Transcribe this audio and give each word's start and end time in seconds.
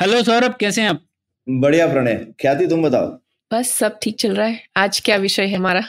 Hello 0.00 0.22
Saurabh 0.22 0.54
कैसे 0.60 0.82
हैं 0.82 0.88
आप? 0.88 1.00
बढ़िया 1.48 1.86
प्रणय 1.86 2.14
ख्याति 2.40 2.66
तुम 2.66 2.82
बताओ? 2.82 3.08
बस 3.50 3.70
सब 3.70 3.98
ठीक 4.02 4.16
चल 4.20 4.34
रहा 4.34 4.46
है। 4.46 4.62
आज 4.76 5.00
क्या 5.04 5.16
विषय 5.16 5.42
है 5.42 5.56
हमारा? 5.56 5.82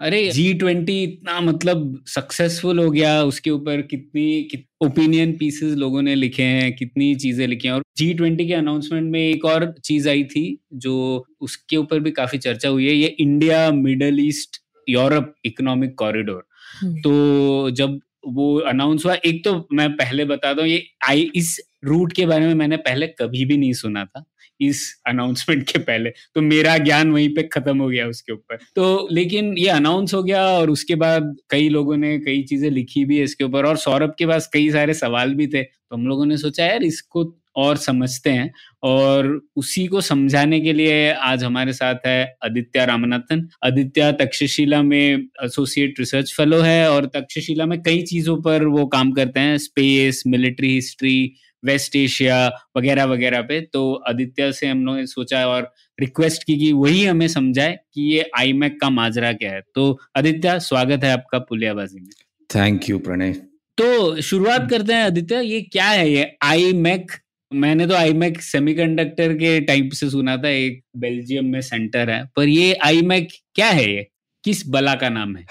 अरे 0.00 0.30
जी 0.30 0.54
ट्वेंटी 0.54 1.02
इतना 1.02 1.40
मतलब 1.40 2.04
सक्सेसफुल 2.06 2.78
हो 2.78 2.90
गया 2.90 3.22
उसके 3.22 3.50
ऊपर 3.50 3.82
कितनी 3.82 4.64
ओपिनियन 4.84 5.36
पीसेस 5.38 5.76
लोगों 5.76 6.02
ने 6.02 6.14
लिखे 6.14 6.42
हैं 6.42 6.72
कितनी 6.76 7.14
चीज़ें 7.14 7.46
लिखी 7.46 7.68
हैं। 7.68 7.74
और 7.74 7.82
जी 7.96 8.12
ट्वेंटी 8.14 8.48
के 8.48 8.54
अनाउंसमेंट 8.54 9.12
में 9.12 9.20
एक 9.20 9.44
और 9.44 9.72
चीज़ 9.84 10.08
आई 10.08 10.24
थी 10.24 10.58
जो 10.74 11.26
उसके 11.40 11.76
ऊपर 11.76 12.00
भी 12.00 12.10
काफ़ी 12.10 12.38
चर्चा 12.38 12.68
हुई 12.68 12.86
है 12.86 12.94
ये 12.94 13.16
India 13.20 13.70
Middle 13.72 14.20
East 14.20 14.62
Europe 14.88 15.34
economic 15.44 15.94
corridor 15.94 16.46
तो 16.84 17.70
जब 17.70 18.00
वो 18.28 18.56
अनाउंस 18.68 19.04
हुआ 19.06 19.14
एक 19.14 19.44
तो 19.44 19.68
मैं 19.72 19.92
पहले 19.92 20.24
बता 20.24 20.52
दूँ 20.52 20.66
ये 20.66 20.86
आई 21.08 21.30
इस 21.34 21.58
रूट 21.84 22.12
के 22.12 22.26
बारे 22.26 22.46
में 22.46 22.54
मैंने 22.54 22.76
पहले 22.76 23.06
कभी 23.06 23.44
भी 23.44 23.56
नहीं 23.56 23.72
सुना 23.72 24.04
था 24.04 24.24
इस 24.60 25.02
अनाउंसमेंट 25.06 25.62
के 25.72 25.78
पहले। 25.78 26.10
तो 26.10 26.40
मेरा 26.40 26.78
ज्ञान 26.78 27.10
वहीं 27.10 27.28
पे 27.28 27.42
खत्म 27.42 27.78
हो 27.78 27.88
गया 27.88 28.06
उसके 28.06 28.32
ऊपर। 28.32 28.58
तो 28.76 29.08
लेकिन 29.12 29.58
ये 29.58 29.68
अनाउंस 29.68 30.14
हो 30.14 30.22
गया 30.22 30.42
और 30.42 30.70
उसके 30.70 30.94
बाद 30.94 31.36
कई 31.50 31.68
लोगों 31.68 31.96
ने 31.96 32.18
कई 32.18 32.42
चीज़ें 32.42 32.70
लिखी 32.70 33.04
भी 33.04 33.22
इसके 33.22 33.44
ऊपर 33.44 33.66
और 33.66 33.76
सौरभ 33.76 34.14
के 34.18 34.26
पास 34.26 34.50
कई 34.52 34.70
सारे 34.70 34.94
सवाल 34.94 35.34
भी 35.34 35.46
थे। 35.46 35.62
तो 35.62 35.96
हम 35.96 36.06
लोगों 36.06 36.26
ने 36.26 36.36
सोचा, 36.36 36.64
यार, 36.64 36.82
इसको 36.82 37.36
और 37.56 37.76
समझते 37.76 38.30
हैं। 38.30 38.52
और 38.82 39.40
उसी 39.56 39.86
को 39.86 40.00
समझाने 40.00 40.60
के 40.60 40.72
लिए 40.72 41.12
आज 41.12 41.44
हमारे 41.44 41.72
साथ 41.72 41.94
है 42.06 42.36
आदित्य 42.44 42.84
रामनाथन। 42.86 43.48
आदित्य 43.64 44.12
तक्षशिला 44.12 44.82
में 44.82 45.26
एसोसिएट 45.44 45.94
रिसर्च 45.98 46.34
फेलो 46.36 46.60
है 46.60 46.90
और 46.90 47.06
तक्षशिला 47.06 47.66
में 47.66 47.82
कई 47.82 48.02
चीज़ों 48.02 48.42
पर 48.42 48.64
वो 48.64 48.86
काम 48.86 49.12
करते 49.12 49.40
हैं। 49.40 49.58
Space 49.58 50.22
military 50.26 50.74
history 50.74 51.34
West 51.64 51.96
Asia 51.96 52.50
वगैरह 52.76 53.04
वगैरह 53.04 53.42
पे 53.42 53.60
तो 53.60 53.94
आदित्य 53.94 54.52
से 54.52 54.66
हम 54.66 54.86
लोगों 54.86 54.98
ने 54.98 55.06
सोचा 55.06 55.46
और 55.46 55.72
रिक्वेस्ट 56.00 56.44
की 56.44 56.56
कि 56.56 56.72
वही 56.72 57.04
हमें 57.04 57.28
समझाए 57.28 57.78
कि 57.94 58.02
ये 58.02 58.30
आई 58.38 58.52
का 58.64 58.90
माजरा 58.90 59.32
क्या 59.32 59.52
है। 59.52 59.62
तो 59.74 60.00
आदित्य 60.16 60.60
स्वागत 60.60 61.04
है 61.04 61.12
आपका 61.12 61.38
पुलियाबाजी 61.38 62.00
में। 62.00 62.10
थैंक 62.54 62.90
यू 62.90 62.98
प्रणय 62.98 63.32
तो 63.78 64.20
शुरुआत 64.20 64.70
करते 64.70 64.92
हैं 64.92 65.02
आदित्य 65.02 65.40
ये 65.40 65.62
क्या 65.62 65.88
है 65.88 66.10
ये 66.10 66.36
आई 66.42 66.72
मैक 66.72 67.12
मैंने 67.54 67.86
तो 67.86 67.94
आई 67.94 68.12
मैक 68.12 68.42
सेमीकंडक्टर 68.42 69.34
के 69.34 69.60
टाइप 69.60 69.90
से 69.92 70.10
सुना 70.10 70.36
था 70.36 70.48
एक 70.48 70.82
बेल्जियम 70.96 71.46
में 71.46 71.60
सेंटर 71.60 72.10
है 72.10 72.24
पर 72.36 72.48
ये 72.48 72.74
आई 72.74 73.02
मैक 73.02 73.28
क्या 73.54 73.66
है 73.66 73.92
ये? 73.92 74.06
किस 74.44 74.62
बला 74.68 74.94
का 74.94 75.08
नाम 75.08 75.36
है? 75.36 75.44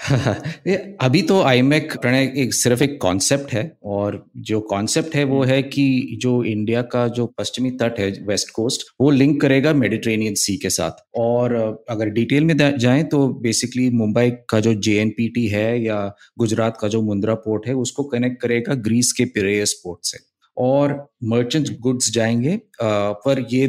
अभी 1.00 1.20
तो 1.22 1.40
आईमेक 1.42 1.92
प्रणय 2.00 2.32
एक 2.36 2.54
सिर्फ़ 2.54 2.82
एक 2.82 2.98
कॉन्सेप्ट 3.02 3.52
है 3.52 3.62
और 3.84 4.24
जो 4.36 4.60
कॉन्सेप्ट 4.60 5.14
है 5.16 5.24
वो 5.24 5.42
है 5.44 5.62
कि 5.62 6.18
जो 6.22 6.32
इंडिया 6.44 6.82
का 6.82 7.06
जो 7.08 7.26
पश्चिमी 7.38 7.70
तट 7.70 7.98
है 7.98 8.10
वेस्ट 8.26 8.50
कोस्ट 8.50 8.86
वो 9.00 9.10
लिंक 9.10 9.40
करेगा 9.40 9.72
मेडिटेरेनियन 9.72 10.34
सी 10.34 10.56
के 10.56 10.70
साथ। 10.70 11.04
और 11.16 11.54
अगर 11.90 12.08
डिटेल 12.08 12.44
में 12.44 12.56
जाएँ 12.78 13.04
तो 13.04 13.26
बेसिकली 13.42 13.88
मुंबई 13.90 14.30
का 14.50 14.60
जो 14.60 14.74
जेएनपीटी 14.74 15.46
है 15.46 15.82
या 15.84 16.00
गुजरात 16.38 16.78
का 16.80 16.88
जो 16.88 17.02
मुंद्रा 17.02 17.34
पोर्ट 17.34 17.66
है 17.66 17.74
उसको 17.74 18.04
कनेक्ट 18.04 18.40
करेगा 18.42 18.74
ग्रीस 18.74 19.12
के 19.12 19.24
पिरेयस 19.24 19.80
पोर्ट 19.84 20.00
से। 20.06 20.29
और 20.60 20.92
मर्चेंट 21.24 21.68
गुड्स 21.80 22.10
जाएँगे 22.12 22.58
पर 22.82 23.44
ये 23.50 23.66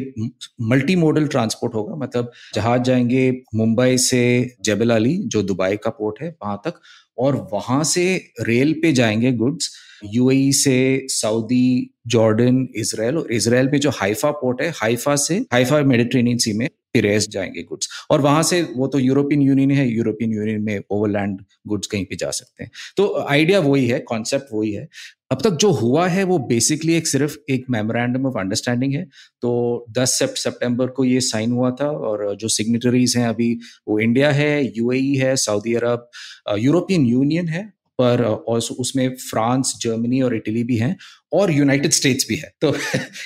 मल्टी 0.62 0.96
मॉडल 0.96 1.28
ट्रांसपोर्ट 1.28 1.75
होगा। 1.75 1.96
मतलब 1.96 2.31
जहाज़ 2.56 2.81
जाएँगे 2.84 3.29
मुंबई 3.56 3.97
से 4.00 4.24
जबल 4.66 4.90
अली, 4.96 5.18
जो 5.18 5.41
दुबई 5.44 5.78
का 5.84 5.90
पोर्ट 5.91 6.22
है, 6.24 6.29
वहाँ 6.44 6.62
तक, 6.66 6.81
और 7.18 7.35
वहाँ 7.53 7.84
से 7.85 8.03
रेल 8.41 8.74
पे 8.81 8.91
जाएँगे 8.94 9.31
गुड्स 9.34 9.69
यूएई 10.06 10.52
से 10.53 10.75
सऊदी 11.12 11.90
जॉर्डन 12.07 12.68
इसराइल 12.75 13.18
और 13.18 13.31
इसराइल 13.34 13.68
पे 13.68 13.79
जो 13.79 13.90
हाइफा 13.94 14.31
पोर्ट 14.34 14.62
है 14.62 14.69
हाइफा 14.75 15.16
से 15.18 15.35
हाइफा 15.53 15.81
मेडिट्रेनियन 15.84 16.38
सी 16.38 16.53
में 16.53 16.68
पिरेस 16.94 17.28
जाएँगे 17.29 17.63
गुड्स 17.63 17.90
और 18.12 18.22
वहाँ 18.22 18.44
से 18.44 18.62
वो 18.75 18.88
तो 18.88 19.00
यूरोपियन 19.00 19.41
यूनियन 19.41 19.72
है 19.72 19.88
यूरोपियन 19.90 20.34
यूनियन 20.34 20.62
में 20.62 20.79
ओवरलैंड 20.91 21.41
गुड्स 21.68 21.88
कहीं 21.88 22.06
पे 22.06 22.16
जा 22.16 22.31
सकते 22.31 22.63
हैं। 22.63 22.72
तो 22.97 23.25
आइडिया 23.29 23.59
वही 23.59 23.88
है 23.88 24.00
कॉन्सेप्ट 24.00 24.46
वही 24.53 24.72
है। 24.74 24.88
अब 25.31 25.41
तक 25.41 25.50
जो 25.50 25.72
हुआ 25.72 26.07
है, 26.07 26.24
वो 26.24 26.38
बेसिकली 26.40 26.94
एक 26.94 27.07
सिर्फ़ 27.07 27.38
एक 27.50 27.66
मेमोरेंडम 27.69 28.25
ऑफ़ 28.25 28.38
अंडरस्टैंडिंग 28.38 28.94
है। 28.94 29.03
तो 29.41 29.85
10 29.90 30.19
सितंबर 30.24 30.88
को 30.88 31.06
ये 31.06 31.22
साइन 31.22 31.52
हुआ 31.52 31.72
था 31.72 31.90
और 31.90 32.35
जो 32.35 32.47
सिग्नेटरीज 32.47 33.18
हैं 33.18 33.28
अभी 33.28 33.53
वो 33.88 34.00
इंडिया 34.00 34.31
है 34.31 34.72
यूएई 34.78 35.13
है 35.16 35.35
सऊदी 35.35 35.73
अरब 35.73 36.09
यूरोपियन 36.58 37.06
यूनियन 37.06 37.47
है 37.47 37.81
पर 38.01 38.23
और 38.23 38.62
उसमें 38.79 39.07
फ्रांस 39.19 39.73
जर्मनी 39.81 40.22
और 40.22 40.35
इटली 40.35 40.63
भी 40.63 40.78
हैं 40.78 40.95
और 41.31 41.51
यूनाइटेड 41.51 41.91
स्टेट्स 41.91 42.25
भी 42.29 42.35
है 42.35 42.51
तो 42.62 42.73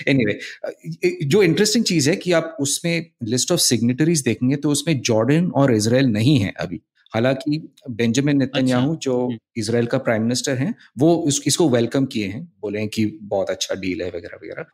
एनीवे 0.07 0.33
anyway, 0.33 1.11
जो 1.25 1.43
इंटरेस्टिंग 1.43 1.85
चीज़ 1.85 2.09
है 2.09 2.15
कि 2.15 2.31
आप 2.31 2.57
उसमें 2.59 3.05
लिस्ट 3.25 3.51
ऑफ़ 3.51 3.59
सिग्नेटरीज 3.61 4.23
देखेंगे 4.23 4.55
तो 4.55 4.71
उसमें 4.71 4.99
जॉर्डन 5.01 5.49
और 5.55 5.75
इसराइल 5.75 6.07
नहीं 6.09 6.37
है 6.39 6.53
अभी 6.59 6.81
हालाँकि 7.13 7.59
बेंजामिन 7.91 8.37
नेतन्याहू 8.37 8.93
अच्छा। 8.93 8.99
जो 9.01 9.19
हम्म। 9.19 9.37
इसराइल 9.57 9.85
का 9.85 9.97
प्राइम 9.99 10.21
मिनिस्टर 10.21 10.57
हैं 10.57 10.73
वो 10.97 11.11
इस, 11.27 11.41
इसको 11.47 11.69
वेलकम 11.69 12.05
किए 12.05 12.27
हैं 12.27 12.43
बोले 12.61 12.79
हैं 12.79 12.87
कि 12.87 13.05
बहुत 13.23 13.49
अच्छा 13.49 13.75
डील 13.75 14.01
है 14.01 14.09
वगैरह 14.09 14.37
वगैरह 14.37 14.65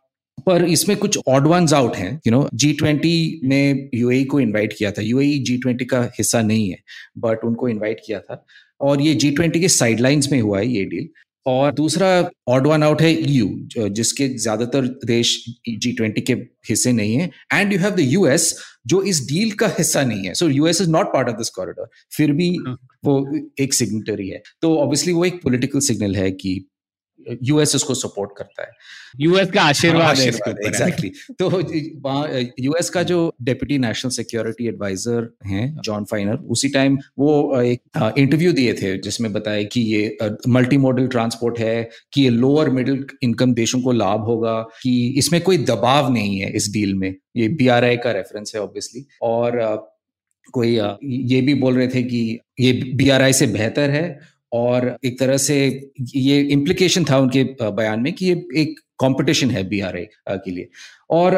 पर 0.46 0.64
इसमें 0.64 0.96
कुछ 0.96 1.18
ऑड 1.28 1.46
वंस 1.46 1.72
आउट 1.72 1.96
हैं 1.96 2.12
यू 2.26 2.30
नो 2.32 2.48
जी 2.54 2.72
ट्वेंटी 2.72 3.40
में 3.44 3.90
यूएई 3.94 4.24
को 4.24 4.40
इनवाइट 4.40 4.72
किया 4.72 4.90
था 4.92 5.02
यूएई 5.02 5.38
जी 5.38 5.56
ट्वेंटी 5.58 5.84
का 5.84 6.02
हिस्सा 6.18 6.40
नहीं 6.42 6.68
है 6.70 6.78
बट 7.18 7.44
उनको 7.44 7.68
इनवाइट 7.68 8.00
किया 8.06 8.20
था 8.20 8.44
और 8.82 9.00
ये 9.02 9.14
जी 9.14 9.30
ट्वेंटी 9.30 9.60
के 9.60 9.68
साइडलाइंस 9.68 10.28
में 10.32 10.40
हुआ 10.40 10.58
है 10.58 10.66
ये 10.68 10.84
डील 10.84 11.08
और 11.46 11.72
दूसरा 11.74 12.08
ऑड 12.48 12.66
वन 12.66 12.82
आउट 12.82 13.00
है 13.02 13.10
ईयू 13.30 13.88
जिसके 13.90 14.28
ज़्यादातर 14.28 14.86
देश 15.06 15.34
जी 15.68 15.92
ट्वेंटी 15.92 16.20
के 16.20 16.32
हिस्से 16.68 16.92
नहीं 16.92 17.14
है. 17.14 17.30
And 17.52 17.72
you 17.72 17.78
have 17.78 17.94
the 17.94 18.00
US 18.00 18.54
जो 18.88 19.02
इस 19.02 19.20
डील 19.28 19.50
का 19.60 19.66
हिस्सा 19.78 20.02
नहीं 20.04 20.26
है. 20.26 20.34
So 20.34 20.48
US 20.48 20.80
is 20.80 20.90
not 20.90 21.12
part 21.12 21.28
of 21.28 21.36
this 21.36 21.50
corridor 21.56 21.88
फिर 22.16 22.32
भी 22.32 22.48
हाँ। 22.66 22.76
वो 23.04 23.14
एक 23.62 23.74
सिग्नेटरी 23.74 24.28
है. 24.28 24.42
तो 24.62 24.76
ऑब्वियसली 24.76 25.12
वो 25.12 25.24
एक 25.24 25.42
पॉलिटिकल 25.42 25.80
सिग्नल 25.88 26.16
है 26.16 26.30
कि 26.32 26.54
यूएस 27.42 27.74
उसको 27.76 27.94
सपोर्ट 27.94 28.30
करता 28.38 28.62
है। 28.62 28.70
यूएस 29.20 29.50
का 29.50 29.62
आशीर्वाद 29.62 30.18
है 30.18 30.26
एग्जैक्टली 30.26 31.10
तो 31.38 31.48
वहाँ 32.00 32.28
यूएस 32.60 32.90
का 32.90 33.02
जो 33.02 33.18
डेप्यूटी 33.42 33.78
नेशनल 33.78 34.10
सिक्योरिटी 34.10 34.66
एडवाइजर 34.68 35.28
हैं 35.46 35.76
जॉन 35.84 36.04
फाइनर 36.04 36.36
उसी 36.50 36.68
टाइम 36.68 36.98
वो 37.18 37.60
एक 37.60 38.14
इंटरव्यू 38.18 38.52
दिए 38.52 38.74
थे 38.74 38.96
जिसमें 38.98 39.32
बताया 39.32 39.62
कि 39.72 39.80
ये 39.82 40.16
मल्टी 40.48 40.76
मॉडल 40.78 41.06
ट्रांसपोर्ट 41.08 41.58
है 41.58 41.88
कि 42.12 42.22
ये 42.22 42.30
लोअर 42.30 42.70
मिडिल 42.70 43.04
इनकम 43.22 43.54
देशों 43.54 43.80
को 43.80 43.92
लाभ 43.92 44.24
होगा 44.24 44.60
कि 44.82 44.92
इसमें 45.18 45.40
कोई 45.40 45.58
दबाव 45.64 46.12
नहीं 46.12 46.38
है 46.40 46.50
इस 46.52 46.70
डील 46.72 46.94
में। 46.94 47.14
ये 47.36 47.48
बीआरआई 47.48 47.96
का 47.96 48.12
रेफरेंस 48.12 48.52
है 48.54 48.60
ऑब्वियसली 48.62 49.04
और 49.22 49.60
कोई 50.54 50.70
ये 50.72 51.40
भी 51.40 51.54
बोल 51.54 51.74
रहे 51.74 51.86
थे 51.88 52.02
कि 52.02 52.38
ये 52.60 52.72
बीआरआई 52.96 53.32
से 53.32 53.46
बेहतर 53.46 53.90
है 53.90 54.18
और 54.52 54.96
एक 55.04 55.18
तरह 55.18 55.36
से 55.36 55.58
ये 56.16 56.40
इम्प्लीकेशन 56.42 57.04
था 57.04 57.18
उनके 57.18 57.44
बयान 57.62 58.00
में 58.00 58.12
कि 58.12 58.26
ये 58.26 58.44
एक 58.56 58.80
कंपटीशन 59.00 59.50
है 59.50 59.68
बी 59.68 59.80
के 59.84 60.50
लिए। 60.50 60.68
और 61.10 61.34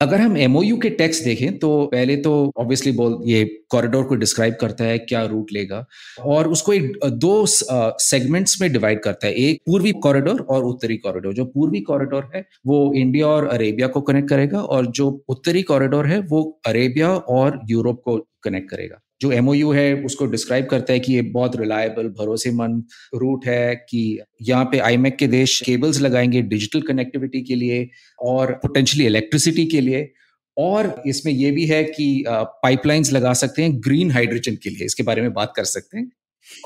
अगर 0.00 0.20
हम 0.20 0.36
एमओयू 0.36 0.76
के 0.76 0.88
टेक्स्ट 0.90 1.24
देखें 1.24 1.58
तो 1.58 1.68
पहले 1.86 2.16
तो 2.16 2.30
ऑब्वियसली 2.56 2.92
बोल, 2.92 3.18
ये 3.26 3.44
कॉरिडोर 3.70 4.04
को 4.04 4.14
डिस्क्राइब 4.14 4.54
करता 4.60 4.84
है, 4.84 4.98
क्या 4.98 5.22
रूट 5.24 5.52
लेगा। 5.52 5.84
और 6.20 6.48
उसको 6.48 6.72
एक 6.72 6.98
दो 7.04 7.44
सेगमेंट्स 7.46 8.60
में 8.60 8.72
डिवाइड 8.72 9.02
करता 9.02 9.26
है। 9.26 9.32
एक 9.34 9.60
पूर्वी 9.66 9.92
कॉरिडोर 10.02 10.40
और 10.40 10.64
उत्तरी 10.64 10.96
कॉरिडोर 10.96 11.34
जो 11.34 11.44
पूर्वी 11.44 11.80
कॉरिडोर 11.82 12.30
है, 12.34 12.44
वो 12.66 12.92
इंडिया 12.94 13.26
और 13.26 13.46
अरेबिया 13.48 13.86
को 13.88 14.00
कनेक्ट 14.00 14.28
करेगा 14.28 14.60
और 14.60 14.86
जो 14.86 15.08
उत्तरी 15.28 15.62
कॉरिडोर 15.62 16.06
है, 16.06 16.18
वो 16.20 16.60
अरेबिया 16.66 17.10
और 17.10 17.60
यूरोप 17.70 18.02
को 18.04 18.16
कनेक्ट 18.44 18.70
करेगा। 18.70 19.00
जो 19.22 19.30
एमओयू 19.32 19.72
है, 19.72 19.94
उसको 20.04 20.26
डिस्क्राइब 20.26 20.66
करता 20.66 20.92
है 20.92 21.00
कि 21.00 21.12
ये 21.12 21.22
बहुत 21.22 21.56
रिलायबल 21.56 22.08
भरोसेमंद 22.18 22.84
रूट 23.14 23.46
है 23.46 23.74
कि 23.88 24.20
यहाँ 24.42 24.64
पे 24.64 24.78
आईमेक 24.78 25.16
के 25.16 25.26
देश 25.26 25.60
केबल्स 25.60 26.00
लगाएँगे 26.00 26.42
डिजिटल 26.42 26.82
कनेक्टिविटी 26.82 27.42
के 27.42 27.54
लिए 27.54 27.88
और 28.22 28.52
पोटेंशियली 28.52 29.06
इलेक्ट्रिसिटी 29.06 29.66
के 29.66 29.80
लिए 29.80 30.12
और 30.56 31.02
इसमें 31.06 31.32
यह 31.32 31.52
भी 31.52 31.66
है 31.66 31.82
कि 31.84 32.24
पाइपलाइंस 32.28 33.12
लगा 33.12 33.32
सकते 33.32 33.62
हैं 33.62 33.80
ग्रीन 33.84 34.10
हाइड्रोजन 34.10 34.56
के 34.62 34.70
लिए। 34.70 34.84
इसके 34.84 35.02
बारे 35.02 35.22
में 35.22 35.32
बात 35.32 35.52
कर 35.56 35.64
सकते 35.64 35.98
हैं। 35.98 36.10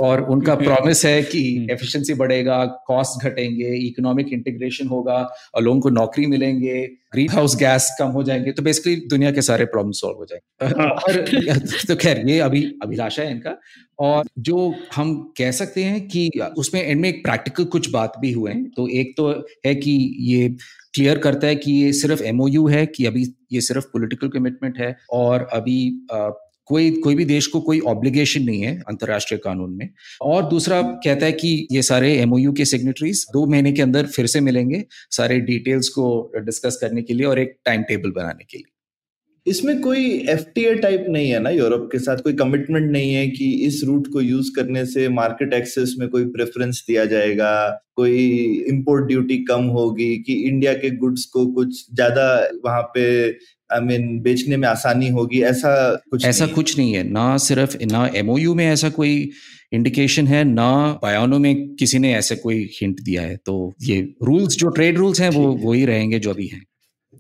और 0.01 0.23
उनका 0.23 0.55
प्रॉमिस 0.67 1.05
है 1.05 1.23
कि 1.23 1.57
हम्म। 1.57 1.71
एफिशिएंसी 1.71 2.15
बढ़ेगा 2.15 2.65
कॉस्ट 2.87 3.27
घटेंगे 3.27 3.75
इकोनॉमिक 3.77 4.33
इंटीग्रेशन 4.33 4.87
होगा 4.87 5.31
और 5.55 5.63
लोगों 5.63 5.81
को 5.81 5.91
नौकरी 5.91 6.27
मिलेंगे 6.27 6.87
ग्रीन 7.13 7.29
हाउस 7.31 7.57
गैस 7.57 7.97
कम 7.99 8.07
हो 8.07 8.23
जाएँगे। 8.23 8.53
तो 8.53 8.63
बेसिकली 8.63 8.97
दुनिया 8.97 9.31
के 9.31 9.43
सारे 9.43 9.65
प्रॉब्लम 9.65 9.93
सॉल्व 9.93 10.17
हो 10.17 10.27
जाएँगे। 10.27 10.83
हाँ। 10.83 10.91
और 10.91 11.59
तो 11.89 11.97
खैर 11.97 12.31
ये 12.31 12.39
अभी 12.41 12.63
अभिलाषा 12.83 13.23
है 13.23 13.31
इनका। 13.31 13.59
और 13.99 14.25
जो 14.39 14.75
हम 14.97 15.35
कह 15.39 15.51
सकते 15.51 15.85
हैं 15.85 16.09
कि 16.09 16.31
उसमें 16.59 16.83
एंड 16.83 17.01
में 17.01 17.09
एक 17.09 17.25
प्रैक्टिकल 17.25 17.65
कुछ 17.65 17.91
बात 17.91 18.13
भी 18.21 18.33
हुए 18.33 18.53
हैं। 18.53 18.71
तो 18.71 18.89
एक 18.89 19.15
तो 19.17 19.31
है 19.67 19.75
कि 19.75 20.17
ये 20.21 20.49
क्लियर 20.95 21.19
करता 21.19 21.47
है 21.47 21.57
कि 21.57 21.73
ये 21.73 21.93
सिर्फ़ 21.93 22.23
एमओयू 22.23 22.67
है 22.67 22.87
कि 22.87 23.07
अभी 23.07 23.35
ये 23.53 23.61
सिर्फ़ 23.61 23.85
पॉलिटिकल 23.85 24.29
कमिटमेंट 24.29 24.79
है। 24.79 24.97
और 25.13 25.49
अभी 25.53 26.07
कोई 26.69 26.91
कोई 26.99 27.15
भी 27.15 27.25
देश 27.25 27.47
को 27.47 27.61
कोई 27.61 27.81
ऑब्लिगेशन 27.89 28.43
नहीं 28.43 28.63
है 28.63 28.77
अंतर्राष्ट्रीय 28.89 29.41
कानून 29.45 29.73
में। 29.73 29.89
और 30.23 30.49
दूसरा 30.49 30.81
कहता 30.83 31.27
है 31.27 31.33
कि 31.33 31.67
ये 31.73 31.83
सारे 31.85 32.13
एमओयू 32.15 32.53
के 32.53 32.65
सिग्नेटरीज 32.67 33.27
दो 33.33 33.45
महीने 33.47 33.73
के 33.73 33.83
अंदर 33.83 34.07
फिर 34.09 34.27
से 34.27 34.41
मिलेंगे 34.43 34.85
सारे 35.13 35.41
डिटेल्स 35.43 35.89
को 35.89 36.07
डिस्कस 36.37 36.79
करने 36.81 37.03
के 37.03 37.15
लिए 37.15 37.27
और 37.27 37.39
एक 37.39 37.57
टाइम 37.65 37.83
टेबल 37.83 38.11
बनाने 38.13 38.45
के 38.45 38.59
लिए। 38.59 38.73
इसमें 39.47 39.81
कोई 39.81 40.07
एफटीए 40.29 40.75
टाइप 40.75 41.05
नहीं 41.09 41.31
है 41.31 41.39
ना 41.41 41.51
यूरोप 41.51 41.89
के 41.93 41.99
साथ? 41.99 42.17
कोई 42.17 42.33
कमिटमेंट 42.35 42.91
नहीं 42.93 43.13
है 43.15 43.27
कि 43.29 43.51
इस 43.67 43.81
रूट 43.85 44.07
को 44.13 44.21
यूज़ 44.21 44.51
करने 44.57 44.85
से 44.87 45.09
मार्केट 45.11 45.53
एक्सेस 45.55 45.95
में 45.99 46.09
कोई 46.09 46.25
प्रेफरेंस 46.27 46.85
दिया 46.89 47.05
जाएगा, 47.05 47.69
कोई 47.97 48.17
इंपोर्ट 48.69 49.07
ड्यूटी 49.09 49.37
कम 49.45 49.65
होगी, 49.71 50.17
कि 50.19 50.35
इंडिया 50.43 50.73
के 50.75 50.91
गुड्स 50.97 51.25
को 51.27 51.47
कुछ 51.55 51.85
ज़्यादा 51.95 52.27
वहाँ 52.65 52.83
पे 52.95 53.07
आई 53.71 53.81
I 53.81 53.83
मीन 53.83 54.07
mean, 54.07 54.23
बेचने 54.25 54.57
में 54.57 54.69
आसानी 54.69 55.09
होगी 55.09 55.43
ऐसा 55.43 55.73
कुछ 56.11 56.25
ऐसा 56.25 56.45
नहीं। 56.45 56.55
कुछ 56.55 56.79
नहीं 56.79 56.95
है। 56.95 57.03
ना 57.03 57.37
सिर्फ़ 57.37 57.77
ना 57.85 58.11
एमओयू 58.17 58.55
में 58.55 58.67
ऐसा 58.67 58.91
कोई 58.91 59.31
इंडिकेशन 59.73 60.27
है 60.27 60.45
ना 60.45 60.71
बयानों 61.05 61.39
में 61.39 61.75
किसी 61.75 61.99
ने 61.99 62.15
ऐसे 62.15 62.37
कोई 62.37 62.69
हिंट 62.83 63.01
दिया 63.01 63.23
है। 63.23 63.37
तो 63.37 63.75
ये 63.83 64.01
रूल्स 64.23 64.57
जो 64.57 64.69
ट्रेड 64.69 64.99
रूल्स 64.99 65.21
हैं 65.21 65.31
वो 65.31 65.53
है। 65.53 65.65
वही 65.65 65.85
रहेंगे 65.85 66.19
जो 66.19 66.31
अभी 66.31 66.47
हैं। 66.47 66.63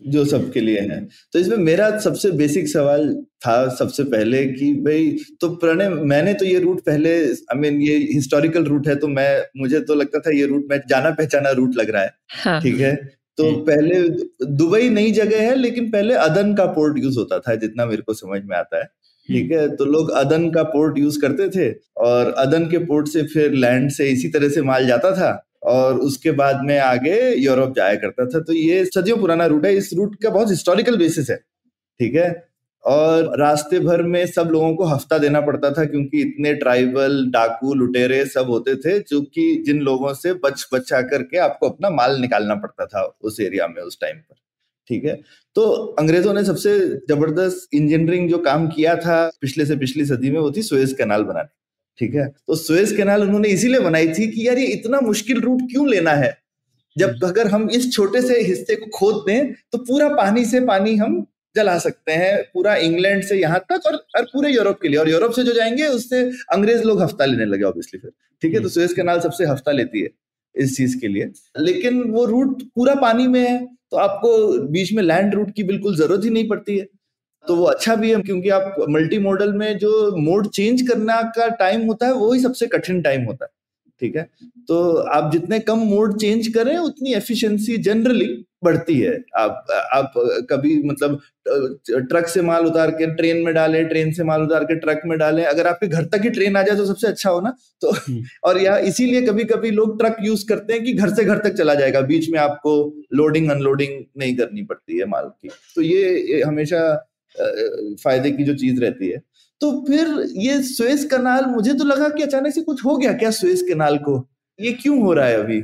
जो 0.07 0.25
सबके 0.25 0.61
लिए 0.61 0.81
है। 0.81 1.01
तो 1.33 1.39
इसमें 1.39 1.57
मेरा 1.57 1.99
सबसे 1.99 2.31
बेसिक 2.31 2.69
सवाल 2.69 3.09
था 3.47 3.57
सबसे 3.75 4.05
पहले 4.05 4.45
कि 4.47 4.73
भाई 4.75 5.11
तो 5.41 5.49
प्रणय 5.57 5.89
मैंने 5.89 6.35
तो 6.35 6.45
ये 6.45 6.59
रूट 6.59 6.81
पहले 6.81 7.17
आई 7.19 7.33
I 7.55 7.57
मीन 7.57 7.73
mean, 7.73 7.89
ये 7.89 7.97
हिस्टोरिकल 8.13 8.65
रूट 8.65 8.89
है 8.89 8.97
तो 8.97 9.09
मैं 9.09 9.43
मुझे 9.57 9.81
तो 9.81 9.95
लगता 9.95 10.19
था 10.19 10.37
ये 10.37 10.47
रूट 10.47 10.67
मैं 10.71 10.81
जाना 10.89 11.11
पहचाना 11.11 11.51
रूट 11.51 11.77
लग 11.77 11.91
रहा 11.91 12.03
है। 12.03 12.09
ठीक 12.09 12.47
हाँ। 12.47 12.61
ठीक 12.61 12.81
है? 12.81 12.95
तो 13.39 13.45
हम्म। 13.45 13.61
पहले 13.61 14.01
दुबई 14.47 14.89
नई 14.89 15.11
जगह 15.11 15.43
है 15.43 15.55
लेकिन 15.55 15.91
पहले 15.91 16.15
अदन 16.15 16.55
का 16.55 16.65
पोर्ट 16.65 16.99
यूज़ 16.99 17.19
होता 17.19 17.39
था 17.39 17.55
जितना 17.55 17.87
मेरे 17.87 18.03
को 18.03 18.15
समझ 18.15 18.43
में 18.45 18.57
आता 18.57 18.79
है। 18.79 18.85
ठीक 19.29 19.53
है? 19.53 19.77
तो 19.77 19.85
लोग 19.85 20.11
अदन 20.11 20.51
का 20.51 20.63
पोर्ट 20.63 20.99
यूज़ 20.99 21.21
करते 21.21 21.49
थे 21.49 21.75
और 21.97 22.33
अदन 22.33 22.65
के 22.65 22.79
पोर्ट 22.79 23.09
से 23.09 23.23
फिर 23.23 23.53
लैंड 23.53 23.91
से 23.91 24.09
इसी 24.09 24.29
तरह 24.29 24.49
से 24.49 24.63
माल 24.63 24.87
जाता 24.87 25.11
था 25.11 25.47
और 25.63 25.99
उसके 25.99 26.31
बाद 26.31 26.61
में 26.65 26.79
आगे 26.79 27.35
यूरोप 27.35 27.75
जाया 27.77 27.95
करता 27.95 28.27
था। 28.27 28.41
तो 28.41 28.53
ये 28.53 28.85
सदियों 28.85 29.17
पुराना 29.19 29.47
रूट 29.47 29.67
है 29.67 29.77
इस 29.77 29.91
रूट 29.95 30.23
का 30.23 30.31
बहुत 30.31 30.51
हिस्टोरिकल 30.51 30.97
बेसिस 30.97 31.31
है। 31.31 31.37
ठीक 32.01 32.15
है? 32.15 32.46
और 32.87 33.39
रास्ते 33.41 33.79
भर 33.81 34.03
में 34.03 34.27
सब 34.27 34.49
लोगों 34.53 34.75
को 34.75 34.85
हफ़्ता 34.85 35.19
देना 35.19 35.41
पड़ता 35.41 35.71
था 35.71 35.85
क्योंकि 35.85 36.21
इतने 36.21 36.55
ट्राइबल 36.55 37.25
डाकू, 37.31 37.75
लुटेरे 37.75 38.25
सब 38.25 38.51
होते 38.51 38.75
थे 38.77 38.99
जो 39.01 39.21
कि 39.23 39.63
जिन 39.67 39.81
लोगों 39.81 40.15
से 40.15 40.33
बच 40.35 40.67
बचा 40.75 41.01
करके 41.03 41.39
आपको 41.39 41.69
अपना 41.69 41.91
माल 41.91 42.21
निकालना 42.21 42.55
पड़ता 42.55 42.87
था 42.87 43.05
उस 43.21 43.41
एरिया 43.41 43.67
में, 43.67 43.83
उस 43.83 43.99
टाइम 44.01 44.17
पर। 44.17 44.35
ठीक 44.91 45.05
है? 45.05 45.15
तो 45.57 45.71
अंग्रेज़ों 45.99 46.35
ने 46.35 46.45
सबसे 46.45 46.79
ज़बरदस्त 47.09 47.75
इंजीनियरिंग 47.75 48.31
जो 48.31 48.39
काम 48.39 48.69
किया 48.69 48.97
था 48.97 49.31
पिछले 49.41 49.67
से 49.67 49.77
पिछली 49.77 50.05
सदी 50.05 50.31
में, 50.31 50.41
वो 50.41 50.51
थी 50.53 50.63
सुएज 50.63 50.93
कैनाल 50.93 51.23
बनाने। 51.23 51.49
ठीक 51.99 52.15
है? 52.15 52.27
तो 52.47 52.55
सुएज 52.55 52.93
कैनाल 52.93 53.23
उन्होंने 53.23 53.49
इसीलिए 53.49 53.81
बनाई 53.81 54.09
थी 54.09 54.31
कि 54.31 54.49
यार 54.49 54.59
ये 54.59 54.67
इतना 54.67 55.01
मुश्किल 55.01 55.41
रूट 55.41 55.63
क्यों 55.63 55.89
लेना 55.89 56.11
है? 56.11 56.37
जब 56.97 57.25
अगर 57.25 57.47
हम 57.47 57.69
इस 57.71 57.93
छोटे 57.93 58.23
से 58.23 58.41
हिस्से 58.41 58.75
को 58.77 58.87
खोद 58.99 59.25
दें 59.27 59.53
तो 59.73 59.79
पूरा 59.79 60.09
पानी 60.09 60.45
से 60.45 60.61
पानी 60.61 60.97
हम 60.97 61.27
जला 61.57 61.77
सकते 61.81 62.13
हैं 62.15 62.43
पूरा 62.55 62.75
इंग्लैंड 62.79 63.23
से 63.25 63.37
यहाँ 63.37 63.59
तक 63.71 63.87
और, 63.87 63.95
और 64.17 64.25
पूरे 64.25 64.51
यूरोप 64.53 64.79
के 64.83 64.89
लिए। 64.89 64.99
और 64.99 65.09
यूरोप 65.11 65.33
से 65.33 65.45
जो 65.45 65.53
जाएँगे 65.55 65.87
उससे 65.89 66.23
अंग्रेज़ 66.53 66.85
लोग 66.85 67.03
हफ़्ता 67.03 67.25
लेने 67.25 67.45
लगे 67.47 67.65
ऑब्वियसली 67.65 68.01
फिर। 68.01 68.11
ठीक 68.43 68.55
है 68.55 68.61
तो 68.63 68.69
सुएज 68.69 68.93
कैनाल 68.93 69.21
सबसे 69.21 69.47
हफ़्ता 69.47 69.73
लेती 69.73 70.03
है 70.03 70.09
इस 70.55 70.77
चीज़ 70.77 70.99
के 71.01 71.09
लिए। 71.09 71.31
लेकिन 71.61 72.03
वो 72.11 72.25
रूट 72.27 72.63
पूरा 72.77 72.95
पानी 72.97 73.27
में 73.29 73.41
है 73.41 73.59
तो 73.91 73.97
आपको 73.99 74.31
बीच 74.71 74.93
में 74.93 75.03
लैंड 75.03 75.35
रूट 75.35 75.51
की 75.57 75.63
बिल्कुल 75.65 75.97
ज़रूरत 75.97 76.25
ही 76.25 76.31
नहीं 76.31 76.49
पड़ती 76.49 76.79
है। 76.79 76.87
तो 77.45 77.57
वो 77.57 77.65
अच्छा 77.67 77.95
भी 77.97 78.11
है 78.13 78.21
क्योंकि 78.23 78.49
आप 78.51 78.75
मल्टी 78.91 79.19
मॉडल 79.21 79.53
में 79.55 79.79
जो 79.79 79.91
मोड 80.19 80.49
चेंज 80.51 80.83
करना 80.89 81.21
का 81.37 81.49
टाइम 81.57 81.87
होता 81.87 82.07
है 82.07 82.13
वो 82.15 82.33
ही 82.33 82.41
सबसे 82.41 82.67
कठिन 82.69 83.03
टाइम 83.03 83.25
होता 83.25 83.45
है। 83.45 83.51
ठीक 84.01 84.17
है? 84.17 84.23
तो 84.69 84.95
आप 85.11 85.31
जितने 85.33 85.59
कम 85.61 85.79
मोड 85.89 86.19
चेंज 86.21 86.49
करें 86.49 86.77
उतनी 86.79 87.15
एफिशिएंसी 87.15 87.77
जनरली 87.79 88.27
बढ़ती 88.65 88.95
है। 89.01 89.13
आप 89.39 89.67
आप 89.95 90.13
कभी 90.51 90.83
मतलब 90.83 91.21
ट्रक 92.11 92.27
से 92.27 92.43
माल 92.43 92.67
उतार 92.67 92.91
के 92.91 93.07
ट्रेन 93.17 93.43
में 93.45 93.53
डालें 93.55 93.87
ट्रेन 93.89 94.13
से 94.13 94.25
माल 94.25 94.43
उतार 94.43 94.65
के 94.65 94.75
ट्रक 94.77 95.01
में 95.07 95.19
डालें। 95.19 95.45
अगर 95.45 95.67
आपके 95.67 95.89
घर 95.89 96.05
तक 96.05 96.21
ही 96.25 96.31
ट्रेन 96.31 96.57
आ 96.57 96.63
जाए 96.63 96.77
तो 96.77 96.87
सबसे 96.87 97.07
अच्छा 97.07 97.31
हो 97.31 97.41
ना? 97.41 97.55
तो 97.83 97.91
हम्म। 97.91 98.23
और 98.45 98.59
यहाँ 98.59 98.81
इसीलिए 98.81 99.23
कभी 99.23 99.45
कभी 99.45 99.71
लोग 99.71 99.99
ट्रक 100.01 100.17
यूज़ 100.23 100.47
करते 100.49 100.73
हैं 100.73 100.85
कि 100.85 100.93
घर 100.93 101.15
से 101.15 101.25
घर 101.25 101.39
तक 101.39 101.55
चला 101.55 101.75
जाएगा। 101.75 102.01
बीच 102.01 102.31
में 102.31 102.39
आपको 102.39 102.75
लोडिंग 103.15 103.51
अनलोडिंग 103.51 104.05
नहीं 104.19 104.37
करनी 104.37 104.63
पड़ती 104.63 104.99
है 104.99 105.07
माल 105.07 105.31
की। 105.43 105.49
तो 105.77 105.83
ये, 105.83 106.03
ये 106.33 106.43
हमेशा 106.43 106.81
फ़ायदे 108.05 108.31
की 108.31 108.45
जो 108.45 108.55
चीज़ 108.55 108.81
रहती 108.81 109.09
है। 109.09 109.21
तो 109.61 109.71
फिर 109.87 110.09
ये 110.37 110.61
स्वेज 110.63 111.05
कनाल, 111.05 111.45
मुझे 111.45 111.73
तो 111.75 111.85
लगा 111.85 112.09
कि 112.09 112.23
अचानक 112.23 112.55
से 112.55 112.63
कुछ 112.63 112.85
हो 112.85 112.97
गया 112.97 113.13
क्या 113.13 113.31
स्वेज 113.31 113.63
कनाल 113.71 113.97
को? 113.99 114.29
ये 114.59 114.73
क्यों 114.73 115.01
हो 115.01 115.13
रहा 115.13 115.27
है 115.27 115.39
अभी? 115.39 115.61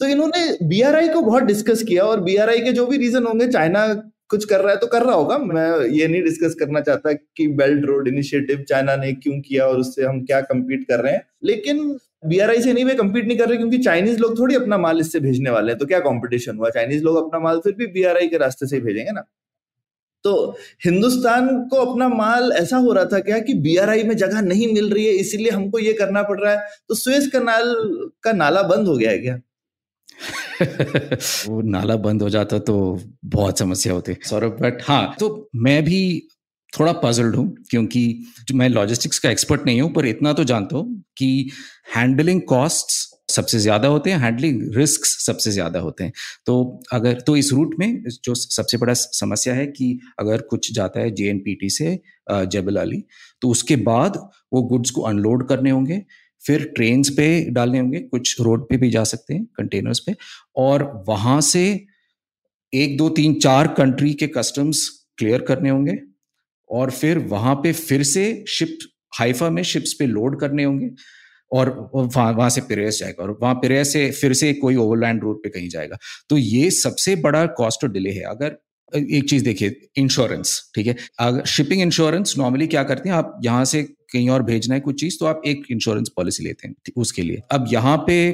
तो 0.00 0.06
इन्होंने 0.06 0.66
बीआरआई 0.68 1.08
को 1.08 1.20
बहुत 1.22 1.42
डिस्कस 1.42 1.82
किया 1.82 2.04
और 2.04 2.20
बीआरआई 2.20 2.60
के 2.60 2.72
जो 2.72 2.86
भी 2.86 2.96
रीजन 2.96 3.26
होंगे 3.26 3.48
चाइना 3.48 3.86
कुछ 4.30 4.44
कर 4.44 4.60
रहा 4.60 4.70
है 4.70 4.76
तो 4.76 4.86
कर 4.86 5.02
रहा 5.02 5.14
होगा। 5.14 5.38
मैं 5.38 5.86
ये 5.88 6.06
नहीं 6.08 6.22
डिस्कस 6.22 6.54
करना 6.54 6.80
चाहता 6.80 7.12
कि 7.12 7.46
बेल्ट 7.56 7.84
रोड 7.86 8.08
इनिशिएटिव 8.08 8.64
चाइना 8.68 8.96
ने 8.96 9.12
क्यों 9.12 9.40
किया 9.40 9.66
और 9.66 9.78
उससे 9.78 10.04
हम 10.04 10.20
क्या 10.24 10.40
कम्पीट 10.42 10.84
कर 10.88 11.00
रहे 11.00 11.12
हैं। 11.12 11.22
लेकिन 11.44 11.98
बीआरआई 12.26 12.60
से 12.62 12.72
नहीं 12.72 12.84
वे 12.84 12.94
कम्पीट 12.94 13.26
नहीं 13.26 13.38
कर 13.38 13.48
रहे 13.48 13.56
क्योंकि 13.58 13.78
चाइनीज़ 13.78 14.18
लोग 14.20 14.38
थोड़ी 14.38 14.54
अपना 14.54 14.78
माल 14.78 15.00
इससे 15.00 15.20
भेजने 15.20 15.50
वाले 15.50 15.72
हैं। 15.72 15.78
तो 15.78 15.86
क्या 15.86 16.00
कॉम्पिटिशन 16.00 16.56
हुआ? 16.56 16.70
चाइनीज़ 16.70 17.02
लोग 17.04 17.16
अपना 17.16 17.40
माल 17.40 17.58
फिर 17.58 17.72
भी 17.72 17.86
बीआरआई 17.86 18.28
के 18.28 18.38
रास्ते 18.38 18.66
से 18.66 18.76
ही 18.76 18.82
भेजेंगे 18.82 19.12
ना। 19.12 19.24
तो 20.24 20.56
हिंदुस्तान 20.84 21.48
को 21.68 21.76
अपना 21.76 22.08
माल 22.08 22.52
ऐसा 22.52 22.76
हो 22.76 22.92
रहा 22.92 23.04
था 23.04 23.18
क्या 23.20 23.38
कि 23.38 23.54
बीआरआई 23.54 24.02
में 24.02 24.16
जगह 24.16 24.40
नहीं 24.42 24.72
मिल 24.74 24.90
रही 24.90 25.04
है, 25.06 25.12
इसीलिए 25.14 25.50
हमको 25.50 25.78
ये 25.78 25.92
करना 25.92 26.22
पड़ 26.22 26.38
रहा 26.40 26.52
है? 26.52 26.58
तो 26.88 26.94
स्वेज 26.94 27.26
कनाल 27.32 27.74
का 28.24 28.32
नाला 28.32 28.62
बंद 28.64 28.88
हो 28.88 28.96
गया 28.96 29.10
है 29.10 29.18
क्या? 29.18 29.38
वो 31.48 31.60
नाला 31.62 31.96
बंद 31.98 32.22
हो 32.22 32.28
जाता 32.30 32.58
तो 32.60 32.76
बहुत 33.26 33.58
समस्या 33.58 33.92
होती। 33.92 34.16
सौरभ 34.24 34.58
बट 34.60 34.82
हाँ 34.82 35.14
तो 35.20 35.48
मैं 35.56 35.82
भी 35.84 36.28
थोड़ा 36.72 36.92
पजल्ड 36.94 37.36
हूँ, 37.36 37.48
क्योंकि 37.70 38.54
मैं 38.54 38.68
लॉजिस्टिक्स 38.68 39.18
का 39.18 39.30
एक्सपर्ट 39.30 39.66
नहीं 39.66 39.80
हूँ, 39.80 39.92
पर 39.92 40.06
इतना 40.06 40.32
तो 40.32 40.44
जानता 40.44 40.76
हूँ 40.76 41.02
कि 41.16 41.50
हैंडलिंग 41.96 42.40
कॉस्ट्स 42.48 43.13
सबसे 43.34 43.58
ज़्यादा 43.58 43.88
होते 43.88 44.10
हैं 44.10 44.18
हैंडलिंग 44.20 44.60
रिस्क 44.76 45.04
सबसे 45.06 45.50
ज़्यादा 45.50 45.80
होते 45.80 46.04
हैं। 46.04 46.12
तो 46.46 46.82
अगर 46.92 47.20
तो 47.20 47.36
इस 47.36 47.52
रूट 47.52 47.74
में 47.78 48.02
जो 48.24 48.34
सबसे 48.34 48.78
बड़ा 48.78 48.94
समस्या 48.94 49.54
है 49.54 49.66
कि 49.68 49.98
अगर 50.20 50.40
कुछ 50.50 50.72
जाता 50.74 51.00
है 51.00 51.10
जेएनपीटी 51.12 51.70
से 51.70 51.98
जबल 52.48 52.76
अली 52.76 53.02
तो 53.42 53.48
उसके 53.50 53.76
बाद 53.84 54.16
वो 54.52 54.62
गुड्स 54.64 54.90
को 54.90 55.02
अनलोड 55.04 55.48
करने 55.48 55.70
होंगे, 55.70 56.02
फिर 56.42 56.64
ट्रेन 56.76 57.02
पे 57.16 57.28
डालने 57.50 57.78
होंगे, 57.78 58.00
कुछ 58.00 58.40
रोड 58.40 58.68
पे 58.68 58.76
भी 58.76 58.90
जा 58.90 59.04
सकते 59.06 59.34
हैं 59.34 59.44
कंटेनर्स 59.56 59.98
पे, 60.00 60.14
और 60.56 60.82
वहाँ 61.08 61.40
से 61.42 61.64
एक, 62.72 62.96
दो, 62.98 63.08
तीन, 63.10 63.34
चार 63.36 63.66
कंट्री 63.74 64.12
के 64.14 64.26
कस्टम्स 64.28 64.88
क्लियर 65.18 65.42
करने 65.42 65.70
होंगे, 65.70 65.96
और 66.70 66.90
फिर 66.92 67.18
वहाँ 67.28 67.54
पे 67.56 67.72
फिर 67.74 68.02
से 68.04 68.44
शिप 68.48 68.78
हाइफा 69.12 69.50
में 69.50 69.62
शिप्स 69.64 69.92
पे 69.98 70.06
लोड 70.06 70.38
करने 70.40 70.64
होंगे 70.64 70.88
और 71.52 71.70
वहाँ 71.94 72.48
से 72.50 72.60
पिरेस 72.60 72.98
जाएगा 72.98 73.22
और 73.22 73.38
वहाँ 73.42 73.54
पिरेस 73.54 73.92
से 73.92 74.10
फिर 74.12 74.32
से 74.34 74.52
कोई 74.54 74.76
ओवरलैंड 74.76 75.22
रूट 75.22 75.42
पे 75.44 75.48
कहीं 75.50 75.68
जाएगा। 75.68 75.96
तो 76.30 76.38
ये 76.38 76.70
सबसे 76.72 77.16
बड़ा 77.18 77.44
कॉस्ट 77.58 77.84
और 77.84 77.90
डिले 77.92 78.10
है। 78.10 78.22
अगर 78.26 78.56
एक 78.92 79.28
चीज़ 79.30 79.44
देखिए 79.44 79.76
इंश्योरेंस 79.96 80.60
ठीक 80.74 80.86
है? 80.86 80.96
अगर 81.20 81.44
शिपिंग 81.46 81.82
इंश्योरेंस 81.82 82.34
नॉर्मली 82.38 82.66
क्या 82.66 82.82
करते 82.82 83.08
हैं? 83.08 83.16
आप 83.16 83.38
यहाँ 83.44 83.64
से 83.64 83.82
कहीं 83.82 84.28
और 84.30 84.42
भेजना 84.42 84.74
है 84.74 84.80
कुछ 84.80 85.00
चीज़ 85.00 85.16
तो 85.20 85.26
आप 85.26 85.42
एक 85.46 85.64
इंश्योरेंस 85.70 86.08
पॉलिसी 86.16 86.44
लेते 86.44 86.68
हैं 86.68 86.74
उसके 86.96 87.22
लिए। 87.22 87.42
अब 87.52 87.66
यहाँ 87.72 87.96
पे 88.06 88.30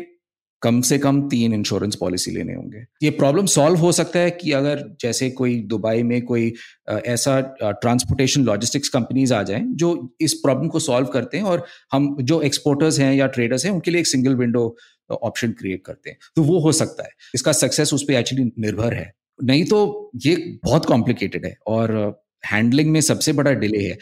कम 0.63 0.81
से 0.81 0.99
कम 0.99 1.21
तीन 1.29 1.53
इंश्योरेंस 1.55 1.95
पॉलिसी 1.95 2.31
लेने 2.31 2.55
होंगे। 2.55 2.85
ये 3.03 3.11
प्रॉब्लम 3.11 3.47
सॉल्व 3.47 3.79
हो 3.79 3.93
सकता 3.93 4.19
है 4.19 4.31
कि 4.31 4.53
अगर 4.53 4.85
जैसे 5.01 5.31
कोई 5.31 5.55
दुबई 5.63 6.03
में 6.03 6.21
कोई 6.23 6.53
ऐसा 6.91 7.41
ट्रांसपोर्टेशन 7.63 8.45
लॉजिस्टिक्स 8.45 8.89
कंपनीज़ 8.89 9.35
आ 9.35 9.43
जाएँ 9.43 9.65
जो 9.75 9.93
इस 10.21 10.35
प्रॉब्लम 10.35 10.69
को 10.69 10.79
सॉल्व 10.79 11.07
करते 11.07 11.37
हैं 11.37 11.45
और 11.45 11.65
हम 11.93 12.17
जो 12.23 12.41
एक्सपोर्टर्स 12.43 12.99
हैं 12.99 13.15
या 13.15 13.27
ट्रेडर्स 13.27 13.65
हैं 13.65 13.73
उनके 13.73 13.91
लिए 13.91 14.01
एक 14.01 14.07
सिंगल 14.07 14.35
विंडो 14.35 14.77
ऑप्शन 15.23 15.53
क्रिएट 15.53 15.83
करते 15.87 16.11
हैं। 16.11 16.19
तो 16.37 16.43
वो 16.43 16.59
हो 16.59 16.73
सकता 16.73 17.05
है। 17.05 17.11
इसका 17.35 17.53
सक्सेस 17.53 17.95
उस 17.95 18.03
पर 18.03 18.13
एक्चुअली 18.13 18.45
निर्भर 18.59 18.95
है। 18.95 19.13
नहीं 19.45 19.65
तो 19.65 20.11
ये 20.17 20.37
बहुत 20.65 20.85
कॉम्प्लिकेटेड 20.85 21.47
है 21.47 21.57
और 21.67 22.23
हैंडलिंग 22.47 22.91
में 22.91 23.01
सबसे 23.01 23.33
बड़ा 23.33 23.53
डिले 23.53 23.79
है। 23.79 23.97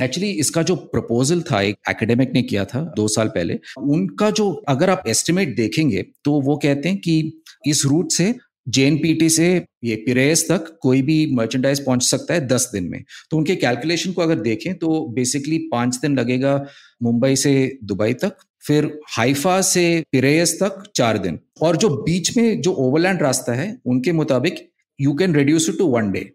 एक्चुअली 0.00 0.30
इसका 0.40 0.62
जो 0.62 0.74
प्रपोजल 0.76 1.40
था, 1.42 1.60
एक 1.60 1.76
एकेडमिक 1.90 2.32
ने 2.34 2.42
किया 2.42 2.64
था, 2.64 2.80
दो 2.96 3.06
साल 3.08 3.28
पहले, 3.28 3.58
उनका 3.78 4.30
जो 4.30 4.50
अगर 4.68 4.90
आप 4.90 5.02
एस्टिमेट 5.08 5.56
देखेंगे 5.56 6.04
तो 6.24 6.40
वो 6.40 6.56
कहते 6.56 6.88
हैं 6.88 6.98
कि 6.98 7.42
इस 7.66 7.84
रूट 7.86 8.12
से 8.12 8.34
जेएनपीटी 8.68 9.28
से 9.30 9.46
ये 9.84 9.94
पिरेस 9.96 10.44
तक 10.50 10.66
कोई 10.82 11.02
भी 11.02 11.14
मर्चेंडाइज 11.34 11.84
पहुँच 11.84 12.02
सकता 12.02 12.34
है 12.34 12.46
दस 12.46 12.68
दिन 12.72 12.88
में। 12.90 13.02
तो 13.30 13.36
उनके 13.36 13.54
कैलकुलेशन 13.56 14.12
को 14.12 14.22
अगर 14.22 14.38
देखें 14.40 14.74
तो 14.74 15.00
बेसिकली 15.14 15.58
पाँच 15.72 15.96
दिन 15.96 16.18
लगेगा 16.18 16.54
मुंबई 17.02 17.36
से 17.36 17.78
दुबई 17.84 18.12
तक, 18.14 18.36
फिर 18.62 18.90
हाइफा 19.08 19.60
से 19.62 20.02
पिरेयस 20.12 20.54
तक 20.62 20.82
चार 20.96 21.18
दिन। 21.18 21.38
और 21.62 21.76
जो 21.76 21.88
बीच 22.02 22.36
में 22.36 22.60
जो 22.60 22.72
ओवरलैंड 22.72 23.22
रास्ता 23.22 23.52
है, 23.52 23.76
उनके 23.86 24.12
मुताबिक 24.12 24.68
you 24.98 25.14
can 25.14 25.34
reduce 25.34 25.68
it 25.68 25.78
to 25.78 25.86
one 25.86 26.10
day 26.12 26.30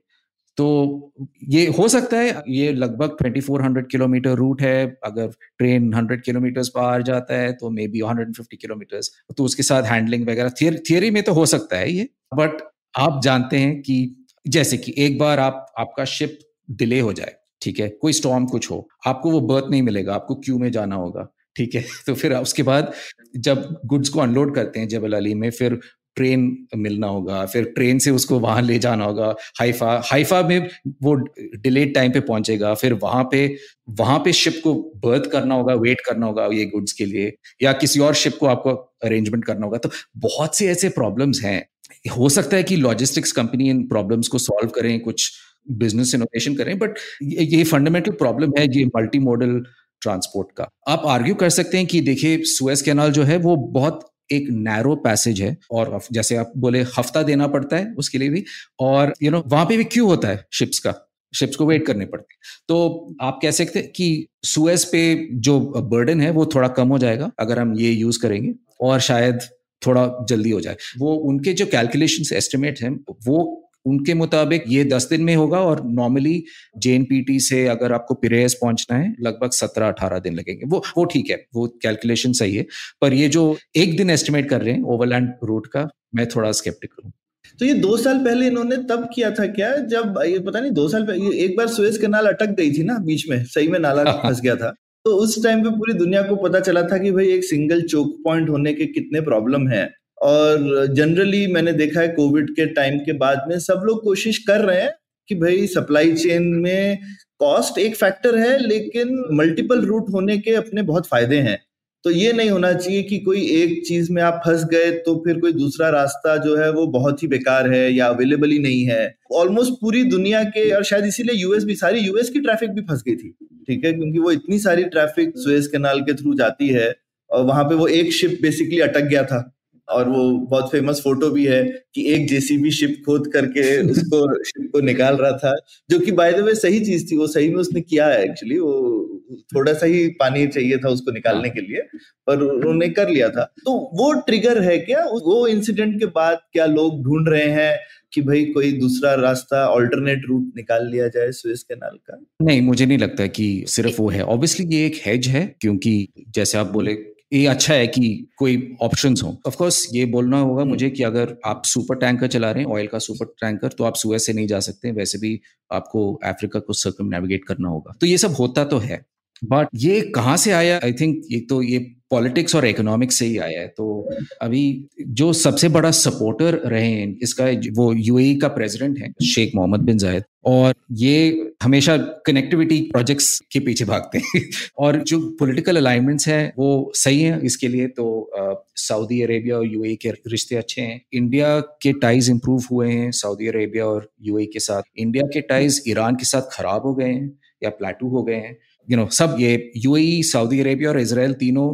तो 0.58 1.14
ये 1.50 1.66
हो 1.80 1.88
सकता 1.88 2.18
है, 2.18 2.44
ये 2.48 2.74
लगभग 2.74 3.18
2400 3.18 3.88
किलोमीटर 3.92 4.30
रूट 4.30 4.62
है। 4.62 4.86
अगर 5.04 5.28
ट्रेन 5.58 5.92
100 5.92 6.22
किलोमीटर 6.26 6.64
पार 6.76 7.04
जाता 7.04 7.36
है 7.36 7.54
तो 7.54 7.70
मे 7.70 7.88
बी 7.88 8.02
150 8.02 8.58
किलोमीटर 8.62 9.02
तो 9.38 9.44
उसके 9.44 9.64
साथ 9.64 9.84
हैंडलिंग 9.84 10.28
वगैरह 10.30 10.50
थियरी 10.90 11.12
में 11.12 11.24
तो 11.24 11.34
हो 11.34 11.46
सकता 11.46 11.78
है 11.78 11.92
ये। 11.92 12.10
बट 12.36 12.62
आप 12.98 13.22
जानते 13.24 13.58
हैं 13.58 13.82
कि 13.82 14.26
जैसे 14.48 14.78
कि 14.78 14.94
एक 14.98 15.18
बार 15.20 15.40
आप, 15.40 15.66
आपका 15.80 16.06
शिप 16.06 16.40
डिले 16.72 17.00
हो 17.00 17.14
जाए, 17.14 17.34
ठीक 17.62 17.80
है? 17.80 17.90
कोई 17.90 18.14
स्टॉर्म 18.14 18.46
कुछ 18.46 18.72
हो, 18.72 18.88
आपको 19.08 19.32
वो 19.32 19.42
बर्थ 19.42 19.66
नहीं 19.72 19.82
मिलेगा, 19.82 20.16
आपको 20.16 20.36
क्यू 20.36 20.58
में 20.60 20.72
जाना 20.72 20.96
होगा, 20.96 21.28
ठीक 21.56 21.76
है? 21.76 21.84
तो 22.08 22.14
फिर 22.16 22.34
उसके 22.36 22.64
बाद 22.64 22.94
जब 23.38 23.80
गुड्स 23.86 24.10
को 24.10 24.20
अनलोड 24.20 24.56
करते 24.56 24.80
हैं 24.80 24.88
जबल 24.88 25.14
अली 25.14 25.34
में, 25.34 25.50
फिर 25.52 25.80
ट्रेन 26.16 26.68
मिलना 26.78 27.08
होगा, 27.08 27.46
फिर 27.46 27.64
ट्रेन 27.76 28.00
से 28.00 28.12
उसको 28.12 28.40
वहाँ 28.40 28.62
ले 28.62 28.78
जाना 28.80 29.06
होगा। 29.06 29.34
हाइफा 29.60 30.02
हाइफा 30.06 30.42
में 30.44 30.70
वो 31.04 31.16
डिलेड 31.58 31.94
टाइम 31.96 32.12
पे 32.12 32.20
पहुंचेगा, 32.22 32.74
फिर 32.74 32.94
वहाँ 32.94 33.24
पे 33.32 33.46
वहाँ 33.92 34.20
पे 34.20 34.34
शिप 34.34 34.60
को 34.64 34.74
बर्थ 35.06 35.30
करना 35.32 35.56
होगा 35.56 35.74
वेट 35.76 36.02
करना 36.02 36.26
होगा 36.26 36.46
ये 36.54 36.66
गुड्स 36.66 36.92
के 36.92 37.06
लिए, 37.06 37.34
या 37.64 37.74
किसी 37.74 38.00
और 38.00 38.14
शिप 38.16 38.38
को 38.40 38.46
आपको 38.48 38.74
अरेंजमेंट 39.04 39.46
करना 39.46 39.66
होगा। 39.66 39.78
तो 39.78 39.90
बहुत 40.20 40.56
से 40.58 40.68
ऐसे 40.68 40.90
प्रॉब्लम्स 40.92 41.42
हैं। 41.44 41.64
हो 42.12 42.30
सकता 42.30 42.58
है 42.58 42.64
कि 42.64 42.76
लॉजिस्टिक्स 42.76 43.32
कंपनी 43.32 43.70
इन 43.70 43.84
प्रॉब्लम्स 43.88 44.28
को 44.28 44.38
सॉल्व 44.40 44.70
करें, 44.72 45.00
कुछ 45.00 45.32
बिज़नेस 45.72 46.14
इनोवेशन 46.16 46.56
करें 46.56 46.78
बट 46.80 46.98
ये 47.24 47.64
फंडामेंटल 47.64 48.12
प्रॉब्लम 48.14 48.52
है 48.60 48.66
ये 48.68 48.86
मल्टी 48.88 49.20
मॉडल 49.20 49.62
ट्रांसपोर्ट 50.02 50.48
का। 50.58 50.68
आप 50.88 51.04
आर्ग्यू 51.08 51.36
कर 51.36 51.50
सकते 51.50 51.78
हैं 51.78 51.86
कि 51.88 52.02
देखिए 52.02 52.42
सुएस 52.46 52.82
कैनाल 52.82 53.12
जो 53.12 53.24
है 53.24 53.38
वो 53.38 53.56
बहुत 53.56 54.10
एक 54.36 54.48
नैरो 54.50 54.96
पैसेज 54.96 55.42
है 55.42 55.58
और 55.72 56.00
जैसे 56.12 56.36
आप 56.36 56.52
बोले, 56.58 56.82
हफ़्ता 56.82 57.24
देना 57.24 57.48
पड़ता 57.48 57.78
है 57.78 57.94
उसके 57.98 58.18
लिए 58.18 58.30
भी, 58.30 58.44
और 58.80 59.14
यू 59.24 59.32
नो 59.32 59.44
वहाँ 59.48 59.66
पे 59.66 59.78
भी 59.78 59.84
क्यों 59.84 60.08
होता 60.08 60.28
है 60.28 60.46
शिप्स 60.54 60.80
का। 60.80 60.94
शिप्स 61.34 61.56
को 61.56 61.66
वेट 61.66 61.86
करने 61.86 62.06
पड़ते 62.06 62.34
हैं। 62.34 62.40
तो 62.68 63.16
आप 63.22 63.40
कह 63.42 63.52
सकते 63.52 63.80
हैं 63.80 63.88
कि 63.88 64.28
सुएस 64.44 64.84
पे 64.86 65.30
जो 65.34 65.60
बर्डन 65.60 66.22
है, 66.22 66.30
वो 66.32 66.46
थोड़ा 66.46 66.68
कम 66.68 66.88
हो 66.88 66.98
जाएगा 66.98 67.32
अगर 67.40 67.60
हम 67.60 67.74
ये 67.76 67.92
यूज़ 67.92 68.20
करेंगे 68.22 68.54
और 68.82 69.00
शायद 69.00 69.40
थोड़ा 69.88 70.26
जल्दी 70.30 70.50
हो 70.50 70.62
जाए। 70.62 70.78
वो 70.98 71.16
उनके 71.16 71.54
जो 71.54 71.66
कैलकुलेशन 71.66 72.36
एस्टिमेट 72.36 72.82
हैं, 72.82 73.00
वो 73.26 73.63
उनके 73.86 74.14
मुताबिक 74.14 74.64
ये 74.68 74.84
दस 74.84 75.08
दिन 75.10 75.22
में 75.22 75.36
होगा 75.36 75.60
और 75.60 75.82
नॉर्मली 75.86 76.44
जेएनपीटी 76.78 77.40
से 77.40 77.66
अगर 77.68 77.94
आपको 77.94 78.14
पिरेस 78.14 78.58
पहुँचना 78.62 78.98
है 78.98 79.16
लगभग 79.22 79.52
सत्रह 79.52 79.88
अठारह 79.88 80.20
दिन 80.20 80.34
लगेंगे। 80.34 80.66
वो 80.66 80.84
वो 80.98 81.06
ठीक 81.06 81.30
है 81.30 81.46
वो 81.56 81.68
कैलकुलेशन 81.82 82.34
सही 82.34 82.56
है। 82.56 82.66
पर 83.02 83.14
ये 83.14 83.28
जो 83.30 83.58
एक 83.76 83.98
दिन 83.98 84.10
एस्टिमेट 84.10 84.50
कर 84.50 84.62
रहे 84.62 84.74
हैं 84.74 84.84
ओवरलैंड 84.84 85.30
रूट 85.44 85.68
का 85.68 85.88
मैं 86.16 86.28
थोड़ा 86.28 86.52
स्केप्टिकल 86.52 87.04
हूँ। 87.06 87.12
तो 87.60 87.66
ये 87.66 87.74
दो 87.74 87.98
साल 87.98 88.18
पहले 88.18 88.48
इन्होंने 88.48 88.78
तब 88.90 89.08
किया 89.16 89.32
था 89.32 89.46
क्या? 89.48 89.76
जब 89.78 90.20
ये 90.26 90.40
पता 90.40 90.60
नहीं 90.60 90.72
दो 90.72 90.88
साल 90.90 91.04
पहले 91.04 91.36
एक 91.38 91.58
बार 91.58 91.68
सुएज 91.68 91.98
कैनाल 91.98 92.28
अटक 92.28 92.56
गई 92.58 92.72
थी 92.72 92.84
ना 92.84 92.98
बीच 92.98 93.30
में 93.30 93.44
सही 93.46 93.68
में 93.68 93.80
नाला 93.80 94.04
फंस 94.04 94.42
गया 94.42 94.56
था। 94.56 94.70
तो 95.06 95.16
उस 95.16 95.44
टाइम 95.44 95.64
पे 95.64 95.70
पूरी 95.70 95.94
दुनिया 95.94 96.22
को 96.22 96.36
पता 96.36 96.60
चला 96.60 96.82
था 96.82 96.98
कि 96.98 97.12
भाई 97.12 97.28
एक 97.28 97.44
सिंगल 97.44 97.82
चोक 97.82 98.16
पॉइंट 98.24 98.50
होने 98.50 98.74
के 98.74 98.86
कितने 98.86 99.22
प्रॉब्लम 99.22 99.68
है। 99.68 99.84
और 100.24 100.86
जनरली 100.88 101.46
मैंने 101.48 101.72
देखा 101.74 102.00
है 102.02 102.08
कोविड 102.10 102.50
के 102.52 102.66
टाइम 102.74 102.98
के 103.00 103.14
बाद 103.18 103.46
में 103.48 103.58
सब 103.60 103.82
लोग 103.86 104.04
कोशिश 104.04 104.38
कर 104.38 104.62
रहे 104.62 104.82
हैं 104.82 104.92
कि 105.30 105.36
भाई 105.36 105.68
सप्लाई 105.68 106.14
चेन 106.14 106.44
में 106.56 106.98
कॉस्ट 107.40 107.78
एक 107.78 107.96
फैक्टर 107.96 108.38
है, 108.38 108.58
लेकिन 108.60 109.24
मल्टीपल 109.34 109.82
रूट 109.82 110.10
होने 110.14 110.38
के 110.38 110.56
अपने 110.56 110.82
बहुत 110.82 111.08
फ़ायदे 111.08 111.38
हैं। 111.40 111.58
तो 112.06 112.12
ये 112.12 112.32
नहीं 112.34 112.50
होना 112.50 112.72
चाहिए 112.74 113.02
कि 113.04 113.18
कोई 113.20 113.42
एक 113.54 113.82
चीज़ 113.88 114.12
में 114.12 114.22
आप 114.22 114.42
फंस 114.46 114.64
गए 114.72 114.92
तो 115.00 115.16
फिर 115.26 115.40
कोई 115.40 115.54
दूसरा 115.54 115.90
रास्ता 115.90 116.36
जो 116.38 116.56
है 116.58 116.70
वो 116.72 116.86
बहुत 116.90 117.24
ही 117.24 117.28
बेकार 117.28 117.72
है 117.72 117.94
या 117.94 118.08
अवेलेबल 118.08 118.50
ही 118.50 118.60
नहीं 118.60 118.84
है। 118.86 119.16
ऑलमोस्ट 119.34 119.74
पूरी 119.82 120.04
दुनिया 120.06 120.44
के, 120.46 120.70
और 120.72 120.84
शायद 120.84 121.06
इसीलिए 121.06 121.36
यूएस 121.36 121.64
भी, 121.64 121.76
सारी 121.76 122.00
यूएस 122.00 122.30
की 122.30 122.40
ट्रैफ़िक 122.40 122.70
भी 122.70 122.82
फंस 122.82 123.04
गई 123.08 123.16
थी, 123.16 123.30
ठीक 123.68 123.86
है? 123.86 123.94
क्योंकि 123.94 124.20
वो 124.20 124.32
इतनी 124.32 124.60
सारी 124.60 124.84
ट्रैफ़िक 124.86 125.34
सुएज 125.38 125.68
कैनाल 125.68 126.02
के 126.02 126.14
थ्रू 126.14 126.34
जाती 126.36 126.68
है, 126.70 126.94
और 127.30 127.46
वहाँ 127.46 127.64
पे 127.64 127.76
वो 127.76 127.88
एक 127.90 128.14
शिप 128.14 128.38
बेसिकली 128.42 128.80
अटक 128.80 129.04
गया 129.04 129.24
था। 129.24 129.50
और 129.90 130.10
वो 130.10 130.32
बहुत 130.38 130.72
फ़ेमस 130.72 131.02
फ़ोटो 131.04 131.30
भी 131.30 131.46
है 131.46 131.64
कि 131.96 132.06
एक 132.14 132.28
जेसीबी 132.28 132.72
शिप 132.72 133.04
खोद 133.06 133.28
करके 133.34 133.82
उसको 133.92 134.44
शिप 134.44 134.70
को 134.74 134.80
निकाल 134.80 135.16
रहा 135.16 135.32
था 135.32 135.56
जो 135.90 136.00
कि 136.00 136.12
बाय 136.12 136.32
द 136.34 136.36
वे 136.36 136.56
सही 136.56 136.80
चीज़ 136.80 137.12
थी 137.12 137.18
वो 137.18 137.28
सही 137.28 137.50
में 137.50 137.56
उसने 137.56 137.82
किया 137.82 138.08
है 138.08 138.24
एक्चुअली 138.26 138.60
वो 138.60 139.10
थोड़ा 139.56 139.74
सा 139.74 139.86
ही 139.86 140.08
पानी 140.08 140.48
चाहिए 140.48 140.78
था 140.78 140.90
उसको 140.90 141.12
निकालने 141.12 141.50
के 141.50 141.62
लिए 141.62 141.82
पर 142.28 142.42
उन्होंने 142.42 142.90
कर 142.90 143.10
लिया 143.10 143.30
था। 143.30 143.44
तो 143.44 143.74
वो 143.94 144.14
ट्रिगर 144.14 144.62
है 144.62 144.78
क्या? 144.78 145.04
वो 145.06 145.48
इंसिडेंट 145.48 146.00
के 146.00 146.06
बाद 146.06 146.40
क्या 146.54 146.66
लोग 146.66 147.04
ढूंढ 147.04 147.30
रहे 147.30 147.46
हैं 147.46 147.80
कि 148.14 148.22
भाई 148.22 148.46
कोई 148.46 148.72
दूसरा 148.72 149.14
रास्ता 149.14 149.68
ऑल्टरनेट 149.68 150.22
रूट 150.30 150.52
निकाल 150.56 150.88
लिया 150.88 151.08
जाए 151.08 151.32
स्वेज 151.32 151.64
कैनाल 151.64 151.98
का? 152.10 152.26
नहीं 152.42 152.62
मुझे 152.62 152.86
नहीं 152.86 152.98
लगता 152.98 153.28
कि 153.28 153.64
सिर्फ़ 153.68 154.02
वो 154.02 154.10
है। 154.10 154.24
ऑब्वियसली 154.24 154.76
ये 154.76 154.86
एक 154.86 155.02
हेज 155.06 155.28
है 155.28 155.56
क्योंकि 155.62 156.08
जैसे 156.30 156.58
आप 156.58 156.72
बोले 156.72 156.94
ये 157.34 157.46
अच्छा 157.48 157.74
है 157.74 157.88
कि 157.88 158.28
कोई 158.38 158.76
ऑप्शंस 158.82 159.22
हो 159.24 159.30
ऑफ़ 159.48 159.56
कोर्स 159.58 159.88
ये 159.94 160.06
बोलना 160.06 160.40
होगा। 160.40 160.64
मुझे 160.64 160.90
कि 160.90 161.04
अगर 161.04 161.36
आप 161.46 161.64
सुपर 161.66 161.96
टैंकर 161.96 162.28
चला 162.28 162.52
रहे 162.52 162.64
हैं 162.64 162.72
ऑयल 162.72 162.88
का 162.88 163.00
सुपर 163.00 163.26
टैंकर 163.42 163.68
तो 163.68 163.84
आप 163.84 163.96
सुएस 163.96 164.26
से 164.26 164.34
नहीं 164.34 164.48
जा 164.48 164.60
सकते, 164.60 164.92
वैसे 164.92 165.18
भी 165.18 165.40
आपको 165.72 166.14
अफ्रीका 166.26 166.60
को 166.60 166.74
सर्कम 166.74 167.06
नेविगेट 167.06 167.46
करना 167.46 167.70
होगा 167.70 167.96
तो 168.02 168.08
ये 168.08 168.18
सब 168.18 168.32
होता 168.32 168.64
तो 168.66 168.78
है 168.78 169.04
बट 169.44 169.68
ये 169.76 170.02
कहाँ 170.16 170.38
से 170.38 170.52
आया? 170.52 170.80
आई 170.84 170.94
थिंक 170.94 171.22
ये 171.32 171.40
तो 171.40 171.62
ये 171.62 171.80
पॉलिटिक्स 172.12 172.56
और 172.56 172.66
इकोनॉमिक्स 172.66 173.16
से 173.16 173.26
ही 173.26 173.38
आया 173.38 173.62
है। 173.62 173.68
तो 173.68 174.10
अभी 174.42 174.88
जो 175.02 175.32
सबसे 175.34 175.70
बड़ा 175.70 175.92
सपोर्टर 175.92 176.54
रहे 176.66 176.88
हैं, 176.88 177.18
इसका 177.24 177.46
वो 177.74 177.94
यूएई 177.94 178.36
का 178.36 178.48
प्रेसिडेंट 178.48 179.00
है 179.00 179.14
शेख 179.26 179.52
मोहम्मद 179.56 179.80
बिन 179.80 179.98
जायद 179.98 180.24
और 180.46 180.74
ये 180.92 181.52
हमेशा 181.64 181.98
कनेक्टिविटी 181.98 182.80
प्रोजेक्ट्स 182.92 183.40
के 183.52 183.60
पीछे 183.60 183.86
भागते 183.86 184.18
हैं। 184.18 184.42
और 184.80 184.98
जो 185.04 185.20
पॉलिटिकल 185.40 185.78
अलाइनमेंट्स 185.78 186.28
हैं, 186.28 186.54
वो 186.58 186.92
सही 186.96 187.22
है 187.22 187.40
इसके 187.46 187.68
लिए। 187.68 187.88
तो 187.88 188.32
सऊदी 188.76 189.22
अरेबिया 189.22 189.58
और 189.58 189.68
यूएई 189.68 189.96
के 189.96 190.10
रिश्ते 190.10 190.56
अच्छे 190.56 190.82
हैं। 190.82 191.02
इंडिया 191.14 191.60
के 191.60 191.94
टाइज 191.94 192.30
इंप्रूव 192.30 192.64
हुए 192.72 192.92
हैं 192.92 193.12
सऊदी 193.12 193.48
अरेबिया 193.48 193.86
और 193.86 194.12
यूएई 194.22 194.46
के 194.46 194.60
साथ। 194.60 194.82
इंडिया 194.98 195.28
के 195.34 195.42
टाइज 195.42 195.84
ईरान 195.88 196.16
के 196.16 196.26
साथ 196.26 196.42
खराब 196.52 196.82
हो 196.82 196.94
गए 196.96 197.10
हैं 197.10 197.32
या 197.64 197.70
प्लाटू 197.70 198.08
हो 198.08 198.24
गए 198.24 198.36
हैं। 198.36 198.58
यू 198.88 198.98
नो 198.98 199.08
सब 199.14 199.36
ये 199.40 199.72
यूएई 199.78 200.22
सऊदी 200.26 200.60
अरेबिया 200.60 200.90
और 200.90 201.00
इसराइल 201.00 201.34
तीनों 201.40 201.68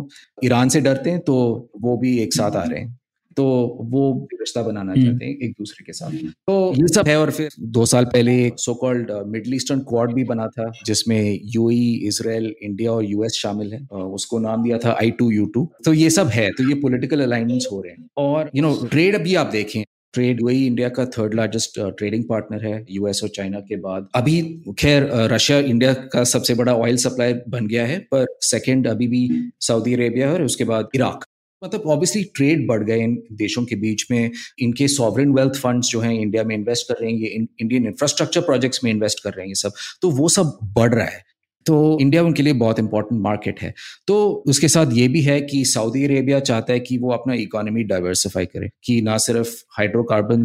ईरान 0.45 0.69
से 0.69 0.81
डरते 0.81 1.09
हैं 1.09 1.19
तो 1.21 1.35
वो 1.81 1.97
भी 1.97 2.17
एक 2.19 2.33
साथ 2.33 2.51
आ 2.51 2.63
रहे 2.63 2.79
हैं। 2.79 2.97
तो 3.37 3.45
वो 3.89 4.27
रिश्ता 4.33 4.61
बनाना 4.61 4.91
हम्म। 4.91 5.03
चाहते 5.03 5.25
हैं 5.25 5.35
एक 5.43 5.51
दूसरे 5.59 5.83
के 5.85 5.93
साथ। 5.93 6.11
तो 6.47 6.73
ये 6.75 6.87
सब 6.87 7.07
है 7.07 7.15
और 7.19 7.31
फिर 7.31 7.49
दो 7.69 7.85
साल 7.85 8.05
पहले 8.05 8.33
एक 8.45 8.59
so 8.59 8.73
called 8.73 9.11
Middle 9.27 9.53
Eastern 9.55 9.79
Quad 9.89 10.13
भी 10.13 10.23
बना 10.23 10.47
था 10.49 10.71
जिसमें 10.85 11.39
यूएई 11.45 11.93
इसराइल 12.07 12.53
इंडिया 12.63 12.91
और 12.91 13.05
यूएस 13.05 13.39
शामिल 13.41 13.73
है। 13.73 13.79
उसको 13.93 14.39
नाम 14.39 14.63
दिया 14.63 14.77
था 14.77 14.97
आई 15.01 15.11
टू 15.19 15.29
यू 15.31 15.45
टू 15.53 15.67
तो 15.85 15.93
ये 15.93 16.09
सब 16.09 16.27
है 16.29 16.49
तो 16.51 16.67
ये 16.69 16.75
पॉलिटिकल 16.81 17.21
अलाइनमेंट्स 17.21 17.67
हो 17.71 17.81
रहे 17.81 17.93
हैं। 17.93 18.07
और 18.17 18.51
यू 18.55 18.61
नो 18.61 18.75
ट्रेड 18.85 19.15
अभी 19.15 19.35
आप 19.35 19.47
देखें 19.51 19.83
ट्रेड, 20.13 20.43
वही 20.43 20.67
इंडिया 20.67 20.89
का 20.89 21.05
थर्ड 21.05 21.33
लार्जेस्ट 21.33 21.97
ट्रेडिंग 21.97 22.23
पार्टनर 22.23 22.65
है 22.65 22.85
यूएस 22.89 23.19
और 23.23 23.29
चाइना 23.29 23.59
के 23.59 23.75
बाद। 23.75 24.07
अभी, 24.15 24.61
खैर 24.79 25.09
रशिया 25.13 25.59
इंडिया 25.59 25.93
का 25.93 26.23
सबसे 26.23 26.53
बड़ा 26.53 26.73
ऑयल 26.73 26.97
सप्लाई 26.97 27.33
बन 27.33 27.67
गया 27.67 27.85
है, 27.85 27.99
पर 27.99 28.25
सेकंड 28.41 28.87
अभी 28.87 29.07
भी 29.07 29.49
सऊदी 29.59 29.93
अरेबिया 29.93 30.33
और 30.33 30.43
उसके 30.43 30.63
बाद 30.63 30.87
इराक 30.95 31.25
मतलब 31.63 31.81
ऑब्वियसली 31.81 32.23
ट्रेड 32.23 32.67
बढ़ 32.67 32.83
गए 32.83 33.03
इन 33.03 33.23
देशों 33.31 33.65
के 33.65 33.75
बीच 33.75 34.05
में। 34.11 34.31
इनके 34.59 34.87
सॉवरन 34.87 35.33
वेल्थ 35.33 35.55
फंड्स 35.55 35.87
जो 35.87 35.99
हैं 35.99 36.13
इंडिया 36.13 36.43
में 36.43 36.55
इन्वेस्ट 36.55 36.87
कर 36.87 36.93
रहे 37.01 37.11
हैं, 37.11 37.19
ये 37.19 37.27
इंडियन 37.59 37.85
इंफ्रास्ट्रक्चर 37.85 38.41
प्रोजेक्ट्स 38.41 38.83
में 38.83 38.91
इन्वेस्ट 38.91 39.23
कर 39.23 39.29
रहे 39.29 39.41
हैं 39.41 39.47
ये 39.47 39.55
सब। 39.55 39.71
तो 40.01 40.09
वो 40.09 40.29
सब 40.29 40.59
बढ़ 40.63 40.93
रहा 40.93 41.05
है। 41.05 41.29
तो 41.65 41.97
इंडिया 42.01 42.23
उनके 42.23 42.43
लिए 42.43 42.53
बहुत 42.53 42.79
इंपॉर्टेंट 42.79 43.21
मार्केट 43.21 43.59
है। 43.61 43.73
तो 44.07 44.43
उसके 44.47 44.67
साथ 44.67 44.93
ये 44.93 45.07
भी 45.07 45.21
है 45.21 45.41
कि 45.41 45.63
सऊदी 45.65 46.03
अरेबिया 46.05 46.39
चाहता 46.39 46.73
है 46.73 46.79
कि 46.79 46.97
वो 46.97 47.11
अपना 47.11 47.33
इकोनॉमी 47.33 47.83
डाइवर्सिफाई 47.83 48.45
करे, 48.45 48.69
कि 48.83 49.01
ना 49.01 49.17
सिर्फ़ 49.17 49.55
हाइड्रोकार्बन 49.77 50.43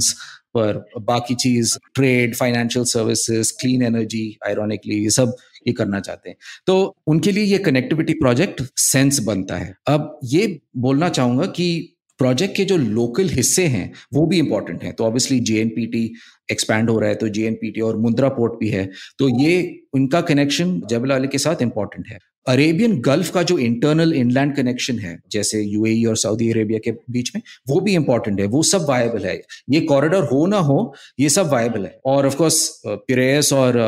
पर, 0.54 0.85
बाकी 1.00 1.35
चीज़ 1.35 1.76
trade 1.94 2.35
financial 2.35 2.85
services 2.85 3.52
clean 3.61 3.83
energy 3.83 4.37
ironically 4.47 5.02
ये 5.04 5.11
सब 5.11 5.37
ये 5.66 5.73
करना 5.73 6.00
चाहते 6.00 6.30
हैं। 6.30 6.37
तो 6.66 6.94
उनके 7.06 7.33
लिए 7.33 7.44
ये 7.44 7.59
कनेक्टिविटी 7.59 8.12
प्रोजेक्ट 8.12 8.62
सेंस 8.76 9.18
बनता 9.18 9.56
है। 9.56 9.75
अब 9.87 10.18
ये 10.25 10.61
बोलना 10.76 11.09
चाहूँगा 11.09 11.47
कि 11.47 11.93
प्रोजेक्ट 12.18 12.56
के 12.56 12.64
जो 12.64 12.76
लोकल 12.76 13.28
हिस्से 13.28 13.66
हैं, 13.66 13.92
वो 14.14 14.26
भी 14.26 14.38
इंपॉर्टेंट 14.38 14.83
हैं। 14.85 14.92
तो 14.92 15.04
ऑब्वियसली 15.04 15.40
जेएनपीटी 15.40 16.11
एक्सपैंड 16.52 16.90
हो 16.90 16.99
रहा 16.99 17.09
है 17.09 17.14
तो 17.14 17.28
जेएनपीटी 17.28 17.80
और 17.80 17.97
मुद्रा 17.97 18.28
पोर्ट 18.28 18.59
भी 18.61 18.68
है। 18.68 18.88
तो 19.18 19.28
ये 19.40 19.80
उनका 19.94 20.21
कनेक्शन 20.21 20.80
जबल 20.90 21.11
वाले 21.11 21.28
के 21.28 21.38
साथ 21.38 21.62
इंपॉर्टेंट 21.62 22.06
है। 22.09 22.18
अरेबियन 22.47 23.00
गल्फ 23.00 23.30
का 23.30 23.42
जो 23.42 23.59
इंटरनल 23.59 24.12
इनलैंड 24.12 24.54
कनेक्शन 24.56 24.99
है, 24.99 25.18
जैसे 25.33 25.62
यूएई 25.62 26.02
e 26.04 26.09
और 26.09 26.16
सऊदी 26.16 26.50
अरेबिया 26.50 26.78
के 26.85 26.92
बीच 27.11 27.30
में, 27.35 27.42
वो 27.68 27.80
भी 27.80 27.94
इंपॉर्टेंट 27.94 28.40
है। 28.40 28.47
वो 28.47 28.62
सब 28.62 28.87
वायबल 28.88 29.25
है। 29.26 29.40
ये 29.71 29.80
कॉरिडोर 29.80 30.25
हो 30.25 30.47
ना 30.47 30.59
हो, 30.59 30.94
ये 31.21 31.28
सब 31.28 31.50
वायबल 31.50 31.85
है। 31.85 31.99
और 32.06 32.26
ऑफकोर्स 32.26 32.83
पिरेस 32.87 33.52
और 33.52 33.78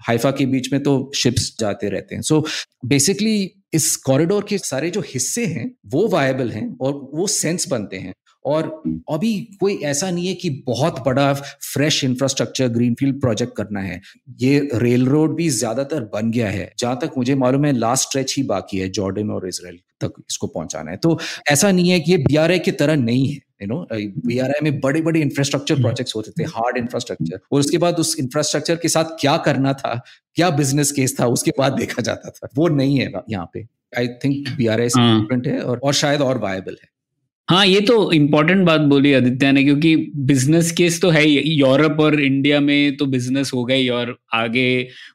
हाइफा 0.00 0.30
के 0.30 0.46
बीच 0.46 0.72
में 0.72 0.82
तो 0.82 1.10
शिप्स 1.14 1.56
जाते 1.60 1.88
रहते 1.88 2.14
हैं। 2.14 2.22
सो 2.22 2.44
बेसिकली 2.84 3.52
इस 3.76 3.94
कॉरिडोर 3.96 4.44
के 4.48 4.58
सारे 4.58 4.90
जो 4.90 5.00
हिस्से 5.06 5.46
हैं, 5.46 5.70
वो 5.86 6.06
वायबल 6.08 6.50
हैं 6.50 6.68
और 6.80 6.92
वो 7.14 7.26
सेंस 7.26 7.68
बनते 7.68 7.96
हैं। 7.96 8.12
और 8.44 8.66
अभी 9.10 9.32
कोई 9.60 9.74
ऐसा 9.84 10.10
नहीं 10.10 10.26
है 10.26 10.34
कि 10.34 10.50
बहुत 10.66 10.98
बड़ा 11.06 11.32
फ्रेश 11.34 12.02
इंफ्रास्ट्रक्चर 12.04 12.68
ग्रीनफील्ड 12.68 13.20
प्रोजेक्ट 13.20 13.56
करना 13.56 13.80
है। 13.80 14.00
ये 14.40 14.68
रेल 14.74 15.06
रोड 15.06 15.34
भी 15.36 15.48
ज़्यादातर 15.50 16.04
बन 16.12 16.30
गया 16.30 16.50
है। 16.50 16.70
जहाँ 16.78 16.98
तक 17.02 17.18
मुझे 17.18 17.34
मालूम 17.34 17.64
है 17.64 17.72
लास्ट 17.72 18.08
स्ट्रेच 18.08 18.34
ही 18.36 18.42
बाकी 18.42 18.78
है 18.78 18.88
जॉर्डन 18.90 19.30
और 19.30 19.48
इसराइल 19.48 19.78
तक 20.00 20.22
इसको 20.30 20.46
पहुंचाना 20.46 20.90
है। 20.90 20.96
तो 20.96 21.18
ऐसा 21.50 21.70
नहीं 21.72 21.90
है 21.90 22.00
कि 22.00 22.12
ये 22.12 22.18
बीआरए 22.18 22.58
की 22.58 22.72
तरह 22.72 22.96
नहीं 22.96 23.28
है। 23.28 23.40
यू 23.62 23.68
नो 23.68 23.86
बी 23.92 24.40
में 24.62 24.80
बड़े 24.80 25.00
बड़े 25.00 25.20
इंफ्रास्ट्रक्चर 25.20 25.74
प्रोजेक्ट्स 25.74 26.16
होते 26.16 26.30
थे 26.30 26.44
हार्ड 26.44 26.76
इंफ्रास्ट्रक्चर 26.76 27.40
और 27.52 27.60
उसके 27.60 27.78
बाद 27.78 27.96
उस 27.96 28.16
इंफ्रास्ट्रक्चर 28.18 28.76
के 28.76 28.88
साथ 28.88 29.04
क्या 29.04 29.36
करना 29.36 29.72
था 29.72 30.02
क्या 30.34 30.50
बिज़नेस 30.50 30.92
केस 30.92 31.20
था 31.20 31.26
उसके 31.26 31.52
बाद 31.58 31.72
देखा 31.72 32.02
जाता 32.02 32.30
था। 32.30 32.48
वो 32.56 32.68
नहीं 32.68 33.00
है 33.00 33.12
यहाँ 33.30 33.50
पे। 33.54 33.66
आई 33.98 34.08
थिंक 34.08 34.48
बी 34.56 34.66
आर 34.66 34.80
है। 34.80 35.60
और, 35.60 35.78
और 35.78 35.92
शायद 35.92 36.20
और 36.20 36.38
वायबल 36.38 36.76
है। 36.82 36.95
हाँ 37.48 37.64
ये 37.66 37.80
तो 37.80 37.94
इम्पोर्टेंट 38.12 38.64
बात 38.66 38.80
बोली 38.82 39.12
आदित्य 39.14 39.50
ने, 39.52 39.62
क्योंकि 39.64 39.94
बिज़नेस 40.26 40.70
केस 40.72 41.00
तो 41.02 41.10
है 41.10 41.20
ही। 41.22 41.38
यूरोप 41.52 42.00
और 42.00 42.20
इंडिया 42.20 42.58
में 42.60 42.96
तो 42.96 43.06
बिज़नेस 43.06 43.50
हो 43.54 43.64
गई 43.64 43.88
और 43.88 44.16
आगे 44.34 44.64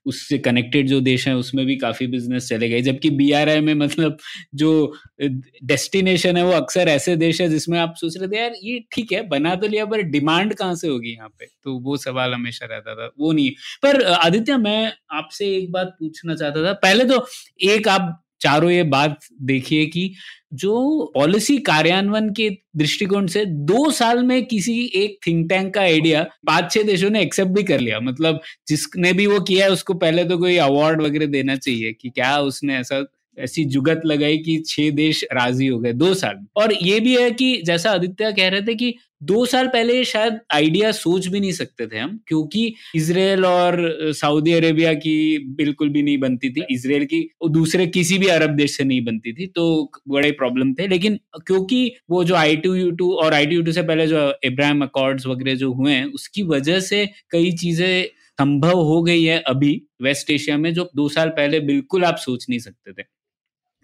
उससे 0.06 0.38
कनेक्टेड 0.38 0.88
जो 0.88 1.00
देश 1.02 1.28
हैं, 1.28 1.34
उसमें 1.36 1.66
भी 1.66 1.76
काफ़ी 1.76 2.08
बिज़नेस 2.08 2.48
चले 2.50 2.70
गए। 2.70 2.82
जबकि 2.82 3.10
बीआरआई 3.12 3.60
में 3.62 3.74
मतलब 3.76 4.18
जो 4.56 4.94
डेस्टिनेशन 5.22 6.38
है, 6.38 6.46
वो 6.46 6.52
अक्सर 6.54 6.88
ऐसे 6.90 7.16
देश 7.18 7.42
है 7.42 7.50
जिसमें 7.50 7.78
आप 7.80 7.94
सोच 7.98 8.18
रहे 8.18 8.28
थे, 8.28 8.38
यार, 8.38 8.54
ये 8.64 8.80
ठीक 8.92 9.12
है, 9.12 9.22
बना 9.28 9.56
तो 9.56 9.68
लिया, 9.68 9.86
पर 9.86 10.02
डिमांड 10.12 10.54
कहाँ 10.54 10.76
से 10.76 10.88
होगी 10.88 11.12
यहाँ 11.12 11.30
पे? 11.40 11.46
तो 11.64 11.78
वो 11.80 11.98
सवाल 12.00 12.34
हमेशा 12.34 12.66
रहता 12.66 12.96
था, 12.96 13.12
वो 13.20 13.32
नहीं। 13.34 13.52
पर 13.84 14.02
आदित्य, 14.06 14.58
मैं 14.58 14.92
आपसे 15.14 15.56
एक 15.58 15.72
बात 15.72 15.96
पूछना 16.00 16.36
चाहता 16.36 16.66
था। 16.66 16.74
पहले 16.80 17.06
तो 17.06 17.26
एक 17.68 17.88
आप 17.90 18.18
चारों 18.42 18.70
ये 18.72 18.84
बात 18.86 19.18
देखिए 19.42 19.86
कि 19.86 20.12
जो 20.54 21.12
पॉलिसी 21.16 21.58
कार्यान्वयन 21.60 22.30
के 22.34 22.50
दृष्टिकोण 22.78 23.28
से 23.28 23.46
दो 23.46 23.90
साल 23.92 24.24
में 24.24 24.44
किसी 24.46 24.74
एक 24.96 25.18
थिंक 25.28 25.48
टैंक 25.50 25.74
का 25.74 25.82
आइडिया 25.82 26.24
पाँच 26.48 26.72
छह 26.74 26.84
देशों 26.84 27.10
ने 27.10 27.22
एक्सेप्ट 27.22 27.52
भी 27.52 27.64
कर 27.64 27.80
लिया। 27.80 28.00
मतलब 28.00 28.40
जिसने 28.68 29.14
भी 29.14 29.28
वो 29.28 29.40
किया 29.42 29.66
है, 29.66 29.72
उसको 29.72 29.94
पहले 29.96 30.24
तो 30.24 30.38
कोई 30.38 30.58
अवार्ड 30.60 31.02
वगैरह 31.02 31.26
देना 31.28 31.56
चाहिए 31.56 31.94
कि 31.94 32.10
क्या 32.10 32.38
उसने 32.42 32.78
ऐसा, 32.78 33.04
ऐसी 33.38 33.66
जुगत 33.66 34.02
लगाई 34.06 34.38
कि 34.38 34.58
छह 34.68 34.90
देश 34.92 35.24
राज़ी 35.34 35.68
हो 35.68 35.80
गए 35.80 35.94
दो 35.94 36.14
साल 36.14 36.46
और 36.56 36.74
ये 36.74 37.00
भी 37.00 37.16
है 37.18 37.30
कि 37.32 37.62
जैसा 37.66 37.92
आदित्य 37.92 38.32
कह 38.34 38.50
रहे 38.50 38.62
थे 38.62 38.76
कि 38.76 38.94
दो 39.22 39.46
साल 39.46 39.68
पहले 39.68 40.04
शायद 40.06 40.40
आइडिया 40.54 40.92
सोच 40.92 41.28
भी 41.28 41.40
नहीं 41.40 41.52
सकते 41.52 41.88
थे 41.88 41.98
हम 41.98 42.20
क्योंकि 42.28 42.74
इसराइल 42.96 43.46
और 43.46 43.80
सऊदी 44.16 44.54
अरेबिया 44.54 44.94
की 44.96 45.38
बिल्कुल 45.58 45.90
भी 45.90 46.04
नहीं 46.04 46.18
बनती 46.20 46.50
थी। 46.50 46.66
इसराइल 46.72 47.06
की 47.06 47.22
दूसरे 47.52 47.88
किसी 47.90 48.18
भी 48.18 48.28
अरब 48.30 48.56
देश 48.56 48.78
से 48.78 48.84
नहीं 48.84 49.04
बनती 49.06 49.34
थी 49.34 49.48
तो 49.48 49.92
बड़े 50.10 50.32
प्रॉब्लम 50.34 50.74
थे। 50.74 50.88
लेकिन 50.88 51.20
क्योंकि 51.48 51.96
वो 52.10 52.24
जो 52.24 52.36
आई 52.36 52.56
टू 52.58 52.74
यू 52.76 52.92
टू 52.94 53.12
और 53.16 53.34
आई 53.34 53.46
टू 53.46 53.56
यू 53.56 53.62
टू 53.62 53.72
से 53.72 53.82
पहले 53.84 54.08
जो 54.08 54.32
इब्राहिम 54.46 54.84
अकॉर्ड्स 54.84 55.28
वगैरह 55.28 55.56
जो 55.56 55.72
हुए 55.74 55.92
हैं 55.94 56.06
उसकी 56.14 56.44
वजह 56.46 56.80
से 56.82 57.06
कई 57.32 57.52
चीज़ें 57.54 58.06
संभव 58.40 58.80
हो 58.84 59.02
गई 59.04 59.24
है 59.24 59.40
अभी 59.48 59.82
वेस्ट 60.02 60.30
एशिया 60.32 60.58
में 60.58 60.74
जो 60.74 60.90
दो 60.96 61.08
साल 61.10 61.30
पहले 61.32 61.60
बिल्कुल 61.62 62.04
आप 62.06 62.18
सोच 62.18 62.46
नहीं 62.50 62.60
सकते 62.60 62.92
थे। 62.94 63.04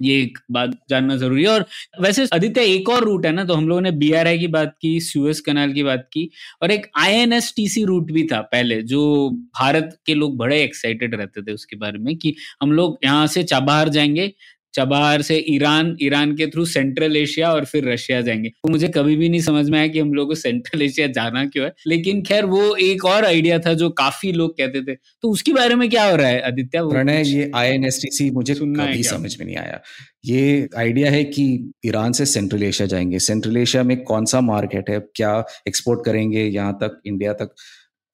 ये 0.02 0.22
एक 0.22 0.38
बात 0.52 0.72
जानना 0.90 1.16
ज़रूरी 1.18 1.44
है। 1.44 1.50
और 1.50 1.66
वैसे 2.02 2.26
आदित्य, 2.34 2.62
एक 2.64 2.90
और 2.90 3.04
रूट 3.04 3.26
है 3.26 3.32
ना 3.32 3.44
तो 3.46 3.54
हम 3.54 3.68
लोगों 3.70 3.82
ने 3.82 3.92
बी 3.94 4.12
आर 4.14 4.28
आई 4.28 4.40
की 4.40 4.48
बात 4.50 4.76
की 4.82 5.00
सूएस 5.02 5.40
कनाल 5.42 5.74
की 5.74 5.84
बात 5.84 6.08
की, 6.14 6.30
और 6.62 6.72
एक 6.72 6.88
I 6.98 7.14
N 7.14 7.34
S 7.34 7.54
T 7.56 7.68
C 7.70 7.84
route 7.86 8.12
भी 8.12 8.24
था 8.28 8.42
पहले, 8.44 8.82
जो 8.84 9.30
भारत 9.60 9.98
के 10.06 10.14
लोग 10.14 10.38
बड़े 10.38 10.62
एक्साइटेड 10.64 11.16
रहते 11.16 11.42
थे 11.42 11.54
उसके 11.54 11.76
बारे 11.76 12.00
में, 12.00 12.16
कि 12.18 12.36
हम 12.62 12.72
लोग 12.72 12.98
यहाँ 13.04 13.28
से 13.28 13.44
चाबहार 13.44 13.90
जाएँगे 13.90 14.32
चबार 14.80 15.22
से 15.22 15.46
ईरान 15.50 15.98
ईरान 16.02 16.36
के 16.36 16.48
थ्रू 16.48 16.66
सेंट्रल 16.66 17.18
एशिया 17.18 17.52
और 17.52 17.66
फिर 17.66 17.90
रशिया 17.90 18.22
जाएँगे। 18.22 18.50
तो 18.50 18.70
मुझे 18.70 18.88
कभी 18.88 19.16
भी 19.16 19.30
नहीं 19.30 19.42
समझ 19.42 19.70
में 19.70 19.80
आया 19.80 19.88
कि 19.88 20.00
हम 20.00 20.14
लोग 20.14 20.28
को 20.28 20.36
सेंट्रल 20.36 20.82
एशिया 20.82 21.08
जाना 21.08 21.46
क्यों 21.46 21.66
है। 21.66 21.74
लेकिन 21.88 22.22
खैर 22.22 22.46
वो 22.46 22.76
एक 22.76 23.06
और 23.06 23.26
आइडिया 23.26 23.60
था 23.60 23.74
जो 23.74 23.90
काफ़ी 23.90 24.32
लोग 24.32 24.58
कहते 24.58 24.82
थे। 24.82 24.96
तो 24.96 25.30
उसके 25.30 25.54
बारे 25.54 25.76
में 25.76 25.90
क्या 25.90 26.04
हो 26.04 26.16
रहा 26.16 26.28
है 26.28 26.42
आदित्य? 26.42 26.82
प्रणय 26.82 27.24
ये 27.28 27.52
आईएनएसटीसी 27.56 28.30
मुझे 28.32 28.56
कभी 28.56 29.04
समझ 29.04 29.40
में 29.40 29.46
नहीं 29.46 29.58
आया। 29.58 29.82
ये 30.26 30.70
आइडिया 30.78 31.12
है 31.12 31.24
कि 31.24 31.72
ईरान 31.86 32.12
से 32.12 32.26
सेंट्रल 32.26 32.64
एशिया 32.64 32.88
जाएँगे। 32.88 33.20
सेंट्रल 33.20 33.58
एशिया 33.58 33.84
में 33.84 34.04
कौन 34.04 34.26
सा 34.26 34.42
मार्केट 34.42 34.90
है? 34.90 35.00
क्या 35.16 35.44
एक्सपोर्ट 35.68 36.06
करेंगे? 36.06 36.44
यहाँ 36.44 36.74
तक 36.74 37.02
इंडिया 37.06 37.34
तक? 37.34 37.56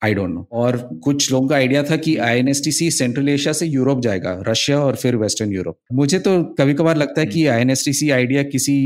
आई 0.02 0.14
डोंट 0.14 0.30
नो 0.30 0.46
और 0.52 0.76
कुछ 1.04 1.30
लोगों 1.32 1.48
का 1.48 1.54
आइडिया 1.56 1.82
था 1.82 1.96
कि 1.96 2.16
आई 2.16 2.52
सेंट्रल 2.52 3.28
एशिया 3.28 3.52
से 3.52 3.66
यूरोप 3.66 4.00
जाएगा 4.00 4.32
रशिया 4.48 4.78
और 4.78 4.96
फिर 4.96 5.16
वेस्टर्न 5.16 5.52
यूरोप 5.52 5.78
मुझे 5.92 6.18
तो 6.18 6.32
कभी 6.58 6.74
कभार 6.74 6.96
लगता 6.96 7.20
है 7.20 7.26
कि 7.26 7.46
आई 7.46 8.10
आइडिया 8.10 8.42
किसी 8.42 8.76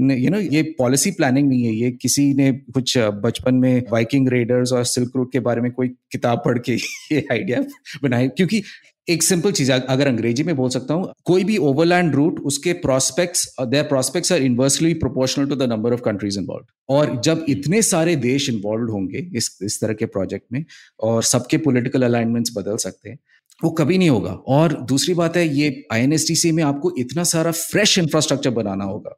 ने 0.00 0.16
यू 0.16 0.30
नो 0.30 0.38
ये 0.38 0.62
पॉलिसी 0.78 1.10
प्लानिंग 1.10 1.48
नहीं 1.48 1.64
है 1.64 1.74
ये 1.74 1.90
किसी 2.02 2.32
ने 2.34 2.50
कुछ 2.52 2.96
बचपन 2.98 3.54
में 3.54 3.82
वाइकिंग 3.90 4.28
रेडर्स 4.28 4.72
और 4.72 4.84
सिल्क 4.84 5.16
रूट 5.16 5.32
के 5.32 5.40
बारे 5.40 5.60
में 5.60 5.70
कोई 5.72 5.88
किताब 6.12 6.42
पढ़ 6.44 6.58
के 6.58 6.72
ये 7.12 7.26
आइडिया 7.32 7.60
बनाई 8.02 8.28
क्योंकि 8.28 8.62
एक 9.08 9.22
सिंपल 9.22 9.52
चीज़ 9.52 9.72
अगर 9.72 10.06
अंग्रेज़ी 10.06 10.42
में 10.42 10.56
बोल 10.56 10.70
सकता 10.70 10.94
हूँ, 10.94 11.12
कोई 11.24 11.44
भी 11.44 11.56
ओवरलैंड 11.56 12.14
रूट 12.14 12.40
उसके 12.40 12.72
prospects 12.72 13.54
their 13.60 13.84
prospects 13.84 14.32
are 14.32 14.42
inversely 14.42 14.94
proportional 14.94 15.46
to 15.46 15.54
the 15.54 15.62
number 15.62 15.92
of 15.92 16.00
countries 16.00 16.38
involve 16.38 16.94
और 16.94 17.20
जब 17.20 17.44
इतने 17.48 17.82
सारे 17.82 18.16
देश 18.16 18.48
इन्वॉल्व 18.48 18.90
होंगे, 18.90 19.30
इस 19.34 19.58
इस 19.62 19.80
तरह 19.80 19.92
के 19.92 20.06
प्रोजेक्ट 20.06 20.46
में, 20.52 20.64
और 21.00 21.22
सबके 21.22 21.56
पॉलिटिकल 21.56 22.02
अलाइनमेंट्स 22.02 22.52
बदल 22.56 22.76
सकते 22.76 23.10
हैं, 23.10 23.18
वो 23.64 23.70
कभी 23.70 23.98
नहीं 23.98 24.10
होगा। 24.10 24.30
और 24.30 24.72
दूसरी 24.82 25.14
बात 25.14 25.36
है, 25.36 25.48
ये 25.48 25.84
आईएनएसटीसी 25.92 26.52
में 26.52 26.62
आपको 26.64 26.94
इतना 26.98 27.24
सारा 27.24 27.50
फ्रेश 27.50 27.98
इंफ्रास्ट्रक्चर 27.98 28.50
बनाना 28.50 28.84
होगा। 28.84 29.16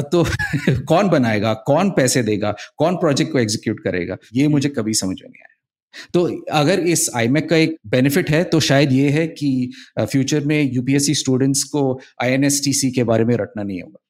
तो 0.00 0.24
कौन 0.70 1.08
बनाएगा, 1.08 1.54
कौन 1.54 1.90
पैसे 1.90 2.22
देगा, 2.22 2.54
कौन 2.78 2.96
प्रोजेक्ट 2.96 3.32
को 3.32 3.38
एग्जीक्यूट 3.38 3.80
करेगा, 3.80 4.16
ये 4.34 4.48
मुझे 4.48 4.68
कभी 4.68 4.94
समझ 4.94 5.16
में 5.22 5.28
नहीं 5.28 5.42
आया। 5.42 5.55
तो 6.14 6.44
अगर 6.52 6.80
इस 6.80 7.10
आईमेक 7.16 7.50
का 7.50 7.56
एक 7.56 7.76
बेनिफिट 7.86 8.30
है 8.30 8.44
तो 8.44 8.60
शायद 8.60 8.92
ये 8.92 9.08
है 9.08 9.26
कि 9.26 9.72
फ्यूचर 10.00 10.40
में 10.40 10.72
यूपीएससी 10.72 11.14
स्टूडेंट्स 11.14 11.64
को 11.64 12.00
आईएनएसटीसी 12.22 12.90
के 12.90 13.04
बारे 13.04 13.24
में 13.24 13.36
रटना 13.36 13.62
नहीं 13.62 13.82
होगा। 13.82 14.02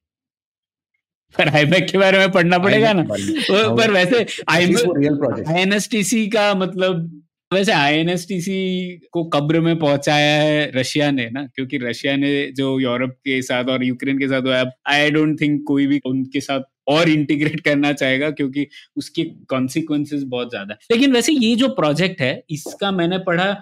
पर 1.38 1.49
आईमेक 1.49 1.90
के 1.90 1.99
बारे 1.99 2.18
में 2.18 2.33
पढ़ना 2.33 2.59
पड़ेगा 2.59 2.92
ना। 2.92 3.03
पर 3.77 3.92
वैसे 3.92 4.27
आईएनएसटीसी 4.49 6.27
का 6.27 6.55
मतलब 6.55 7.22
वैसे 7.55 7.72
आईएनएसटीसी 7.72 8.90
को 9.12 9.25
कब्र 9.25 9.61
में 9.61 9.79
पहुँचाया 9.79 10.42
है 10.42 10.72
रशिया 10.75 11.11
ने 11.11 11.31
ना 11.31 11.46
क्योंकि 11.55 11.79
रशिया 11.79 12.16
ने 12.16 12.53
जो 12.53 12.81
यूरोप 12.81 13.11
के 13.11 13.42
साथ 13.42 13.64
और 13.64 13.85
यूक्रेन 13.85 14.18
के 14.18 14.29
साथ 14.29 14.42
हुआ 14.42 14.64
आई 14.87 15.11
डोंट 15.11 15.40
थिंक 15.40 15.64
कोई 15.66 15.87
भी 15.87 16.01
उनके 16.07 16.40
साथ 16.40 16.61
और 16.88 17.09
इंटीग्रेट 17.09 17.61
करना 17.61 17.92
चाहेगा 17.92 18.31
क्योंकि 18.31 18.66
उसके 18.96 19.25
कॉन्सिक्वेंसेस 19.49 20.22
बहुत 20.25 20.51
ज़्यादा 20.51 20.75
है। 20.75 20.94
लेकिन 20.94 21.12
वैसे 21.12 21.33
ये 21.33 21.55
जो 21.57 21.68
प्रोजेक्ट 21.75 22.20
है 22.20 22.42
इसका 22.51 22.90
मैंने 22.92 23.18
पढ़ा 23.27 23.55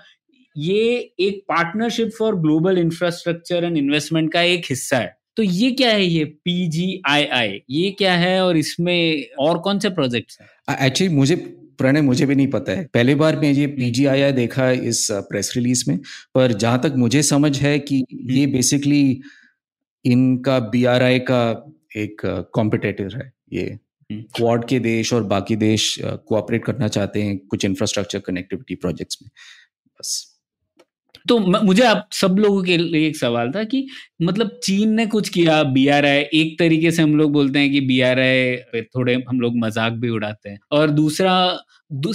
ये 0.56 0.94
एक 1.20 1.42
partnership 1.48 2.10
for 2.18 2.36
global 2.36 2.78
infrastructure 2.78 3.64
and 3.64 3.76
investment 3.76 4.32
का 4.32 4.42
एक 4.42 4.64
हिस्सा 4.70 4.98
है। 4.98 5.16
तो 5.36 5.42
ये 5.42 5.70
क्या 5.72 5.90
है 5.90 6.04
ये 6.04 6.24
पीजीआईआई 6.24 7.60
ये 7.70 7.90
क्या 7.98 8.14
है 8.16 8.40
और 8.44 8.56
इसमें 8.56 9.24
और 9.40 9.58
कौन 9.58 9.78
से 9.78 9.90
प्रोजेक्ट 9.90 10.36
हैं? 10.40 10.86
एक्चुअली 10.86 11.14
मुझे 11.14 11.36
प्रणय 11.78 12.00
मुझे 12.00 12.26
भी 12.26 12.34
नहीं 12.34 12.46
पता 12.46 12.72
है। 12.72 12.84
पहली 12.94 13.14
बार 13.14 13.36
मैं 13.36 13.50
ये 13.52 13.66
पीजीआईआई 13.68 14.32
देखा 14.32 14.70
इस 14.70 15.06
प्रेस 15.30 15.52
रिलीज़ 15.56 15.84
में 15.88 15.98
पर 16.34 16.52
जहाँ 16.54 16.80
तक 16.82 16.94
मुझे 16.96 17.22
समझ 17.24 17.56
है 17.58 17.78
कि 17.80 18.04
ये 18.30 18.46
बेसिकली 18.46 19.20
इनका 20.04 20.58
बीआरआई 20.68 21.18
का 21.20 21.42
एक 21.96 22.22
कॉम्पिटेटिव 22.52 23.10
है 23.14 23.32
ये। 23.52 23.78
क्वाड 24.12 24.58
हम्म। 24.58 24.68
के 24.68 24.78
देश 24.78 25.12
और 25.12 25.24
बाकी 25.24 25.56
देश 25.56 25.98
कोऑपरेट 26.04 26.64
करना 26.64 26.88
चाहते 26.88 27.22
हैं 27.22 27.38
कुछ 27.38 27.64
इंफ्रास्ट्रक्चर 27.64 28.18
कनेक्टिविटी 28.18 28.74
प्रोजेक्ट्स 28.74 29.18
में। 29.22 29.30
बस। 29.86 30.33
तो 31.28 31.38
मुझे 31.38 31.82
आप 31.82 32.08
सब 32.12 32.36
लोगों 32.38 32.62
के 32.62 32.76
लिए 32.76 33.06
एक 33.08 33.16
सवाल 33.16 33.50
था 33.50 33.62
कि 33.64 33.86
मतलब 34.22 34.58
चीन 34.64 34.94
ने 34.94 35.06
कुछ 35.06 35.28
किया 35.28 35.62
बी 35.64 35.86
आर 35.88 36.06
आई 36.06 36.20
एक 36.34 36.58
तरीके 36.58 36.90
से 36.90 37.02
हम 37.02 37.16
लोग 37.16 37.32
बोलते 37.32 37.58
हैं 37.58 37.70
कि 37.72 37.80
बी 37.82 38.00
आर 38.00 38.20
आई 38.20 38.82
थोड़े 38.96 39.14
हम 39.28 39.40
लोग 39.40 39.56
मज़ाक 39.58 39.92
भी 39.92 40.08
उड़ाते 40.08 40.48
हैं। 40.48 40.58
और 40.72 40.90
दूसरा 40.90 41.36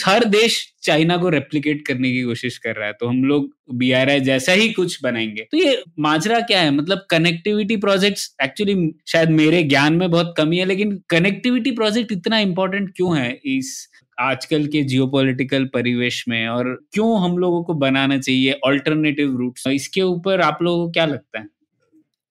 हर 0.05 0.23
देश 0.25 0.55
चाइना 0.83 1.15
को 1.17 1.29
रेप्लिकेट 1.29 1.85
करने 1.87 2.11
की 2.11 2.21
कोशिश 2.23 2.57
कर 2.57 2.75
रहा 2.75 2.87
है 2.87 2.93
तो 2.93 3.07
हम 3.07 3.23
लोग 3.23 3.49
बी 3.73 3.91
आर 3.91 4.09
आई 4.09 4.19
जैसा 4.19 4.51
ही 4.51 4.69
कुछ 4.69 4.97
बनाएँगे। 5.03 5.47
तो 5.51 5.57
ये 5.57 5.81
माजरा 5.99 6.39
क्या 6.41 6.61
है? 6.61 6.71
मतलब 6.71 7.05
कनेक्टिविटी 7.09 7.77
प्रोजेक्ट्स 7.77 8.35
एक्चुअली 8.43 8.75
शायद 9.07 9.29
मेरे 9.31 9.63
ज्ञान 9.63 9.93
में 9.93 10.09
बहुत 10.11 10.33
कमी 10.37 10.57
है, 10.57 10.65
लेकिन 10.65 10.99
कनेक्टिविटी 11.09 11.71
प्रोजेक्ट 11.71 12.11
इतना 12.11 12.39
इंपॉर्टेंट 12.39 12.91
क्यों 12.95 13.17
है 13.17 13.31
इस 13.47 13.87
आजकल 14.19 14.65
के 14.67 14.81
जियोपॉलिटिकल 14.83 15.65
परिवेश 15.65 16.23
में 16.29 16.47
और 16.47 16.73
क्यों 16.93 17.19
हम 17.21 17.37
लोगों 17.37 17.63
को 17.63 17.73
बनाना 17.75 18.19
चाहिए 18.19 18.59
ऑल्टरनेटिव 18.65 19.37
रूट्स 19.37 19.67
इसके 19.67 20.01
ऊपर 20.01 20.41
आप 20.41 20.59
लोगों 20.61 20.85
को 20.85 20.91
क्या 20.91 21.05
लगता 21.05 21.39
है? 21.39 21.47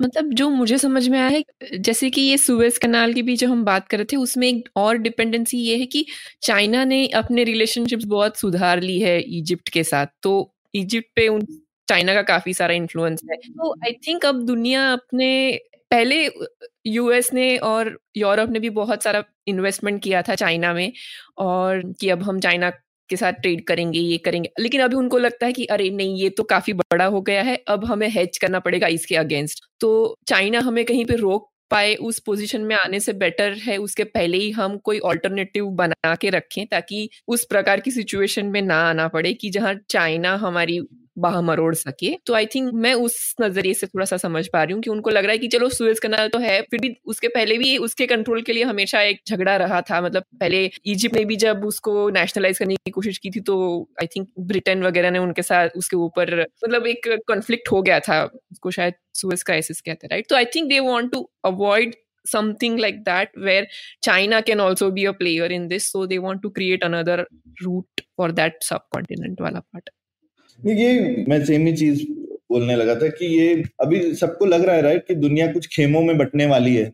मतलब 0.00 0.32
जो 0.34 0.48
मुझे 0.50 0.78
समझ 0.78 1.08
में 1.08 1.18
आया 1.18 1.28
है 1.28 1.42
जैसे 1.78 2.10
कि 2.10 2.20
ये 2.20 2.36
सुएज 2.38 2.78
कनाल 2.78 3.12
की 3.12 3.22
भी 3.22 3.36
जो 3.36 3.48
हम 3.48 3.64
बात 3.64 3.88
कर 3.88 3.96
रहे 3.96 4.04
थे 4.04 4.16
उसमें 4.16 4.48
एक 4.48 4.68
और 4.76 4.96
डिपेंडेंसी 4.98 5.58
ये 5.58 5.76
है 5.76 5.86
कि 5.86 6.04
चाइना 6.42 6.84
ने 6.84 7.06
अपने 7.14 7.44
रिलेशनशिप्स 7.44 8.04
बहुत 8.04 8.36
सुधार 8.38 8.80
ली 8.80 8.98
है 9.00 9.20
इजिप्ट 9.38 9.68
के 9.68 9.84
साथ। 9.84 10.06
तो 10.22 10.54
इजिप्ट 10.74 11.08
पे 11.16 11.28
उन 11.28 11.46
चाइना 11.88 12.14
का 12.14 12.22
काफ़ी 12.22 12.54
सारा 12.54 12.74
इन्फ्लुएंस 12.74 13.22
है। 13.30 13.36
तो 13.36 13.72
आई 13.84 13.92
थिंक 14.08 14.26
अब 14.26 14.42
दुनिया 14.46 14.92
अपने 14.92 15.30
पहले 15.90 16.26
यूएस 16.88 17.32
ने 17.34 17.56
और 17.58 17.96
यूरोप 18.16 18.50
ने 18.50 18.60
भी 18.60 18.70
बहुत 18.72 19.02
सारा 19.02 19.24
इन्वेस्टमेंट 19.46 20.02
किया 20.02 20.22
था 20.22 20.34
चाइना 20.34 20.72
में 20.72 20.92
और 21.38 21.82
कि 22.00 22.08
अब 22.10 22.22
हम 22.22 22.40
चाइना 22.40 22.70
के 23.10 23.16
साथ 23.16 23.32
ट्रेड 23.32 23.64
करेंगे, 23.66 23.98
ये 23.98 24.16
करेंगे। 24.18 24.50
लेकिन 24.60 24.80
अभी 24.82 24.96
उनको 24.96 25.18
लगता 25.18 25.46
है 25.46 25.52
कि 25.52 25.64
अरे 25.66 25.88
नहीं, 25.90 26.16
ये 26.16 26.30
तो 26.30 26.42
काफ़ी 26.44 26.72
बड़ा 26.74 27.04
हो 27.06 27.20
गया 27.22 27.42
है, 27.42 27.56
अब 27.68 27.84
हमें 27.84 28.08
हेज 28.10 28.38
करना 28.38 28.58
पड़ेगा 28.60 28.86
इसके 28.88 29.16
अगेंस्ट 29.16 29.64
तो 29.80 30.16
चाइना 30.28 30.60
हमें 30.60 30.84
कहीं 30.84 31.04
पे 31.06 31.16
रोक 31.16 31.48
पाए, 31.70 31.94
उस 31.94 32.18
पोजीशन 32.18 32.60
में 32.60 32.74
आने 32.76 33.00
से 33.00 33.12
बेटर 33.14 33.52
है, 33.58 33.76
उसके 33.78 34.04
पहले 34.04 34.36
ही 34.36 34.50
हम 34.50 34.76
कोई 34.78 34.98
ऑल्टरनेटिव 35.00 35.66
बना 35.72 36.14
के 36.14 36.30
रखें, 36.30 36.66
ताकि 36.66 37.08
उस 37.28 37.44
प्रकार 37.44 37.80
की 37.80 37.90
सिचुएशन 37.90 38.46
में 38.46 38.62
ना 38.62 38.80
आना 38.82 39.08
पड़े 39.08 39.32
कि 39.34 39.50
जहाँ 39.50 39.74
चाइना 39.90 40.34
हमारी 40.36 40.80
बाह 41.18 41.40
मरोड़ 41.42 41.74
सके। 41.74 42.14
तो 42.26 42.34
आई 42.34 42.46
थिंक 42.54 42.72
मैं 42.74 42.92
उस 42.94 43.34
नज़रिए 43.40 43.74
से 43.74 43.86
थोड़ा 43.86 44.04
सा 44.04 44.16
समझ 44.16 44.46
पा 44.52 44.62
रही 44.62 44.74
हूँ 44.74 44.82
कि 44.82 44.90
उनको 44.90 45.10
लग 45.10 45.24
रहा 45.24 45.32
है 45.32 45.38
कि 45.38 45.48
चलो 45.48 45.68
सुएज 45.68 45.98
कनाल 46.00 46.28
तो 46.28 46.38
है, 46.38 46.60
फिर 46.62 46.80
भी 46.80 46.94
उसके 47.06 47.28
पहले 47.28 47.58
भी 47.58 47.76
उसके 47.78 48.06
कंट्रोल 48.06 48.42
के 48.42 48.52
लिए 48.52 48.64
हमेशा 48.64 49.02
एक 49.02 49.20
झगड़ा 49.28 49.56
रहा 49.56 49.80
था। 49.90 50.00
मतलब 50.00 50.24
पहले 50.40 50.64
इजिप्ट 50.86 51.16
ने 51.16 51.24
भी 51.24 51.36
जब 51.36 51.64
उसको 51.66 52.08
नेशनलाइज 52.10 52.58
करने 52.58 52.76
की 52.76 52.90
कोशिश 52.90 53.18
की 53.18 53.30
थी 53.30 53.40
तो 53.40 53.58
आई 54.02 54.06
थिंक 54.16 54.28
ब्रिटेन 54.48 54.82
वगैरह 54.82 55.10
ने 55.10 55.18
उनके 55.18 55.42
साथ 55.42 55.76
उसके 55.76 55.96
ऊपर 55.96 56.40
मतलब 56.40 56.86
एक 56.86 57.08
कॉन्फ्लिक्ट 57.28 57.72
हो 57.72 57.82
गया 57.82 58.00
था, 58.00 58.22
उसको 58.52 58.70
शायद 58.70 58.94
सुएज 59.14 59.42
क्राइसिस 59.42 59.80
कहते 59.80 60.06
हैं 60.06 60.10
राइट 60.10 60.28
तो 60.28 60.36
I 60.36 60.44
think 60.54 60.68
they 60.68 60.80
want 60.80 61.12
to 61.12 61.28
avoid 61.44 61.94
something 62.24 62.74
like 62.82 62.96
that 63.04 63.36
where 63.44 63.68
china 64.06 64.40
can 64.48 64.62
also 64.62 64.88
be 64.96 65.04
a 65.10 65.12
player 65.20 65.46
in 65.56 65.68
this, 65.68 65.86
so 65.92 66.00
they 66.06 66.18
want 66.24 66.42
to 66.42 66.50
create 66.58 66.82
another 66.88 67.14
route 67.60 68.02
for 68.16 68.26
that 68.40 68.58
subcontinent 68.66 69.40
wala 69.44 69.62
part. 69.62 69.88
ये 70.58 71.24
मैं 71.28 71.44
same 71.44 71.66
ही 71.66 71.72
चीज़ 71.72 72.02
बोलने 72.50 72.76
लगा 72.76 72.94
था 72.94 73.08
कि 73.10 73.26
ये 73.28 73.62
अभी 73.80 74.00
सबको 74.14 74.46
लग 74.46 74.64
रहा 74.64 74.76
है 74.76 74.82
राइट 74.82 75.06
कि 75.08 75.14
दुनिया 75.16 75.46
कुछ 75.52 75.66
खेमों 75.66 76.00
में 76.02 76.16
बटने 76.18 76.46
वाली 76.46 76.74
है। 76.74 76.84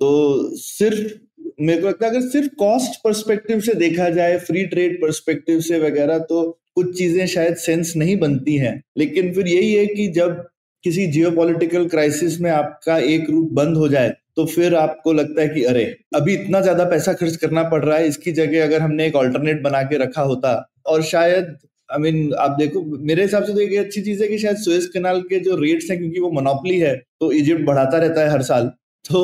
तो 0.00 0.56
सिर्फ़, 0.56 1.12
मेरे 1.60 1.80
को 1.82 1.88
लगता 1.88 2.06
है 2.06 2.10
अगर 2.12 2.28
सिर्फ़ 2.28 2.48
कॉस्ट 2.58 3.00
परस्पेक्टिव 3.04 3.60
से 3.60 3.74
देखा 3.76 4.08
जाए 4.10 4.38
फ्री 4.40 4.64
ट्रेड 4.66 5.00
परस्पेक्टिव 5.02 5.60
से 5.60 5.78
वगैरह 5.80 6.18
तो 6.30 6.42
कुछ 6.76 6.96
चीज़ें 6.98 7.26
शायद 7.26 7.56
सेंस 7.58 7.92
नहीं 7.96 8.16
बनती 8.18 8.56
हैं। 8.56 8.80
लेकिन 8.98 9.32
फिर 9.34 9.48
यही 9.48 9.72
है 9.74 9.86
कि 9.86 10.06
जब 10.12 10.44
किसी 10.84 11.06
जियोपॉलिटिकल 11.08 11.86
क्राइसिस 11.88 12.40
में 12.40 12.50
आपका 12.50 12.98
एक 12.98 13.30
रूट 13.30 13.50
बंद 13.52 13.76
हो 13.76 13.88
जाए 13.88 14.08
तो 14.36 14.44
फिर 14.46 14.74
आपको 14.74 15.12
लगता 15.12 15.42
है 15.42 15.48
कि 15.48 15.62
अरे, 15.64 15.84
अभी 16.16 16.34
इतना 16.34 16.60
ज़्यादा 16.60 16.84
पैसा 16.86 17.12
खर्च 17.12 17.36
करना 17.36 17.62
पड़ 17.64 17.84
रहा 17.84 17.98
है, 17.98 18.08
इसकी 18.08 18.32
जगह 18.32 18.64
अगर 18.64 18.80
हमने 18.82 19.06
एक 19.06 19.16
ऑल्टरनेट 19.16 19.62
बना 19.62 19.82
के 19.84 19.98
रखा 19.98 20.22
होता, 20.22 20.52
और 20.86 21.02
शायद 21.04 21.56
आई 21.88 21.98
I 21.98 22.02
मीन 22.02 22.14
mean, 22.16 22.34
आप 22.34 22.56
देखो 22.58 22.82
मेरे 23.02 23.22
हिसाब 23.22 23.44
से 23.44 23.54
तो 23.54 23.60
एक 23.60 23.78
अच्छी 23.78 24.02
चीज़ 24.02 24.22
है 24.22 24.28
कि 24.28 24.38
शायद 24.38 24.56
सुएज 24.58 24.86
कनाल 24.94 25.20
के 25.22 25.40
जो 25.40 25.56
रेट्स 25.56 25.90
हैं 25.90 25.98
क्योंकि 25.98 26.20
वो 26.20 26.30
मोनोपली 26.30 26.78
है 26.78 26.94
तो 27.20 27.30
इजिप्ट 27.32 27.64
बढ़ाता 27.64 27.98
रहता 27.98 28.20
है 28.20 28.30
हर 28.30 28.42
साल 28.44 28.70
तो 29.04 29.20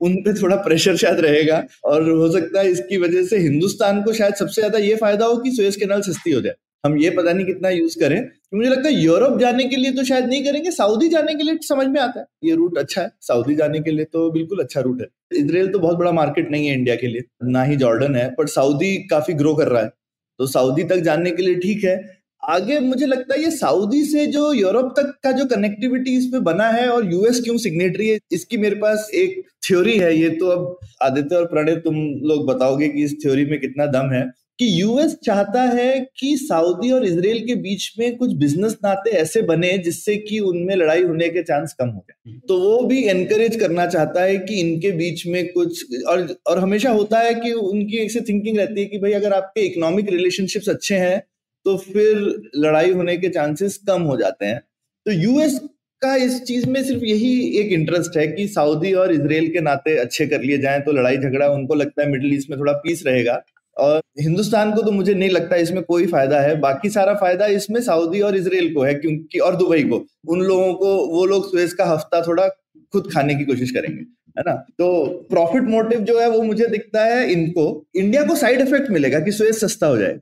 उन 0.00 0.14
पे 0.16 0.32
थोड़ा 0.34 0.56
प्रेशर 0.64 0.96
शायद 0.96 1.20
रहेगा 1.20 1.62
और 1.84 2.10
हो 2.10 2.30
सकता 2.32 2.60
है 2.60 2.70
इसकी 2.70 2.96
वजह 2.98 3.24
से 3.26 3.38
हिंदुस्तान 3.38 4.02
को 4.02 4.12
शायद 4.12 4.34
सबसे 4.34 4.60
ज़्यादा 4.60 4.78
ये 4.80 4.94
फ़ायदा 4.96 5.26
हो 5.26 5.36
कि 5.36 5.50
सुएज 5.52 5.76
कैनाल 5.76 6.02
सस्ती 6.02 6.32
हो 6.32 6.40
जाए। 6.40 6.54
हम 6.84 6.96
ये 6.98 7.10
पता 7.10 7.32
नहीं 7.32 7.46
कितना 7.46 7.68
यूज़ 7.70 7.98
करें 8.00 8.20
तो 8.22 8.56
मुझे 8.56 8.70
लगता 8.70 8.88
है 8.88 8.94
यूरोप 8.94 9.38
जाने 9.40 9.64
के 9.64 9.76
लिए 9.76 9.92
तो 9.92 10.04
शायद 10.04 10.24
नहीं 10.26 10.44
करेंगे 10.44 10.70
सऊदी 10.70 11.08
जाने 11.08 11.34
के 11.34 11.42
लिए 11.42 11.58
समझ 11.64 11.86
में 11.88 12.00
आता 12.00 12.20
है। 12.20 12.26
ये 12.44 12.54
रूट 12.54 12.78
अच्छा 12.78 13.00
है 13.02 13.10
सऊदी 13.22 13.54
जाने 13.54 13.80
के 13.80 13.90
लिए 13.90 14.04
तो 14.06 14.30
बिल्कुल 14.30 14.60
अच्छा 14.62 14.80
रूट 14.80 15.00
है। 15.00 15.06
इसराइल 15.34 15.68
तो 15.68 15.78
बहुत 15.78 15.98
बड़ा 15.98 16.12
मार्केट 16.12 16.50
नहीं 16.50 16.66
है 16.66 16.74
इंडिया 16.74 16.96
के 16.96 17.06
लिए 17.06 17.24
ना 17.50 17.62
ही 17.62 17.76
जॉर्डन 17.76 18.16
है 18.16 18.28
पर 18.34 18.46
सऊदी 18.48 18.96
काफ़ी 19.10 19.34
ग्रो 19.34 19.54
कर 19.54 19.68
रहा 19.68 19.82
है। 19.82 19.90
तो 20.38 20.46
सऊदी 20.48 20.84
तक 20.84 21.00
जानने 21.00 21.30
के 21.30 21.42
लिए 21.42 21.54
ठीक 21.56 21.84
है। 21.84 21.96
आगे 22.42 22.78
मुझे 22.80 23.06
लगता 23.06 23.34
है 23.34 23.42
ये 23.42 23.50
सऊदी 23.50 24.02
से 24.04 24.26
जो 24.26 24.52
यूरोप 24.52 24.92
तक 24.96 25.12
का 25.24 25.30
जो 25.32 25.44
कनेक्टिविटी 25.46 26.16
इसमें 26.18 26.42
बना 26.44 26.68
है 26.68 26.88
और 26.88 27.12
यूएस 27.12 27.40
क्यों 27.40 27.56
सिग्नेटरी 27.58 28.08
है, 28.08 28.18
इसकी 28.32 28.56
मेरे 28.56 28.76
पास 28.76 29.08
एक 29.14 29.42
थ्योरी 29.66 29.96
है। 29.98 30.14
ये 30.16 30.28
तो 30.30 30.46
अब 30.48 30.78
आदित्य 31.02 31.36
और 31.36 31.46
प्रणय, 31.46 31.76
तुम 31.76 31.94
लोग 32.28 32.46
बताओगे 32.46 32.88
कि 32.88 33.04
इस 33.04 33.14
थ्योरी 33.22 33.44
में 33.46 33.58
कितना 33.60 33.86
दम 33.88 34.12
है। 34.12 34.24
कि 34.58 34.66
यूएस 34.80 35.14
चाहता 35.24 35.62
है 35.70 35.98
कि 36.18 36.36
सऊदी 36.38 36.90
और 36.90 37.04
इसराइल 37.04 37.38
के 37.46 37.54
बीच 37.54 37.90
में 37.98 38.16
कुछ 38.16 38.32
बिज़नेस 38.36 38.76
नाते 38.84 39.10
ऐसे 39.10 39.42
बने 39.42 39.76
जिससे 39.78 40.16
कि 40.16 40.38
उनमें 40.40 40.74
लड़ाई 40.76 41.02
होने 41.02 41.28
के 41.28 41.42
चांस 41.42 41.72
कम 41.72 41.88
हो 41.88 42.00
गए 42.00 42.38
तो 42.48 42.58
वो 42.60 42.78
भी 42.86 43.02
एनकरेज 43.08 43.56
करना 43.60 43.86
चाहता 43.86 44.22
है 44.22 44.36
कि 44.38 44.60
इनके 44.60 44.90
बीच 44.90 45.26
में 45.26 45.46
कुछ 45.52 45.84
और 46.08 46.26
और 46.46 46.58
हमेशा 46.58 46.90
होता 46.90 47.18
है 47.18 47.34
कि 47.34 47.52
उनकी 47.52 47.98
एक 47.98 48.10
से 48.10 48.20
थिंकिंग 48.20 48.58
रहती 48.58 48.80
है 48.80 48.86
कि 48.86 48.98
भाई 48.98 49.12
अगर 49.12 49.32
आपके 49.32 49.66
इकोनॉमिक 49.66 50.10
रिलेशनशिप्स 50.10 50.68
अच्छे 50.68 50.96
हैं 50.96 51.18
तो 51.66 51.76
फिर 51.76 52.16
लड़ाई 52.56 52.90
होने 52.90 53.16
के 53.16 53.28
चांसेस 53.28 53.76
कम 53.88 54.02
हो 54.02 54.16
जाते 54.16 54.46
हैं। 54.46 54.58
तो 55.06 55.12
यूएस 55.12 55.58
का 56.02 56.14
इस 56.16 56.42
चीज़ 56.44 56.68
में 56.68 56.82
सिर्फ़ 56.84 57.04
यही 57.04 57.58
एक 57.60 57.72
इंटरेस्ट 57.72 58.16
है 58.16 58.26
कि 58.26 58.46
सऊदी 58.48 58.92
और 58.94 59.12
इसराइल 59.12 59.48
के 59.52 59.60
नाते 59.60 59.96
अच्छे 59.98 60.26
कर 60.26 60.42
लिए 60.42 60.58
जाएँ 60.58 60.80
तो 60.80 60.92
लड़ाई 60.92 61.16
झगड़ा 61.18 61.48
उनको 61.48 61.74
लगता 61.74 62.02
है 62.02 62.08
मिडिल 62.10 62.34
ईस्ट 62.34 62.50
में 62.50 62.58
थोड़ा 62.58 62.72
पीस 62.78 63.02
रहेगा। 63.06 63.42
और 63.76 64.00
हिंदुस्तान 64.20 64.72
को 64.72 64.82
तो 64.82 64.90
मुझे 64.92 65.14
नहीं 65.14 65.30
लगता 65.30 65.56
इसमें 65.56 65.82
कोई 65.82 66.06
फ़ायदा 66.06 66.40
है। 66.40 66.58
बाकी 66.60 66.90
सारा 66.90 67.14
फ़ायदा 67.14 67.46
इसमें 67.52 67.80
सऊदी 67.82 68.20
और 68.20 68.36
इसराइल 68.36 68.72
को 68.74 68.82
है, 68.82 68.94
क्योंकि 68.94 69.38
और 69.38 69.56
दुबई 69.56 69.82
को। 69.82 70.04
उन 70.28 70.42
लोगों 70.42 70.74
को, 70.74 70.96
वो 71.08 71.24
लोग 71.26 71.50
सुएज 71.50 71.72
का 71.72 71.84
हफ़्ता 71.84 72.20
थोड़ा 72.26 72.48
खुद 72.92 73.10
खाने 73.12 73.34
की 73.34 73.44
कोशिश 73.44 73.70
करेंगे, 73.70 74.00
है 74.36 74.42
ना? 74.46 74.52
तो 74.78 75.04
प्रॉफिट 75.30 75.62
मोटिव 75.62 76.00
जो 76.00 76.18
है 76.20 76.28
वो 76.30 76.42
मुझे 76.42 76.66
दिखता 76.66 77.04
है 77.04 77.32
इनको। 77.32 77.64
इंडिया 77.96 78.22
को 78.24 78.36
साइड 78.36 78.60
इफ़ेक्ट 78.60 78.90
मिलेगा 78.90 79.20
कि 79.20 79.32
सुएज 79.32 79.58
सस्ता 79.58 79.86
हो 79.86 79.96
जाए 79.96 80.18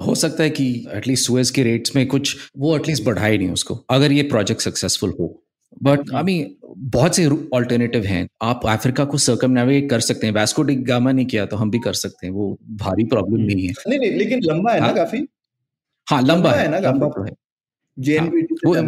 हो 0.00 0.14
सकता 0.14 0.42
है 0.42 0.50
कि 0.50 0.64
एटलीस्ट 0.92 1.26
सुएज 1.26 1.50
के 1.50 1.62
रेट्स 1.62 1.94
में 1.96 2.06
कुछ, 2.06 2.36
वो 2.58 2.76
एटलीस्ट 2.76 3.04
बढ़ाए 3.04 3.36
नहीं 3.38 3.50
उसको। 3.50 3.74
अगर 3.90 4.12
ये 4.12 4.22
प्रोजेक्ट 4.22 4.60
सक्सेसफुल 4.60 5.14
हो। 5.20 5.43
बट 5.82 6.00
आई 6.14 6.22
मीन 6.22 6.54
बहुत 6.78 7.16
से 7.16 7.30
ऑल्टरनेटिव 7.54 8.04
हैं। 8.04 8.28
आप 8.42 8.60
अफ्रीका 8.66 9.04
को 9.04 9.18
सर्कम 9.18 9.80
कर 9.88 10.00
सकते 10.00 10.26
हैं। 10.26 10.34
वैस्को 10.34 10.62
डिगामा 10.62 11.12
ने 11.12 11.16
नहीं 11.16 11.26
किया 11.26 11.46
तो 11.46 11.56
हम 11.56 11.70
भी 11.70 11.78
कर 11.78 11.92
सकते 11.92 12.26
हैं। 12.26 12.34
वो 12.34 12.58
भारी 12.70 13.04
प्रॉब्लम 13.04 13.36
हम्म। 13.36 13.46
नहीं 13.46 13.68
है। 13.68 13.74
नहीं 13.88 13.98
नहीं 13.98 14.12
लेकिन 14.12 14.40
लंबा 14.42 14.72
है 14.72 14.80
ना 14.80 14.86
हाँ? 14.86 14.94
काफ़ी। 14.94 15.28
हाँ 16.10 16.22
लंबा 16.22 16.52
है। 16.52 16.68
ना 16.70 16.78
लंबा 16.78 17.06
तो 17.06 17.22
है 17.22 17.30
हाँ, 17.30 17.43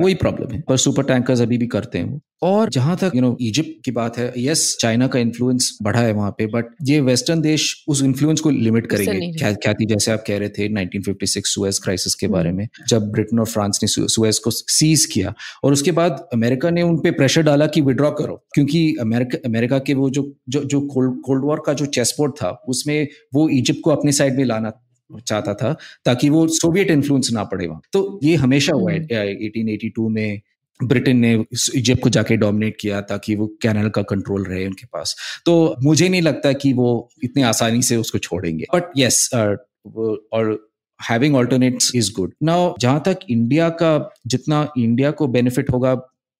वही 0.04 0.14
प्रॉब्लम 0.14 0.54
है। 0.54 0.60
पर 0.68 0.76
सुपर 0.76 1.02
टैंकर्स 1.02 1.40
अभी 1.40 1.58
भी 1.58 1.66
करते 1.66 1.98
हैं 1.98 2.04
वो। 2.04 2.20
और 2.42 2.70
जहाँ 2.70 2.96
तक 2.96 3.12
यू 3.16 3.22
नो 3.22 3.36
इजिप्ट 3.40 3.84
की 3.84 3.90
बात 3.90 4.18
है 4.18 4.32
यस 4.38 4.76
चाइना 4.80 5.06
का 5.06 5.18
इन्फ्लुएंस 5.18 5.78
बढ़ा 5.82 6.00
है 6.00 6.12
वहाँ 6.12 6.30
पे 6.30 6.46
बट 6.46 6.64
ये 6.82 7.00
वेस्टर्न 7.00 7.40
देश 7.40 7.84
उस 7.88 8.02
इन्फ्लुएंस 8.02 8.40
को 8.40 8.50
लिमिट 8.50 8.86
करेंगे। 8.86 9.26
ख्या- 9.38 9.54
ख्याति 9.54 9.84
जैसे 9.84 10.12
आप 10.12 10.24
कह 10.26 10.38
रहे 10.38 10.48
थे 10.48 10.68
1956 10.68 11.46
सुएज 11.46 11.78
क्राइसिस 11.78 12.14
के 12.14 12.26
बारे 12.28 12.52
में 12.52 12.68
जब 12.88 13.02
ब्रिटेन 13.10 13.38
और 13.38 13.46
फ्रांस 13.46 13.80
ने 13.82 14.06
सुएज 14.08 14.38
को 14.38 14.50
सीज 14.50 15.06
किया 15.06 15.34
और 15.64 15.72
उसके 15.72 15.92
बाद 15.92 16.28
अमेरिका 16.32 16.70
ने 16.70 16.82
उन 16.82 16.98
पे 16.98 17.10
प्रेशर 17.10 17.42
डाला 17.42 17.66
कि 17.66 17.80
विड्रॉ 17.80 18.10
करो 18.10 18.44
क्योंकि 18.54 18.96
अमेरिका 19.00 19.38
अमेरिका 19.46 19.78
के 19.78 19.94
वो 19.94 20.10
जो 20.10 20.36
जो 20.48 20.80
कोल्ड 20.80 21.20
कोल्ड 21.20 21.44
वॉर 21.44 21.62
का 21.66 21.72
जो 21.72 21.86
चेसबोर्ड 21.86 22.32
था 22.32 22.62
उसमें 22.68 23.08
वो 23.34 23.48
इजिप्ट 23.48 23.80
को 23.84 23.90
अपने 23.90 24.12
साइड 24.12 24.36
में 24.36 24.44
लाना 24.44 24.82
चाहता 25.26 25.54
था 25.54 25.76
ताकि 26.04 26.28
वो 26.28 26.46
सोवियत 26.48 26.90
इन्फ्लुएंस 26.90 27.30
ना 27.32 27.44
पड़े 27.44 27.66
वहाँ। 27.66 27.80
तो 27.92 28.20
ये 28.22 28.34
हमेशा 28.36 28.72
हुआ 28.72 28.92
है। 28.92 28.98
एटीन 29.46 29.68
एटी 29.68 29.88
टू 29.88 30.08
में 30.08 30.40
ब्रिटेन 30.80 31.18
ने 31.18 31.32
इजिप्ट 31.74 32.02
को 32.02 32.10
जाके 32.10 32.36
डोमिनेट 32.36 32.76
किया 32.80 33.00
ताकि 33.00 33.34
वो 33.34 33.46
कैनल 33.62 33.88
का 33.88 34.02
कंट्रोल 34.02 34.44
रहे 34.44 34.66
उनके 34.66 34.86
पास। 34.86 35.16
तो 35.46 35.76
मुझे 35.82 36.08
नहीं 36.08 36.22
लगता 36.22 36.52
कि 36.52 36.72
वो 36.72 37.08
इतने 37.24 37.42
आसानी 37.42 37.82
से 37.82 37.96
उसको 37.96 38.18
छोड़ेंगे। 38.18 38.64
बट 38.74 38.90
यस 38.96 39.28
और 39.34 40.68
having 41.00 41.36
alternates 41.36 41.92
is 41.94 42.12
good 42.16 42.32
now 42.42 42.74
जहाँ 42.80 43.02
तक 43.06 43.18
इंडिया 43.30 43.68
का 43.68 44.12
जितना 44.26 44.68
इंडिया 44.78 45.10
को 45.10 45.26
बेनिफिट 45.28 45.70
होगा 45.70 45.94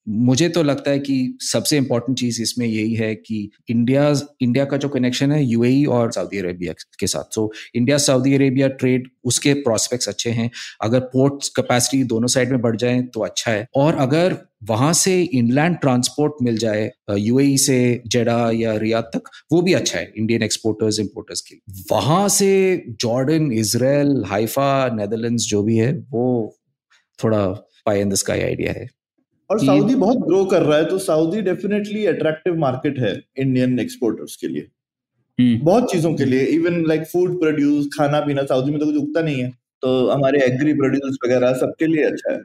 मुझे 0.07 0.49
तो 0.49 0.63
लगता 0.63 0.91
है 0.91 0.99
कि 0.99 1.39
सबसे 1.43 1.77
इंपॉर्टेंट 1.77 2.19
चीज़ 2.19 2.41
इसमें 2.43 2.67
यही 2.67 2.95
है 2.95 3.15
कि 3.15 3.39
इंडिया 3.71 4.13
इंडिया 4.43 4.65
का 4.65 4.77
जो 4.77 4.89
कनेक्शन 4.89 5.33
है 5.33 5.43
यूएई 5.45 5.85
e 5.85 5.89
और 5.89 6.13
सऊदी 6.13 6.39
अरेबिया 6.39 6.73
के 7.01 7.07
साथ। 7.07 7.35
So 7.35 7.51
India 7.75 7.99
Saudi 7.99 8.35
Arabia 8.35 8.69
trade 8.81 9.09
उसके 9.25 9.55
प्रोस्पेक्ट्स 9.55 10.09
अच्छे 10.09 10.31
हैं। 10.31 10.51
अगर 10.83 11.01
पोर्ट 11.13 11.49
कैपेसिटी 11.57 12.03
दोनों 12.05 12.29
साइड 12.29 12.51
में 12.51 12.61
बढ़ 12.61 12.77
जाए 12.77 13.01
तो 13.15 13.21
अच्छा 13.21 13.51
है। 13.51 13.67
और 13.77 13.97
अगर 13.97 14.37
वहाँ 14.65 14.93
से 14.95 15.21
इनलैंड 15.23 15.77
ट्रांसपोर्ट 15.79 16.35
मिल 16.43 16.57
जाए 16.59 16.91
यूएई 17.11 17.55
e 17.55 17.59
से 17.61 18.03
जेडा 18.07 18.39
या 18.55 18.77
रियाद 18.79 19.11
तक, 19.15 19.31
वो 19.53 19.63
भी 19.63 19.73
अच्छा 19.75 19.99
है 19.99 20.13
इंडियन 20.19 20.43
एक्सपोर्टर्स 20.43 21.01
इंपोर्टर्स 21.01 21.41
के 21.41 21.57
वहाँ 21.91 22.29
से 22.29 22.51
जॉर्डन 23.01 23.51
इसराइल 23.55 24.23
हाइफा 24.27 24.69
नेदरलैंड्स 24.95 25.49
जो 25.49 25.63
भी 25.63 25.77
है, 25.77 25.93
वो 25.93 26.57
थोड़ा 27.19 27.47
pie 27.87 28.01
in 28.01 28.09
the 28.09 28.15
sky 28.15 28.41
idea 28.43 28.73
है। 28.73 28.89
और 29.51 29.59
सऊदी 29.61 29.95
बहुत 29.97 30.19
ग्रो 30.19 30.45
कर 30.47 30.63
रहा 30.63 30.79
है 30.79 30.85
तो 30.85 30.99
सऊदी 31.01 31.43
डेफिनेटली 31.43 32.05
अट्रैक्टिव 32.07 32.57
मार्केट 32.59 32.99
है 32.99 33.13
इंडियन 33.39 33.79
एक्सपोर्टर्स 33.81 34.37
के 34.37 34.49
लिए। 34.49 34.67
हम्म। 35.39 35.59
बहुत 35.65 35.91
चीज़ों 35.93 36.15
के 36.15 36.25
लिए 36.25 36.45
इवन 36.53 36.85
लाइक 36.87 37.07
फ़ूड 37.07 37.39
प्रोड्यूस 37.41 37.89
खाना 37.95 38.21
पीना 38.21 38.43
सऊदी 38.45 38.71
में 38.71 38.81
तो 38.81 38.87
कुछ 38.87 38.97
उगता 38.97 39.23
नहीं 39.23 39.43
है 39.43 39.51
तो 39.83 40.11
हमारे 40.11 40.45
एग्री 40.45 40.73
प्रोड्यूस 40.75 41.19
वगैरह 41.25 41.53
सबके 41.55 41.87
लिए 41.87 42.05
अच्छा 42.05 42.33
है। 42.33 42.41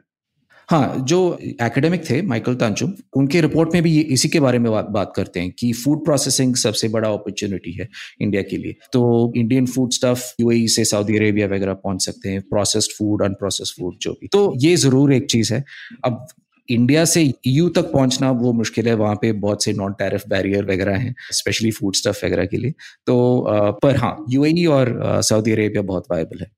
हाँ 0.68 1.04
जो 1.08 1.18
एकेडमिक 1.42 2.02
थे 2.10 2.20
माइकल 2.22 2.54
तांचुम 2.54 2.92
उनके 3.16 3.40
रिपोर्ट 3.40 3.72
में 3.74 3.82
भी 3.82 3.98
इसी 4.00 4.28
के 4.28 4.40
बारे 4.40 4.58
में 4.58 4.70
बात, 4.72 4.86
बात 4.86 5.12
करते 5.16 5.40
हैं 5.40 5.50
कि 5.58 5.72
फ़ूड 5.74 6.04
प्रोसेसिंग 6.04 6.54
सबसे 6.56 6.88
बड़ा 6.88 7.08
अपॉर्चुनिटी 7.08 7.72
है 7.72 7.88
इंडिया 8.20 8.42
के 8.42 8.56
लिए। 8.56 8.74
तो 8.92 9.32
इंडियन 9.36 9.66
फ़ूड 9.66 9.92
स्टफ़ 9.92 10.22
यूएई 10.40 10.66
से 10.68 10.84
सऊदी 10.84 11.16
अरेबिया 11.16 11.46
वगैरह 11.46 11.74
पहुँच 11.76 12.04
सकते 12.04 12.28
हैं 12.28 12.42
प्रोसेस्ड 12.42 12.92
फ़ूड 12.98 13.22
अनप्रोसेस्ड 13.22 13.80
फ़ूड 13.80 13.96
जो 14.02 14.12
भी। 14.12 14.28
तो 14.28 14.52
ये 14.58 14.74
ज़रूर 14.76 15.12
एक 15.12 15.26
चीज़ 15.30 15.52
है। 15.54 15.64
अब 16.04 16.26
इंडिया 16.72 17.04
से 17.06 17.22
यू 17.46 17.68
तक 17.70 17.92
पहुँचना 17.92 18.30
वो 18.32 18.52
मुश्किल 18.54 18.88
है। 18.88 18.94
वहाँ 18.96 19.14
पे 19.16 19.32
बहुत 19.40 19.64
से 19.64 19.72
नॉन 19.74 19.92
टैरिफ 19.98 20.22
बैरियर 20.28 20.64
वगैरह 20.64 20.96
हैं 20.98 21.14
स्पेशली 21.32 21.70
फ़ूड 21.72 21.94
स्टफ़ 21.96 22.24
वगैरह 22.26 22.46
के 22.46 22.56
लिए। 22.56 22.70
तो 23.06 23.78
पर 23.82 23.96
हाँ 23.96 24.16
यूएई 24.30 24.64
और 24.70 24.98
सऊदी 25.22 25.52
अरेबिया 25.52 25.82
बहुत 25.84 26.06
वायबल 26.10 26.40
है। 26.40 26.50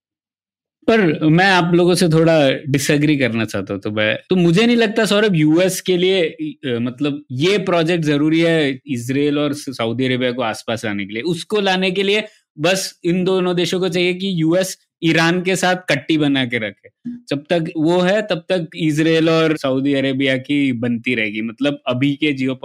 पर 0.88 1.00
मैं 1.26 1.46
आप 1.46 1.70
लोगों 1.74 1.94
से 1.94 2.08
थोड़ा 2.08 2.34
डिसएग्री 2.68 3.16
करना 3.16 3.44
चाहता 3.44 3.74
हूँ 3.74 3.80
तो 3.80 3.90
मैं 3.90 4.16
तो 4.30 4.36
मुझे 4.36 4.64
नहीं 4.66 4.76
लगता 4.76 5.04
सौरभ 5.06 5.36
यूएस 5.36 5.80
के 5.80 5.96
लिए 5.96 6.78
मतलब 6.78 7.22
ये 7.32 7.56
प्रोजेक्ट 7.64 8.04
ज़रूरी 8.04 8.40
है 8.40 8.80
इसराइल 8.88 9.38
और 9.38 9.52
सऊदी 9.54 10.04
अरेबिया 10.04 10.32
को 10.32 10.42
आसपास 10.44 10.84
आने 10.84 11.04
के 11.06 11.14
लिए। 11.14 11.22
उसको 11.24 11.60
लाने 11.60 11.90
के 11.90 12.02
लिए 12.02 12.24
बस 12.58 12.92
इन 13.04 13.24
दोनों 13.24 13.54
देशों 13.56 13.80
को 13.80 13.88
चाहिए 13.88 14.14
कि 14.14 14.32
यूएस 14.34 14.76
ईरान 15.04 15.40
के 15.42 15.56
साथ 15.56 15.76
कट्टी 15.88 16.18
बना 16.18 16.44
के 16.44 16.58
रखे। 16.58 16.88
जब 17.28 17.44
तक 17.50 17.70
वो 17.76 18.00
है, 18.00 18.22
तब 18.22 18.44
तक 18.48 18.68
इसराइल 18.76 19.30
और 19.30 19.56
सऊदी 19.56 19.94
अरेबिया 19.94 20.36
की 20.36 20.72
बनती 20.72 21.14
रहेगी। 21.14 21.42
मतलब 21.42 21.78
अभी 21.88 22.14
के 22.16 22.32
जियो 22.32 22.58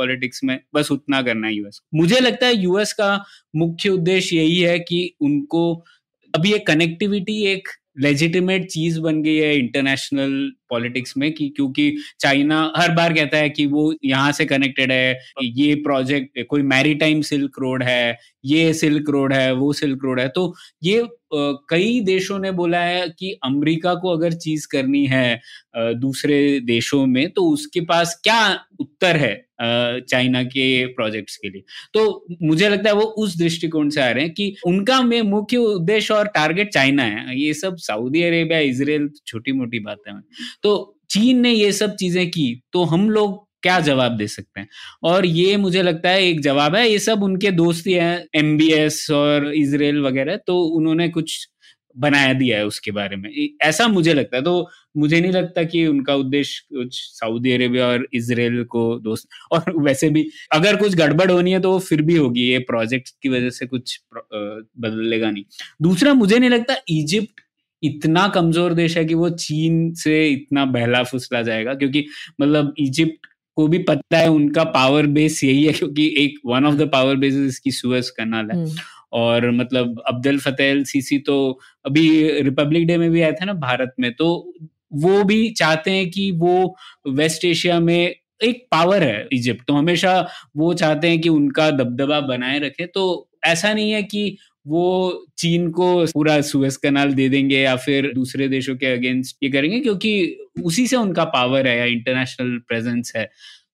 में 0.43 0.60
बस 0.73 0.91
उतना 0.91 1.21
करना 1.21 1.47
है 1.47 1.54
यूएस 1.56 1.82
मुझे 1.95 2.19
लगता 2.19 2.47
है 2.47 2.56
यूएस 2.56 2.93
का 2.93 3.25
मुख्य 3.56 3.89
उद्देश्य 3.89 4.38
यही 4.38 4.60
है 4.60 4.80
कि 4.80 5.15
उनको 5.21 5.73
अभी 6.34 6.52
ये 6.52 6.60
कनेक्टिविटी 6.60 7.43
एक 7.45 7.67
लेजिटिमेट 8.00 8.66
चीज़ 8.68 9.00
बन 9.02 9.22
गई 9.24 9.36
है 9.38 9.58
इंटरनेशनल 9.58 10.52
पॉलिटिक्स 10.70 11.14
में 11.18 11.32
कि 11.34 11.48
क्योंकि 11.50 11.92
चाइना 12.20 12.62
हर 12.76 12.92
बार 12.96 13.14
कहता 13.14 13.38
है 13.38 13.50
कि 13.50 13.66
वो 13.68 13.94
यहाँ 14.06 14.32
से 14.32 14.46
कनेक्टेड 14.46 14.92
है, 14.92 15.20
ये 15.44 15.76
प्रोजेक्ट 15.78 16.44
कोई 16.50 16.62
मैरीटाइम 16.64 17.22
सिल्क 17.24 17.60
रोड 17.62 17.84
है, 17.84 18.18
ये 18.46 18.74
सिल्क 18.74 19.10
रोड 19.10 19.34
है, 19.34 19.52
वो 19.54 19.72
सिल्क 19.74 20.04
रोड 20.04 20.20
है। 20.20 20.28
तो 20.30 20.54
ये 20.84 21.08
कई 21.34 22.00
देशों 22.02 22.38
ने 22.40 22.52
बोला 22.52 22.80
है 22.80 23.08
कि 23.10 23.32
अमेरिका 23.46 23.94
को 23.96 24.10
अगर 24.10 24.34
चीज़ 24.36 24.68
करनी 24.72 25.06
है 25.08 25.40
दूसरे 25.78 26.60
देशों 26.60 27.06
में 27.08 27.30
तो 27.32 27.50
उसके 27.50 27.82
पास 27.82 28.20
क्या 28.24 28.42
उत्तर 28.82 29.18
है 29.18 29.36
चाइना 29.62 30.42
के 30.46 30.86
प्रोजेक्ट्स 30.88 31.36
के 31.38 31.50
लिए? 31.50 31.62
तो 31.94 32.26
मुझे 32.44 32.70
लगता 32.70 32.90
है 32.90 32.96
वो 32.96 33.02
उस 33.18 33.38
दृष्टिकोण 33.38 33.90
से 33.90 34.02
आ 34.02 34.10
रहे 34.10 34.24
हैं 34.24 34.34
कि 34.34 34.56
उनका 34.68 35.02
में 35.04 35.22
मुख्य 35.24 35.58
उद्देश्य 35.58 36.14
और 36.14 36.28
टारगेट 36.30 36.74
चाइना 36.74 37.04
है। 37.04 37.40
ये 37.40 37.54
सब 37.54 37.76
सऊदी 37.89 38.23
अरेबिया 38.23 38.60
इसराइल 38.69 39.10
छोटी 39.28 39.52
मोटी 39.54 39.80
बात 39.82 40.02
है। 40.08 40.19
तो 40.63 40.95
चीन 41.10 41.39
ने 41.41 41.52
ये 41.52 41.71
सब 41.73 41.95
चीज़ें 41.95 42.30
की 42.30 42.54
तो 42.73 42.84
हम 42.86 43.10
लोग 43.12 43.47
क्या 43.63 43.80
जवाब 43.82 44.17
दे 44.17 44.28
सकते 44.30 44.60
हैं? 44.60 44.67
और 45.04 45.25
ये 45.25 45.56
मुझे 45.58 45.82
लगता 45.84 46.10
है 46.10 46.23
एक 46.23 46.41
जवाब 46.41 46.75
है, 46.75 46.89
ये 46.89 46.99
सब 47.02 47.23
उनके 47.23 47.52
दोस्त 47.54 47.88
ही 47.88 47.93
हैं 47.93 48.25
एम 48.36 48.58
और 49.15 49.54
इसराइल 49.56 50.02
वगैरह 50.02 50.36
तो 50.47 50.62
उन्होंने 50.62 51.08
कुछ 51.10 51.47
बनाया 51.95 52.34
दिया 52.34 52.58
है 52.58 52.65
उसके 52.65 52.91
बारे 52.91 53.15
में। 53.15 53.30
ऐसा 53.63 53.88
मुझे 53.89 54.13
लगता 54.13 54.38
है 54.38 54.43
तो 54.43 54.67
मुझे 54.97 55.19
नहीं 55.21 55.32
लगता 55.32 55.63
कि 55.63 55.86
उनका 55.88 56.15
उद्देश्य 56.15 56.75
कुछ 56.75 56.99
सऊदी 57.12 57.52
अरेबिया 57.52 57.88
और 57.88 58.08
इसराइल 58.13 58.63
को 58.65 58.84
दोस्त, 58.99 59.28
और 59.52 59.73
वैसे 59.80 60.10
भी 60.10 60.25
अगर 60.54 60.75
कुछ 60.75 60.95
गड़बड़ 60.95 61.30
होनी 61.32 61.52
है 61.52 61.60
तो 61.60 61.71
वो 61.71 61.80
फिर 61.82 62.02
भी 62.02 62.15
होगी, 62.17 62.41
ये 62.43 62.60
प्रोजेक्ट 62.62 63.10
की 63.21 63.30
वजह 63.30 63.49
से 63.52 63.65
कुछ 63.67 63.99
बदलेगा 64.13 65.32
नहीं। 65.32 65.43
दूसरा 65.82 66.13
मुझे 66.15 66.39
नहीं 66.39 66.49
लगता, 66.49 66.75
इजिप्ट 66.89 67.41
इतना 67.84 68.28
कमज़ोर 68.28 68.74
देश 68.74 68.98
है 68.98 69.06
कि 69.06 69.13
वो 69.13 69.30
चीन 69.38 69.92
से 69.96 70.28
इतना 70.28 70.65
बहला 70.68 71.04
फुसला 71.04 71.42
जाएगा 71.42 71.74
क्योंकि 71.74 72.06
मतलब 72.42 72.74
इजिप्ट 72.80 73.28
को 73.58 73.68
भी 73.68 73.78
पता 73.84 74.18
है 74.18 74.28
उनका 74.30 74.63
पावर 74.72 75.08
बेस 75.10 75.44
यही 75.44 75.63
है 75.63 75.74
क्योंकि 75.74 76.13
एक 76.18 76.39
one 76.46 76.65
of 76.65 76.76
the 76.76 76.89
power 76.89 77.15
base 77.15 77.36
इसकी 77.38 77.72
सुएज 77.72 78.10
कनाल 78.10 78.52
है 78.52 78.58
हम्म। 78.58 78.76
और 79.13 79.50
मतलब 79.52 80.02
अब्दुल 80.08 80.39
फतेह 80.39 80.84
सीसी 80.84 81.18
तो 81.20 81.38
अभी 81.86 82.08
रिपब्लिक 82.42 82.88
डे 82.88 82.98
में 82.98 83.10
भी 83.12 83.22
आए 83.22 83.32
थे 83.32 83.46
ना 83.46 83.54
भारत 83.60 83.94
में 84.00 84.12
तो 84.13 84.30
वो 84.96 85.24
भी 85.24 85.50
चाहते 85.52 85.92
हैं 85.92 86.10
कि 86.10 86.32
वो 86.36 86.76
वेस्ट 87.10 87.46
एशिया 87.46 87.80
में 87.80 88.13
एक 88.44 88.65
पावर 88.72 89.04
है 89.04 89.28
इजिप्ट 89.34 89.65
तो 89.68 89.74
हमेशा 89.74 90.13
वो 90.58 90.74
चाहते 90.74 91.10
हैं 91.10 91.20
कि 91.22 91.30
उनका 91.30 91.70
दबदबा 91.72 92.20
बनाए 92.28 92.60
रखे 92.60 92.86
तो 92.89 93.06
ऐसा 93.46 93.74
नहीं 93.74 93.92
है 93.92 94.02
कि 94.04 94.38
वो 94.70 95.26
चीन 95.38 95.70
को 95.72 95.86
पूरा 96.08 96.40
सुएज 96.44 96.76
कनाल 96.78 97.14
दे 97.14 97.30
देंगे 97.30 97.60
या 97.60 97.76
फिर 97.78 98.12
दूसरे 98.14 98.48
देशों 98.48 98.76
के 98.78 98.86
अगेंस्ट 98.88 99.38
ये 99.44 99.50
करेंगे, 99.50 99.80
क्योंकि 99.80 100.38
उसी 100.64 100.88
से 100.88 100.96
उनका 100.96 101.24
पावर 101.28 101.68
है 101.68 101.78
या 101.78 101.86
इंटरनेशनल 101.88 102.58
प्रेजेंस 102.68 103.14
है। 103.16 103.30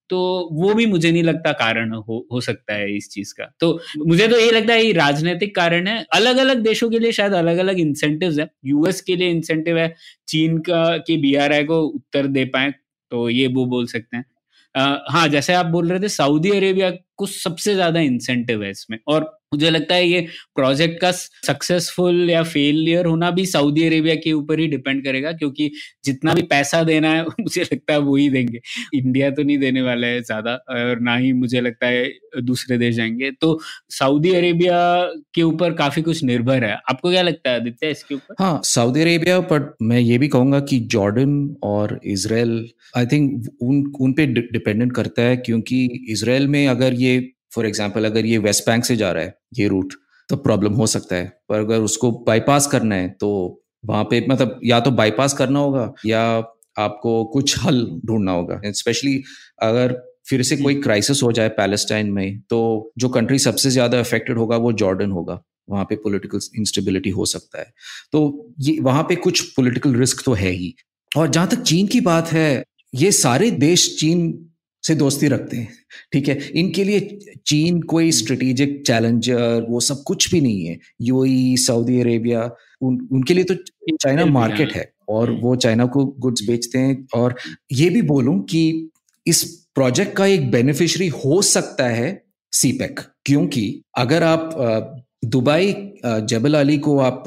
तो 0.10 0.18
वो 0.54 0.74
भी 0.74 0.86
मुझे 0.86 1.12
नहीं 1.12 1.24
लगता 1.24 1.52
कारण 1.54 1.94
हो 1.94 2.26
हो 2.32 2.42
सकता 2.42 2.74
है 2.74 2.96
इस 2.96 3.10
चीज़ 3.10 3.34
का। 3.34 3.46
तो 3.60 3.80
मुझे 4.00 4.28
तो 4.28 4.40
ये 4.40 4.52
लगता 4.52 4.74
है 4.74 4.86
ये 4.86 4.92
राजनीतिक 4.94 5.56
कारण 5.56 5.88
है। 5.88 6.06
अलग 6.14 6.38
अलग 6.38 6.62
देशों 6.64 6.90
के 6.90 7.00
लिए 7.00 7.12
शायद 7.12 7.34
अलग 7.36 7.58
अलग 7.58 7.80
इंसेंटिव 7.80 8.40
है 8.40 8.50
यूएस 8.66 9.02
के 9.02 9.16
लिए 9.16 9.30
इंसेंटिव 9.32 9.78
है, 9.78 9.94
चीन 10.28 10.58
का, 10.60 10.98
की 11.00 11.18
बी 11.18 11.34
को 11.66 11.82
उत्तर 11.84 12.28
दे 12.30 12.46
पाए 12.48 12.72
तो 13.12 13.30
ये 13.30 13.48
वो 13.50 13.66
बोल 13.66 13.88
सकते 13.88 14.18
हैं। 14.18 14.26
हाँ 15.10 15.28
जैसे 15.30 15.54
आप 15.54 15.66
बोल 15.68 15.90
रहे 15.90 16.00
थे 16.00 16.10
सऊदी 16.10 16.50
अरेबिया 16.52 16.90
को 17.18 17.26
सबसे 17.28 17.74
ज़्यादा 17.74 18.00
इंसेंटिव 18.02 18.64
है 18.64 18.70
इसमें। 18.72 18.98
और 19.08 19.24
मुझे 19.56 19.70
लगता 19.70 19.96
है 19.96 20.08
ये 20.08 20.22
प्रोजेक्ट 20.56 21.00
का 21.02 21.12
सक्सेसफुल 21.12 22.30
या 22.30 22.44
फेलियर 22.46 23.06
होना 23.06 23.30
भी 23.32 23.46
सऊदी 23.48 23.86
अरेबिया 23.88 24.16
के 24.18 24.32
ऊपर 24.34 24.60
ही 24.60 24.68
डिपेंड 24.68 25.04
करेगा, 25.04 25.32
क्योंकि 25.34 25.72
जितना 26.06 26.34
भी 26.34 26.42
पैसा 26.46 26.84
देना 26.84 27.10
है, 27.14 27.24
मुझे 27.42 27.62
लगता 27.64 27.94
है 27.94 28.00
वो 28.02 28.16
ही 28.16 28.30
देंगे। 28.30 28.60
इंडिया 28.96 29.30
तो 29.32 29.44
नहीं 29.44 29.58
देने 29.60 29.82
वाला 29.82 30.08
है 30.08 30.22
ज़्यादा, 30.24 30.54
और 30.72 31.00
ना 31.02 31.16
ही 31.18 31.32
मुझे 31.36 31.62
लगता 31.62 31.88
है 31.88 32.06
दूसरे 32.44 32.78
देश 32.78 32.96
जाएँगे। 32.96 33.32
तो 33.42 33.60
सऊदी 33.92 34.34
अरेबिया 34.36 34.80
के 35.36 35.42
ऊपर 35.44 35.74
काफ़ी 35.74 36.02
कुछ 36.02 36.24
निर्भर 36.24 36.64
है। 36.64 36.74
आपको 36.90 37.12
क्या 37.12 37.22
लगता 37.22 37.50
है, 37.50 37.56
आदित्य, 37.56 37.92
इसके 37.92 38.16
ऊपर? 38.16 38.36
हाँ 38.40 38.62
सऊदी 38.66 39.02
अरेबिया, 39.02 39.40
पर 39.42 39.74
मैं 39.82 40.00
ये 40.00 40.18
भी 40.18 40.28
कहूँगा 40.28 40.60
कि 40.62 40.80
जॉर्डन 40.90 41.38
और 41.64 42.00
इसराइल 42.06 42.70
आई 42.98 43.06
थिंक 43.06 43.48
उन 43.62 43.84
उन 44.02 44.14
पे 44.14 44.26
डिपेंडेंट 44.28 44.94
करता 44.96 45.22
है, 45.22 45.38
क्योंकि 45.38 45.86
इसराइल 46.10 46.48
में 46.48 46.68
अगर 46.68 46.94
ये 46.96 47.18
फॉर 47.56 47.66
एग्ज़ाम्पल 47.66 48.06
अगर 48.06 48.26
ये 48.26 48.38
वेस्ट 48.40 48.66
बैंक 48.66 48.86
से 48.86 48.96
जा 48.96 49.12
रहा 49.12 49.24
है, 49.24 49.36
ये 49.56 49.68
रूट 49.68 49.94
तो 50.30 50.36
प्रॉब्लम 50.38 50.74
हो 50.74 50.88
सकता 50.88 51.16
है। 51.16 51.26
पर 51.50 51.60
अगर 51.60 51.82
उसको 51.82 52.12
बाईपास 52.28 52.68
करना 52.68 52.96
है 52.96 53.10
तो 53.12 53.62
वहाँ 53.84 54.04
पे 54.04 54.26
मतलब 54.30 54.60
या 54.64 54.80
तो 54.80 54.92
बाईपास 54.94 55.34
करना 55.34 55.60
होगा, 55.60 55.94
या 56.06 56.22
आपको 56.78 57.24
कुछ 57.26 57.58
हल 57.60 57.86
ढूंढना 58.06 58.32
होगा। 58.32 58.60
स्पेशली 58.74 59.22
अगर 59.64 59.94
फिर 60.30 60.42
से 60.44 60.56
कोई 60.58 60.76
क्राइसिस 60.78 61.22
हो 61.24 61.32
जाए 61.32 61.50
पैलेस्टाइन 61.52 62.10
में 62.12 62.40
तो 62.50 62.60
जो 62.98 63.10
कंट्री 63.10 63.38
सबसे 63.40 63.70
ज़्यादा 63.70 64.00
अफेक्टेड 64.00 64.38
होगा, 64.38 64.58
वो 64.58 64.72
जॉर्डन 64.74 65.12
होगा। 65.12 65.42
वहाँ 65.70 65.86
पे 65.86 65.96
पॉलिटिकल 65.98 66.40
इंस्टेबिलिटी 66.58 67.10
हो 67.12 67.26
सकता 67.28 67.60
है। 67.60 67.72
तो 68.12 68.54
ये 68.62 68.78
वहाँ 68.82 69.04
पे 69.04 69.16
कुछ 69.18 69.42
पॉलिटिकल 69.52 69.96
रिस्क 69.96 70.22
तो 70.26 70.34
है 70.34 70.50
ही। 70.52 70.74
और 71.12 71.28
जहाँ 71.28 71.48
तक 71.48 71.62
चीन 71.64 71.88
की 71.88 72.02
बात 72.02 72.28
है, 72.30 72.64
ये 72.94 73.12
सारे 73.14 73.50
देश 73.54 73.88
चीन 74.00 74.28
से 74.88 74.96
दोस्ती 74.96 75.28
रखते 75.28 75.58
हैं 75.58 75.74
ठीक 76.12 76.28
है? 76.28 76.38
इनके 76.56 76.84
लिए 76.84 77.18
चीन 77.48 77.82
कोई 77.82 78.12
स्ट्रेटेजिक 78.12 78.82
चैलेंजर 78.88 79.66
वो 79.70 79.80
सब 79.80 80.04
कुछ 80.04 80.32
भी 80.32 80.42
नहीं 80.42 80.66
है। 80.66 80.78
यूएई 81.02 81.56
सऊदी 81.58 82.00
अरेबिया 82.02 82.50
उन, 82.82 83.08
उनके 83.12 83.34
लिए 83.34 83.44
तो 83.44 83.56
चाइना 83.92 84.26
मार्केट 84.26 84.74
है 84.74 84.92
और 85.10 85.30
हम्म। 85.30 85.42
वो 85.42 85.56
चाइना 85.56 85.86
को 85.86 86.06
गुड्स 86.06 86.48
बेचते 86.48 86.80
हैं 86.80 87.08
और 87.16 87.36
ये 87.72 87.90
भी 87.90 88.02
बोलूँ 88.02 88.40
कि 88.44 88.90
इस 89.26 89.44
प्रोजेक्ट 89.76 90.16
का 90.18 90.26
एक 90.26 90.52
बेनिफिशियरी 90.52 91.08
हो 91.26 91.42
सकता 91.42 91.88
है 91.88 92.22
सीपेक 92.54 93.00
क्योंकि 93.26 93.82
अगर 93.98 94.24
आप 94.24 94.50
दुबई 95.26 95.74
जबल 96.06 96.54
अली 96.54 96.78
को 96.78 96.98
आप 97.00 97.24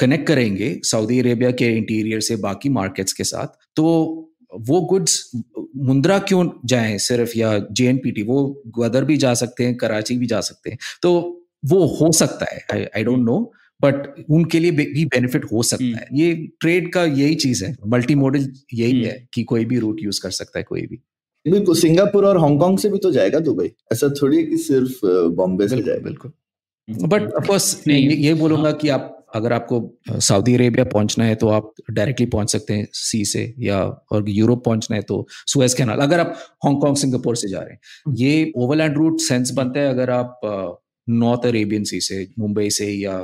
कनेक्ट 0.00 0.26
करेंगे 0.26 0.80
सऊदी 0.84 1.18
अरेबिया 1.20 1.50
के 1.50 1.76
इंटीरियर 1.76 2.20
से 2.20 2.36
बाकी 2.36 2.68
मार्केट्स 2.68 3.12
के 3.12 3.24
साथ 3.24 3.46
तो 3.76 3.86
वो 4.58 4.80
गुड्स 4.80 5.30
मुंद्रा 5.76 6.18
क्यों 6.18 6.50
जाए 6.64 6.98
सिर्फ़ 6.98 7.38
या 7.38 7.66
जेएनपीटी 7.72 8.22
वो 8.22 8.62
गदर 8.78 9.04
भी 9.04 9.16
जा 9.16 9.34
सकते 9.34 9.64
हैं 9.64 9.76
कराची 9.76 10.18
भी 10.18 10.26
जा 10.26 10.40
सकते 10.40 10.70
हैं। 10.70 10.78
तो 11.02 11.42
वो 11.64 11.86
हो 11.86 12.12
सकता 12.12 12.46
है 12.50 12.90
आई 12.96 13.04
डोंट 13.04 13.18
नो 13.18 13.52
बट 13.82 14.24
उनके 14.30 14.58
लिए 14.60 14.70
भी 14.70 15.04
बेनिफिट 15.04 15.44
हो 15.44 15.62
सकता 15.62 15.84
है। 15.84 15.92
हम्म। 15.92 16.16
ये 16.16 16.34
ट्रेड 16.60 16.92
का 16.92 17.04
यही 17.04 17.34
चीज़ 17.34 17.64
है। 17.64 17.76
मल्टी 17.86 18.14
मॉडल 18.14 18.52
यही 18.74 18.92
हम्म। 18.92 19.04
है 19.04 19.28
कि 19.34 19.42
कोई 19.42 19.64
भी 19.64 19.78
रूट 19.78 19.96
यूज़ 20.02 20.20
कर 20.22 20.30
सकता 20.30 20.58
है 20.58 20.62
कोई 20.62 20.80
भी। 20.80 20.96
बिल्कुल 21.50 21.76
सिंगापुर 21.76 22.26
और 22.26 22.38
हांगकांग 22.38 22.78
से 22.78 22.88
भी 22.88 22.98
तो 22.98 23.10
जाएगा 23.10 23.38
दुबई। 23.38 23.70
ऐसा 23.92 24.08
थोड़ी 24.22 24.44
कि 24.44 24.56
सिर्फ़ 24.56 25.06
बॉम्बे 25.28 25.68
से 25.68 25.82
जाएगा। 25.82 26.02
बिल्कुल। 26.02 26.32
बट 26.88 27.22
ऑफकोर्स 27.32 27.82
ये, 27.88 27.98
ये 27.98 28.34
बोलूँगा 28.34 28.72
कि 28.72 28.88
आप 28.88 29.19
अगर 29.34 29.52
आपको 29.52 29.80
सऊदी 30.20 30.54
अरेबिया 30.54 30.84
पहुँचना 30.86 31.24
है 31.24 31.34
तो 31.34 31.48
आप 31.50 31.72
डायरेक्टली 31.90 32.26
पहुँच 32.28 32.50
सकते 32.50 32.74
हैं 32.74 32.86
सी 32.94 33.24
से 33.24 33.42
या 33.60 33.82
और 34.12 34.28
यूरोप 34.30 34.64
पहुँचना 34.64 34.96
है 34.96 35.02
तो 35.02 35.26
सुएज 35.46 35.74
कैनाल 35.74 36.00
अगर 36.00 36.20
आप 36.20 36.34
हांगकांग 36.64 36.96
सिंगापुर 36.96 37.36
से 37.36 37.48
जा 37.48 37.60
रहे 37.60 37.72
हैं 37.72 38.14
ये 38.16 38.52
ओवरलैंड 38.56 38.96
रूट 38.96 39.20
सेंस 39.20 39.50
बनता 39.52 39.80
है 39.80 39.88
अगर 39.88 40.10
आप 40.12 40.40
नॉर्थ 41.08 41.46
अरेबियन 41.46 41.84
सी 41.84 42.00
से 42.00 42.26
मुंबई 42.38 42.70
से 42.70 42.90
या 42.92 43.18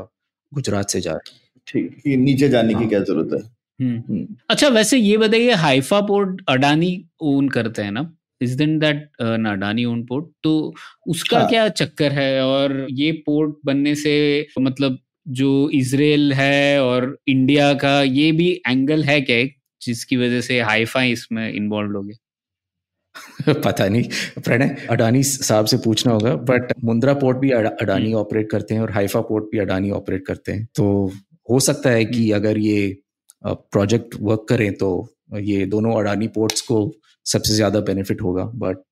गुजरात 0.53 0.91
से 0.91 1.01
जा 1.01 1.13
रहे 1.13 1.35
हैं 1.35 1.45
ठीक 1.69 2.03
नीचे 2.19 2.49
जाने 2.49 2.69
की 2.69 2.81
हाँ। 2.81 2.89
क्या 2.89 3.01
ज़रूरत 3.01 3.33
है 3.33 3.57
हम्म। 3.81 4.03
हम्म। 4.09 4.37
अच्छा 4.51 4.69
वैसे 4.69 4.97
ये 4.97 5.17
बताइए 5.17 5.53
हाइफा 5.61 6.01
पोर्ट 6.03 6.41
अडानी 6.49 6.93
ओन 7.23 7.49
करते 7.49 7.83
हैं 7.83 7.91
ना 7.93 8.11
इज़ 8.41 8.57
दिन 8.59 8.79
दैट 8.79 9.03
अडानी 9.23 9.85
ओन 9.85 10.03
पोर्ट 10.07 10.27
तो 10.43 10.53
उसका 11.07 11.39
हाँ. 11.39 11.49
क्या 11.49 11.69
चक्कर 11.71 12.13
है 12.13 12.45
और 12.45 12.87
ये 12.93 13.11
पोर्ट 13.27 13.57
बनने 13.65 13.95
से 13.95 14.15
मतलब 14.59 14.99
जो 15.27 15.49
इसराइल 15.75 16.33
है 16.33 16.83
और 16.83 17.17
इंडिया 17.29 17.73
का 17.77 18.01
ये 18.03 18.31
भी 18.33 18.51
एंगल 18.69 19.03
है 19.05 19.21
क्या 19.23 19.47
जिसकी 19.83 20.17
वजह 20.17 20.41
से 20.41 20.61
हाइफा 20.63 21.03
इसमें 21.07 21.49
इन्वॉल्व 21.49 21.97
हो 21.97 22.03
गया 22.03 22.25
पता 23.57 23.87
नहीं 23.89 24.41
प्रणय 24.41 24.87
अडानी 24.91 25.23
साहब 25.23 25.67
से 25.67 25.77
पूछना 25.79 26.13
होगा 26.13 26.35
बट 26.45 26.73
मुंद्रा 26.85 27.15
पोर्ट 27.15 27.39
भी 27.39 27.51
अडानी 27.51 28.13
ऑपरेट 28.15 28.43
हम्म। 28.43 28.51
करते 28.51 28.75
हैं 28.75 28.81
और 28.81 28.91
हाइफा 28.93 29.21
पोर्ट 29.21 29.45
भी 29.53 29.59
अडानी 29.59 29.91
ऑपरेट 29.91 30.27
करते 30.27 30.53
हैं 30.53 30.67
तो 30.77 30.87
हो 31.49 31.61
सकता 31.61 31.91
है 31.91 32.05
कि 32.05 32.23
हम्म। 32.23 32.35
अगर 32.35 32.59
ये 32.59 32.97
प्रोजेक्ट 33.45 34.15
वर्क 34.21 34.47
करें 34.49 34.73
तो 34.75 34.91
ये 35.41 35.65
दोनों 35.67 35.95
अडानी 35.95 36.29
पोर्ट्स 36.29 36.61
को 36.63 36.79
सबसे 37.27 37.55
ज़्यादा 37.55 37.81
बेनिफिट 37.83 38.23
होगा 38.23 38.45
बट 38.57 38.83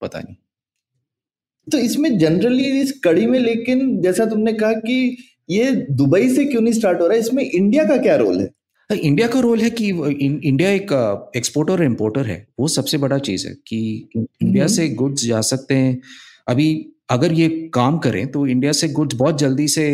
पता 0.00 0.20
नहीं 0.20 0.36
तो 1.66 1.78
इसमें 1.80 2.16
जनरली 2.18 2.64
इस 2.80 2.92
कड़ी 3.04 3.26
में 3.26 3.38
लेकिन 3.38 4.00
जैसा 4.02 4.24
तुमने 4.26 4.52
कहा 4.52 4.72
कि 4.80 5.16
ये 5.48 5.70
दुबई 5.92 6.28
से 6.28 6.44
क्यों 6.44 6.60
नहीं 6.60 6.72
स्टार्ट 6.72 7.00
हो 7.00 7.06
रहा 7.06 7.14
है? 7.14 7.20
इसमें 7.20 7.44
इंडिया 7.44 7.84
का 7.84 7.96
क्या 7.96 8.16
रोल 8.16 8.40
है? 8.40 8.50
इंडिया 8.90 9.26
का 9.28 9.40
रोल 9.40 9.60
है 9.60 9.70
कि 9.70 9.88
इंडिया 9.88 10.70
एक 10.70 10.92
एक्सपोर्टर 11.36 11.72
और 11.72 11.84
इम्पोर्टर 11.84 12.26
है। 12.26 12.46
वो 12.60 12.68
सबसे 12.70 12.98
बड़ा 12.98 13.18
चीज़ 13.20 13.46
है 13.48 13.54
कि 13.66 13.78
इंडिया 14.16 14.66
से 14.66 14.88
गुड्स 14.90 15.24
जा 15.26 15.40
सकते 15.42 15.74
हैं। 15.74 15.98
अभी 16.48 16.68
अगर 17.10 17.32
ये 17.32 17.48
काम 17.74 17.98
करें 17.98 18.26
तो 18.26 18.46
इंडिया 18.46 18.72
से 18.72 18.88
गुड्स 18.90 19.16
बहुत 19.16 19.38
जल्दी 19.38 19.68
से 19.68 19.86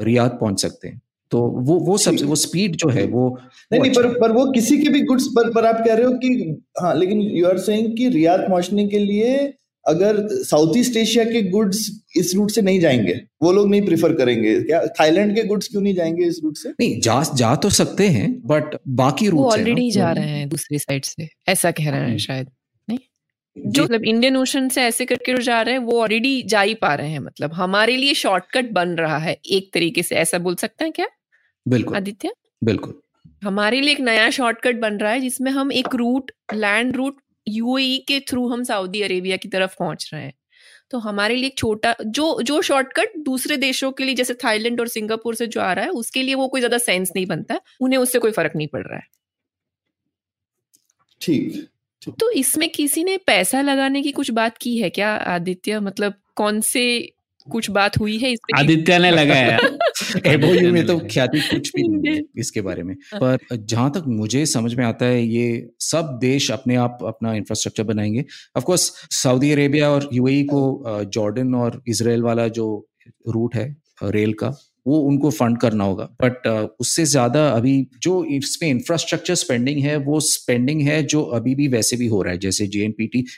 रियाद 0.00 0.38
पहुँच 0.40 0.62
सकते 0.62 0.88
हैं। 0.88 1.00
तो 1.32 1.40
वो 1.40 1.78
वो 1.80 1.96
सबसे 1.98 2.24
वो 2.24 2.34
स्पीड 2.36 2.74
जो 2.76 2.88
है 2.88 3.04
वो 3.06 3.28
नहीं 3.72 3.80
नहीं 3.80 3.92
पर 3.92 4.06
अच्छा। 4.06 4.18
पर 4.20 4.32
वो 4.32 4.44
किसी 4.52 4.78
के 4.78 4.88
भी 4.88 5.00
गुड्स 5.02 5.26
पर 5.36 5.50
पर 5.52 5.66
आप 5.66 5.82
कह 5.86 5.94
रहे 5.94 6.06
हो 6.06 6.12
कि 6.14 6.62
हाँ 6.80 6.94
लेकिन 6.94 7.20
यू 7.20 7.46
आर 7.46 7.58
सेइंग 7.58 7.96
कि 7.96 8.08
रियाद 8.08 8.40
पहुँचने 8.40 8.86
के 8.88 8.98
लिए 8.98 9.38
अगर 9.86 10.16
साउथ 10.30 10.76
ईस्ट 10.76 10.96
एशिया 10.96 11.24
के 11.24 11.42
गुड्स 11.42 11.90
इस 12.16 12.34
रूट 12.34 12.50
से 12.50 12.62
नहीं 12.62 12.80
जाएँगे 12.80 13.20
वो 13.42 13.52
लोग 13.52 13.70
नहीं 13.70 13.82
प्रिफर 13.82 14.14
करेंगे। 14.14 14.60
क्या 14.62 14.86
थाईलैंड 15.00 15.34
के 15.36 15.44
गुड्स 15.44 15.68
क्यों 15.68 15.82
नहीं 15.82 15.94
जाएँगे 15.94 16.24
इस 16.24 16.40
रूट 16.44 16.56
से? 16.56 16.68
नहीं 16.70 17.00
जा 17.00 17.22
जा 17.34 17.54
तो 17.56 17.70
सकते 17.70 18.08
हैं 18.08 18.32
बट 18.46 18.78
बाकी 18.88 19.28
रूट 19.28 19.46
ऑलरेडी 19.46 19.90
जा 19.90 20.12
रहे 20.12 20.28
हैं 20.28 20.48
दूसरी 20.48 20.78
साइड 20.78 21.04
से 21.04 21.28
ऐसा 21.48 21.70
कह 21.70 21.90
रहे 21.90 22.10
हैं। 22.10 22.18
शायद 22.18 22.50
जो। 23.56 23.84
मतलब 23.84 24.04
इंडियन 24.04 24.36
ओशन 24.36 24.68
से 24.68 24.82
ऐसे 24.82 25.04
करके 25.04 25.42
जा 25.42 25.60
रहे 25.62 25.74
हैं 25.74 25.80
वो 25.80 26.00
ऑलरेडी 26.02 26.42
जा 26.42 26.60
ही 26.60 26.74
पा 26.74 26.94
रहे 26.94 27.08
हैं 27.08 27.18
मतलब 27.18 27.52
हमारे 27.52 27.96
लिए 27.96 28.14
शॉर्टकट 28.14 28.70
बन 28.70 28.88
रहा 28.88 29.18
है 29.18 29.36
एक 29.50 29.70
तरीके 29.74 30.02
से 30.02 30.14
ऐसा 30.14 30.38
बोल 30.38 30.54
सकते 30.54 30.84
हैं 30.84 30.92
क्या? 30.92 31.06
बिल्कुल। 31.68 31.96
आदित्य? 31.96 32.32
बिल्कुल। 32.64 32.94
हमारे 33.44 33.80
लिए 33.80 33.92
एक 33.92 34.00
नया 34.00 34.30
शॉर्टकट 34.30 34.80
बन 34.80 34.94
रहा 34.94 35.12
है 35.12 35.20
जिसमें 35.20 35.50
हम 35.52 35.72
एक 35.72 35.94
रूट 35.94 36.30
लैंड 36.54 36.96
रूट 36.96 37.16
यूएई 37.46 37.96
के 38.08 38.20
थ्रू 38.20 38.48
हम 38.48 38.62
सऊदी 38.64 39.02
अरेबिया 39.02 39.36
की 39.36 39.48
तरफ़ 39.48 39.74
पहुँच 39.78 40.10
रहे 40.12 40.22
हैं। 40.22 40.32
तो 40.90 40.98
हमारे 40.98 41.36
लिए 41.36 41.50
छोटा 41.50 41.94
जो 42.02 42.26
जो 42.42 42.60
शॉर्टकट 42.62 43.16
दूसरे 43.24 43.56
देशों 43.56 43.90
के 43.92 44.04
लिए 44.04 44.14
जैसे 44.14 44.34
थाईलैंड 44.34 44.80
और 44.80 44.88
सिंगापुर 44.88 45.34
से 45.34 45.46
जो 45.46 45.60
आ 45.60 45.72
रहा 45.72 45.84
है 45.84 45.90
उसके 45.92 46.22
लिए 46.22 46.34
वो 46.34 46.48
कोई 46.48 46.60
ज़्यादा 46.60 46.78
सेंस 46.78 47.12
नहीं 47.16 47.26
बनता 47.26 47.60
उन्हें 47.80 47.98
उससे 47.98 48.18
कोई 48.18 48.30
फ़र्क 48.32 48.52
नहीं 48.56 48.68
पड़ 48.68 48.82
रहा 48.82 48.96
है। 48.96 49.06
ठीक 51.20 51.68
तो 52.18 52.30
इसमें 52.32 52.68
किसी 52.68 53.04
ने 53.04 53.16
पैसा 53.16 53.60
लगाने 53.62 54.02
की 54.02 54.12
कुछ 54.12 54.30
बात 54.30 54.56
की 54.58 54.76
है 54.78 54.88
क्या 54.90 55.10
आदित्य? 55.10 55.80
मतलब 55.80 56.14
कौन 56.36 56.60
से 56.60 56.84
कुछ 57.46 57.70
बात 57.70 57.98
हुई 57.98 58.18
है 58.18 58.30
इसमें? 58.32 58.58
आदित्य 58.60 58.98
ने 58.98 59.10
लगाया 59.10 59.58
एमओयू 60.26 60.72
में 60.72 60.86
तो 60.86 60.98
ख्याति 60.98 61.40
कुछ 61.40 61.70
भी 61.76 61.88
नहीं 61.88 62.14
है 62.14 62.22
इसके 62.36 62.60
बारे 62.60 62.82
में। 62.82 62.94
हाँ। 62.94 63.20
पर 63.20 63.56
जहाँ 63.56 63.90
तक 63.90 64.04
मुझे 64.06 64.46
समझ 64.46 64.74
में 64.74 64.84
आता 64.84 65.06
है 65.06 65.24
ये 65.24 65.70
सब 65.80 66.18
देश 66.20 66.50
अपने 66.50 66.76
आप 66.76 66.98
अपना 67.06 67.34
इंफ्रास्ट्रक्चर 67.34 67.82
बनाएँगे। 67.82 68.24
ऑफ़ 68.56 68.64
कोर्स 68.64 68.92
सऊदी 69.10 69.52
अरेबिया 69.52 69.90
और 69.90 70.08
यूएई 70.12 70.42
को 70.42 70.84
जॉर्डन 71.04 71.54
और 71.54 71.82
इसराइल 71.88 72.22
वाला 72.22 72.48
जो 72.48 72.88
रूट 73.28 73.54
है 73.54 73.76
रेल 74.04 74.32
का 74.32 74.56
वो 74.86 74.98
उनको 74.98 75.30
फंड 75.30 75.58
करना 75.58 75.84
होगा। 75.84 76.04
बट 76.04 76.48
uh, 76.48 76.68
उससे 76.80 77.04
ज़्यादा 77.04 77.48
अभी 77.48 77.88
जो 78.02 78.24
इसमें 78.24 78.70
इंफ्रास्ट्रक्चर 78.70 79.34
स्पेंडिंग 79.34 79.82
है 79.82 79.96
वो 79.96 80.20
स्पेंडिंग 80.20 80.82
है 80.82 81.02
जो 81.02 81.22
अभी 81.22 81.54
भी 81.54 81.68
वैसे 81.68 81.96
भी 81.96 82.06
हो 82.06 82.22
रहा 82.22 82.32
है 82.32 82.38
जैसे 82.38 82.66
जे 82.66 82.94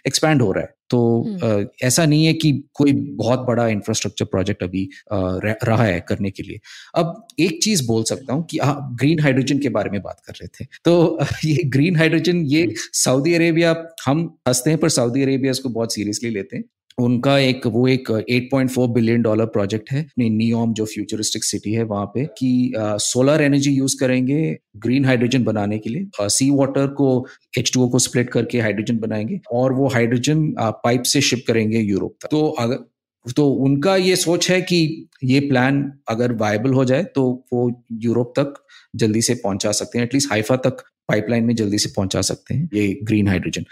एक्सपैंड 0.06 0.42
हो 0.42 0.52
रहा 0.52 0.64
है। 0.64 0.74
तो 0.90 1.26
uh, 1.42 1.66
ऐसा 1.82 2.06
नहीं 2.06 2.24
है 2.24 2.32
कि 2.32 2.64
कोई 2.74 2.92
बहुत 2.92 3.40
बड़ा 3.40 3.68
इंफ्रास्ट्रक्चर 3.68 4.24
प्रोजेक्ट 4.24 4.62
अभी 4.62 4.88
uh, 5.14 5.54
रहा 5.64 5.84
है 5.84 6.04
करने 6.08 6.30
के 6.30 6.42
लिए। 6.42 6.60
अब 6.94 7.26
एक 7.40 7.62
चीज़ 7.62 7.86
बोल 7.86 8.02
सकता 8.02 8.32
हूँ 8.32 8.46
कि 8.46 8.58
आप 8.58 8.96
ग्रीन 9.00 9.20
हाइड्रोजन 9.20 9.58
के 9.58 9.68
बारे 9.68 9.90
में 9.90 10.02
बात 10.02 10.20
कर 10.26 10.32
रहे 10.32 10.48
थे। 10.48 10.66
तो 10.84 11.18
ये 11.44 11.64
ग्रीन 11.64 11.96
हाइड्रोजन 11.96 12.36
ये 12.36 12.74
सऊदी 12.78 13.34
अरेबिया 13.34 13.86
हम 14.06 14.38
हँसते 14.48 14.70
हैं 14.70 14.78
पर 14.78 14.88
सऊदी 14.88 15.22
अरेबिया 15.22 15.50
इसको 15.50 15.68
बहुत 15.68 15.94
सीरियसली 15.94 16.30
लेते 16.30 16.56
हैं। 16.56 16.64
उनका 16.98 17.36
एक, 17.38 17.66
वो 17.66 17.86
एक 17.88 18.10
8.4 18.30 18.88
बिलियन 18.94 19.22
डॉलर 19.22 19.46
प्रोजेक्ट 19.46 19.90
है 19.92 20.06
नियोम 20.18 20.72
जो 20.74 20.84
फ्यूचरिस्टिक 20.84 21.44
सिटी 21.44 21.72
है 21.72 21.82
वहाँ 21.82 22.06
पे, 22.06 22.24
कि 22.24 22.72
सोलर 22.78 23.42
एनर्जी 23.42 23.70
यूज़ 23.70 23.96
करेंगे 24.00 24.56
ग्रीन 24.76 25.04
हाइड्रोजन 25.04 25.44
बनाने 25.44 25.78
के 25.78 25.90
लिए 25.90 26.28
सी 26.28 26.50
वाटर 26.50 26.86
को 27.00 27.26
एच 27.58 27.70
को 27.76 27.98
स्प्लिट 27.98 28.30
करके 28.30 28.60
हाइड्रोजन 28.60 28.98
बनाएँगे 28.98 29.40
और 29.52 29.72
वो 29.72 29.88
हाइड्रोजन 29.88 30.52
पाइप 30.60 31.02
से 31.02 31.20
शिप 31.20 31.44
करेंगे 31.46 31.80
यूरोप 31.80 32.16
तक। 32.22 32.28
तो 32.30 32.46
अगर 32.60 33.32
तो 33.36 33.48
उनका 33.64 33.96
ये 33.96 34.16
सोच 34.16 34.50
है 34.50 34.60
कि 34.62 35.08
ये 35.24 35.40
प्लान 35.40 35.82
अगर 36.08 36.32
वायबल 36.32 36.72
हो 36.72 36.84
जाए 36.84 37.04
तो 37.04 37.22
वो 37.52 37.70
यूरोप 38.02 38.32
तक 38.38 38.54
जल्दी 38.96 39.22
से 39.22 39.34
पहुँचा 39.34 39.72
सकते 39.72 39.98
हैं 39.98 40.04
एटलीस्ट 40.04 40.30
हाइफा 40.30 40.56
तक 40.56 40.82
पाइपलाइन 41.08 41.44
में 41.44 41.54
जल्दी 41.54 41.78
से 41.78 41.88
पहुँचा 41.96 42.20
सकते 42.20 42.54
हैं, 42.54 42.68
ये 42.74 42.98
green 43.02 43.28
hydrogen 43.28 43.64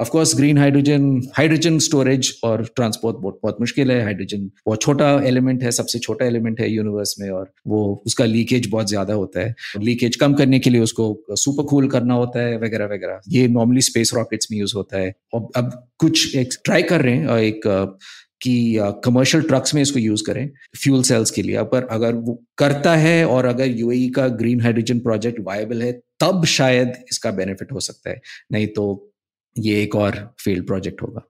of course 0.00 0.34
green 0.36 0.58
hydrogen 0.58 1.04
hydrogen 1.36 1.78
storage 1.78 2.32
और 2.44 2.64
ट्रांसपोर्ट 2.76 3.16
बहुत 3.16 3.38
बहुत 3.42 3.56
मुश्किल 3.60 3.90
है। 3.90 4.02
हाइड्रोजन 4.04 4.50
बहुत 4.66 4.82
छोटा 4.82 5.10
एलिमेंट 5.26 5.62
है, 5.62 5.70
सबसे 5.70 5.98
छोटा 5.98 6.26
एलिमेंट 6.26 6.60
है 6.60 6.70
यूनिवर्स 6.70 7.14
में 7.20 7.28
और 7.30 7.50
वो, 7.66 8.02
उसका 8.06 8.24
लीकेज 8.24 8.68
बहुत 8.70 8.88
ज़्यादा 8.88 9.14
होता 9.14 9.40
है। 9.40 9.54
लीकेज 9.80 10.16
कम 10.16 10.34
करने 10.34 10.58
के 10.58 10.70
लिए 10.70 10.80
उसको 10.80 11.36
सुपर 11.36 11.64
कूल 11.64 11.88
करना 11.88 12.14
होता 12.14 12.40
है 12.40 12.56
वगैरह 12.58 12.86
वगैरह। 12.86 13.20
ये 13.28 13.46
नॉर्मली 13.48 13.80
स्पेस 13.82 14.12
रॉकेट्स 14.14 14.48
में 14.50 14.58
यूज़ 14.58 14.74
होता 14.76 15.00
है। 15.00 15.12
और 15.34 15.48
अब 15.56 15.70
कुछ 15.98 16.36
एक 16.36 16.54
ट्राई 16.64 16.82
कर 16.82 17.02
रहे 17.02 17.14
हैं 17.14 17.38
एक, 17.38 17.96
कि 18.42 18.76
कमर्शियल 19.04 19.42
ट्रक्स 19.42 19.74
में 19.74 19.80
इसको 19.82 19.98
यूज़ 19.98 20.22
करें 20.26 20.48
फ्यूल 20.76 21.02
सेल्स 21.02 21.30
के 21.30 21.42
लिए। 21.42 21.62
पर 21.72 21.86
अगर 21.90 22.14
वो 22.14 22.40
करता 22.58 22.94
है 22.96 23.24
और 23.26 23.44
अगर 23.46 23.76
यूएई 23.78 24.08
का 24.16 24.26
ग्रीन 24.38 24.60
हाइड्रोजन 24.60 24.98
प्रोजेक्ट 25.00 25.40
वायबल 25.46 25.82
है, 25.82 25.92
तब 26.20 26.44
शायद 26.44 26.92
इसका 27.10 27.30
बेनिफिट 27.32 27.72
हो 27.72 27.80
सकता 27.80 28.10
है। 28.10 28.20
नहीं 28.52 28.66
तो 28.66 29.09
ये 29.56 29.82
एक 29.82 29.94
और 29.96 30.16
फ़ील्ड 30.40 30.66
प्रोजेक्ट 30.66 31.02
होगा। 31.02 31.22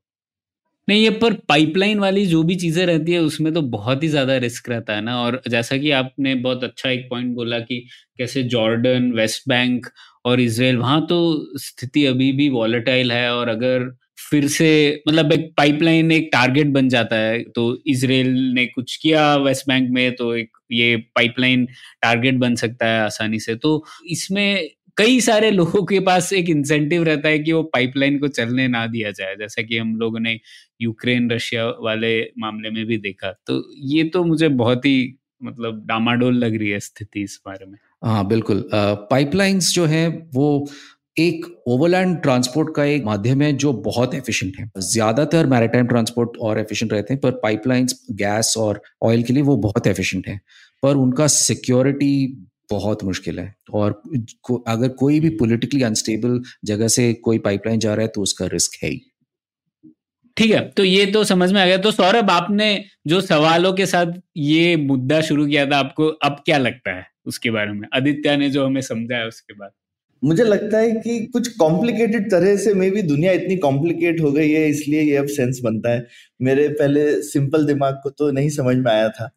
नहीं, 0.88 1.02
ये 1.02 1.10
पर 1.12 1.34
पाइपलाइन 1.48 1.98
वाली 2.00 2.24
जो 2.26 2.42
भी 2.44 2.54
चीज़ें 2.56 2.84
रहती 2.86 3.12
है, 3.12 3.18
उसमें 3.20 3.52
तो 3.54 3.62
बहुत 3.64 4.02
ही 4.02 4.08
ज़्यादा 4.08 4.36
रिस्क 4.38 4.68
रहता 4.68 4.94
है 4.94 5.00
ना। 5.00 5.18
और 5.22 5.40
जैसा 5.48 5.76
कि 5.78 5.90
आपने 5.92 6.34
बहुत 6.36 6.64
अच्छा 6.64 6.90
एक 6.90 7.08
पॉइंट 7.10 7.34
बोला 7.36 7.58
कि 7.60 7.80
कैसे 8.18 8.42
जॉर्डन 8.46 9.12
वेस्ट 9.12 9.42
बैंक 9.48 9.86
और 10.24 10.40
इसराइल 10.40 10.76
वहाँ 10.78 11.00
तो 11.06 11.18
स्थिति 11.60 12.04
अभी 12.06 12.32
भी 12.34 12.48
वॉलेटाइल 12.50 13.12
है 13.12 13.30
और 13.34 13.48
अगर 13.48 13.90
फिर 14.30 14.46
से 14.48 14.68
मतलब 15.08 15.32
एक 15.32 15.52
पाइपलाइन 15.56 16.10
एक 16.12 16.28
टारगेट 16.32 16.66
बन 16.72 16.88
जाता 16.88 17.16
है 17.16 17.42
तो 17.50 17.64
इसराइल 17.88 18.28
ने 18.54 18.66
कुछ 18.66 18.96
किया 18.96 19.34
वेस्ट 19.38 19.66
बैंक 19.68 19.88
में 19.92 20.14
तो 20.16 20.34
एक 20.36 20.50
ये 20.72 20.96
पाइपलाइन 21.16 21.66
टारगेट 22.02 22.34
बन 22.38 22.54
सकता 22.56 22.86
है 22.86 23.00
आसानी 23.02 23.40
से। 23.40 23.54
तो 23.56 23.84
इसमें 24.08 24.68
कई 24.96 25.20
सारे 25.20 25.50
लोगों 25.50 25.82
के 25.84 26.00
पास 26.00 26.32
एक 26.32 26.48
इंसेंटिव 26.50 27.02
रहता 27.02 27.28
है 27.28 27.38
कि 27.38 27.52
वो 27.52 27.62
पाइपलाइन 27.64 28.18
को 28.18 28.28
चलने 28.28 28.66
ना 28.68 28.86
दिया 28.86 29.10
जाए, 29.10 29.36
जैसा 29.36 29.62
कि 29.62 29.78
हम 29.78 29.94
लोगों 29.96 30.20
ने 30.20 30.38
यूक्रेन 30.80 31.30
रशिया 31.30 31.66
वाले 31.80 32.20
मामले 32.38 32.70
में 32.70 32.84
भी 32.86 32.98
देखा। 32.98 33.30
तो 33.46 33.62
ये 33.86 34.04
तो 34.04 34.24
मुझे 34.24 34.48
बहुत 34.48 34.86
ही 34.86 35.16
मतलब 35.42 35.84
डामाडोल 35.86 36.34
लग 36.34 36.56
रही 36.58 36.70
है 36.70 36.80
स्थिति 36.80 37.22
इस 37.22 37.40
बारे 37.46 37.66
में। 37.66 37.78
हाँ 38.04 38.26
बिल्कुल। 38.28 38.68
पाइपलाइंस 38.74 39.72
जो 39.74 39.84
है, 39.86 40.08
वो 40.34 40.68
एक 41.16 41.46
ओवरलैंड 41.66 42.16
ट्रांसपोर्ट 42.22 42.74
का 42.76 42.84
एक 42.84 43.04
माध्यम 43.04 43.42
है 43.42 43.52
जो 43.54 43.72
बहुत 43.82 44.14
एफिशिएंट 44.14 44.58
है। 44.58 44.70
ज़्यादातर 44.82 45.46
मैरिटाइम 45.46 45.86
ट्रांसपोर्ट 45.86 46.36
और 46.40 46.58
एफिशिएंट 46.58 46.92
रहते 46.92 47.14
हैं, 47.14 47.20
पर 47.20 47.30
पाइपलाइंस 47.42 48.00
गैस 48.12 48.54
और 48.58 48.80
ऑयल 49.02 49.22
के 49.22 49.32
लिए 49.32 49.42
वो 49.42 49.56
बहुत 49.58 49.86
एफिशिएंट 49.86 50.28
है। 50.28 50.40
पर 50.82 50.96
उनका 50.96 51.26
सिक्योरिटी 51.26 52.46
बहुत 52.70 53.04
मुश्किल 53.04 53.38
है। 53.38 53.54
और 53.72 54.00
को, 54.42 54.56
अगर 54.68 54.88
कोई 54.88 55.20
भी 55.20 55.28
पॉलिटिकली 55.36 55.82
अनस्टेबल 55.82 56.40
जगह 56.64 56.88
से 56.88 57.12
कोई 57.14 57.38
पाइपलाइन 57.38 57.78
जा 57.78 57.94
रहा 57.94 58.02
है 58.02 58.12
तो 58.14 58.22
उसका 58.22 58.46
रिस्क 58.46 58.82
है 58.82 58.90
ही। 58.90 59.00
ठीक 60.36 60.50
है 60.50 60.60
तो 60.70 60.84
ये 60.84 61.06
तो 61.06 61.22
समझ 61.24 61.50
में 61.52 61.60
आ 61.62 61.66
गया। 61.66 61.76
तो 61.78 61.90
सौरभ 61.90 62.30
आपने 62.30 62.84
जो 63.06 63.20
सवालों 63.20 63.72
के 63.72 63.86
साथ 63.86 64.12
ये 64.36 64.76
मुद्दा 64.78 65.20
शुरू 65.20 65.46
किया 65.46 65.66
था 65.66 65.78
आपको 65.78 66.08
अब 66.24 66.42
क्या 66.44 66.58
लगता 66.58 66.96
है 66.96 67.06
उसके 67.26 67.50
बारे 67.50 67.72
में? 67.72 67.88
आदित्य 67.94 68.36
ने 68.36 68.50
जो 68.50 68.66
हमें 68.66 68.80
समझाया 68.80 69.26
उसके 69.26 69.54
बाद। 69.54 69.70
मुझे 70.22 70.44
लगता 70.44 70.78
है 70.78 70.90
कि 70.92 71.18
कुछ 71.26 71.48
कॉम्प्लिकेटेड 71.56 72.30
तरह 72.30 72.56
से 72.56 72.74
मे 72.74 72.90
भी 72.90 73.02
दुनिया 73.02 73.32
इतनी 73.32 73.56
कॉम्प्लिकेट 73.56 74.20
हो 74.20 74.32
गई 74.32 74.50
है 74.50 74.68
इसलिए 74.68 75.02
ये 75.02 75.16
अब 75.16 75.26
सेंस 75.28 75.60
बनता 75.64 75.90
है। 75.90 76.06
मेरे 76.40 76.68
पहले 76.70 77.10
सिंपल 77.22 77.64
दिमाग 77.66 78.00
को 78.02 78.10
तो 78.10 78.30
नहीं 78.30 78.48
समझ 78.50 78.76
में 78.76 78.90
आया 78.92 79.08
था। 79.08 79.30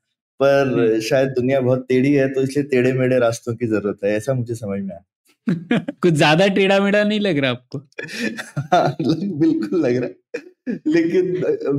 पर। 0.44 1.00
शायद 1.02 1.30
दुनिया 1.30 1.60
बहुत 1.62 1.86
टेढ़ी 1.90 2.14
है 2.14 2.28
तो 2.30 2.42
इसलिए 2.44 2.66
टेढ़े 2.66 2.94
मेढ़े 2.94 3.20
रास्तों 3.20 3.56
की 3.56 3.68
ज़रूरत 3.68 4.00
है 4.06 4.12
ऐसा 4.12 4.34
मुझे 4.34 4.56
समझ 4.56 4.80
में 4.82 4.96
आया। 4.96 5.04
कुछ 6.02 6.14
ज़्यादा 6.14 6.48
टेढ़ा 6.48 6.80
मेढ़ा 6.80 7.04
नहीं 7.04 7.20
लग 7.20 7.38
रहा 7.38 7.52
आपको? 7.52 7.80
हाँ, 8.74 8.96
बिल्कुल 9.02 9.82
लग 9.82 9.96
रहा 9.96 10.42
लेकिन 10.88 11.34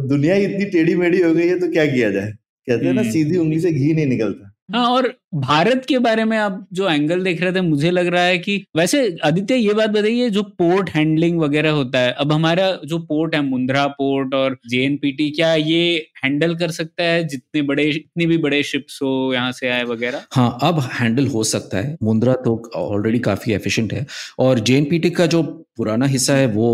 दुनिया 0.08 0.36
इतनी 0.36 0.64
टेढ़ी 0.64 0.94
मेढ़ी 0.94 1.20
हो 1.22 1.34
गई 1.34 1.48
है 1.48 1.60
तो 1.60 1.70
क्या 1.72 1.86
किया 1.86 2.10
जाए? 2.10 2.30
कहते 2.68 2.86
हैं 2.86 2.94
ना 2.94 3.00
हम्म। 3.00 3.12
सीधी 3.12 3.38
उंगली 3.38 3.60
से 3.60 3.72
घी 3.72 3.94
नहीं 3.94 4.06
निकलता। 4.06 4.53
हाँ 4.68 4.86
और 4.90 5.06
भारत 5.36 5.84
के 5.88 5.98
बारे 5.98 6.24
में 6.24 6.36
आप 6.38 6.66
जो 6.72 6.88
एंगल 6.90 7.22
देख 7.24 7.40
रहे 7.42 7.52
थे 7.52 7.60
मुझे 7.60 7.90
लग 7.90 8.06
रहा 8.06 8.22
है 8.22 8.36
कि 8.38 8.56
वैसे 8.76 9.00
आदित्य 9.24 9.54
ये 9.56 9.72
बात 9.74 9.90
बताइए 9.90 10.28
जो 10.30 10.42
पोर्ट 10.58 10.90
हैंडलिंग 10.90 11.38
वगैरह 11.40 11.70
होता 11.70 11.98
है 11.98 12.12
अब 12.14 12.32
हमारा 12.32 12.70
जो 12.84 12.98
पोर्ट 13.00 13.34
है 13.34 13.40
मुंद्रा 13.42 13.86
पोर्ट 13.98 14.34
और 14.34 14.56
जेएनपीटी 14.70 15.28
क्या 15.30 15.52
ये 15.54 16.06
हैंडल 16.24 16.54
कर 16.56 16.70
सकता 16.70 17.02
है? 17.02 17.24
जितने 17.24 17.62
बड़े 17.62 17.84
इतने 17.84 18.26
भी 18.26 18.38
बड़े 18.38 18.62
शिप्स 18.62 18.98
हो 19.02 19.32
यहाँ 19.34 19.52
से 19.52 19.68
आए 19.68 19.84
वगैरह? 19.84 20.22
हाँ 20.32 20.58
अब 20.62 20.80
हैंडल 20.92 21.26
हो 21.26 21.44
सकता 21.44 21.78
है। 21.78 21.96
मुंद्रा 22.02 22.32
तो 22.44 22.56
ऑलरेडी 22.76 23.18
काफ़ी 23.20 23.52
एफिशिएंट 23.52 23.92
है 23.92 24.06
और 24.38 24.58
जेएनपीटी 24.60 25.10
का 25.10 25.26
जो 25.26 25.42
पुराना 25.76 26.06
हिस्सा 26.06 26.34
है 26.34 26.46
वो 26.46 26.70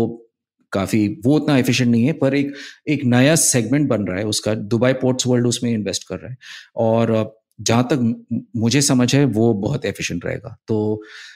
काफ़ी 0.71 1.07
वो 1.25 1.35
उतना 1.35 1.57
एफिशिएंट 1.57 1.91
नहीं 1.91 2.05
है 2.05 2.13
पर 2.13 2.35
एक 2.35 2.53
एक 2.89 3.03
नया 3.05 3.35
सेगमेंट 3.37 3.87
बन 3.89 4.03
रहा 4.07 4.17
है 4.17 4.25
उसका। 4.25 4.53
दुबई 4.55 4.93
पोर्ट्स 5.01 5.27
वर्ल्ड 5.27 5.47
उसमें 5.47 5.71
इन्वेस्ट 5.71 6.07
कर 6.07 6.19
रहा 6.19 6.29
है 6.31 6.37
और 6.77 7.39
जहाँ 7.59 7.87
तक 7.91 7.99
मुझे 8.55 8.81
समझ 8.81 9.13
है 9.15 9.23
वो 9.27 9.53
बहुत 9.55 9.85
एफिशिएंट 9.85 10.25
रहेगा 10.25 10.55
तो 10.67 10.77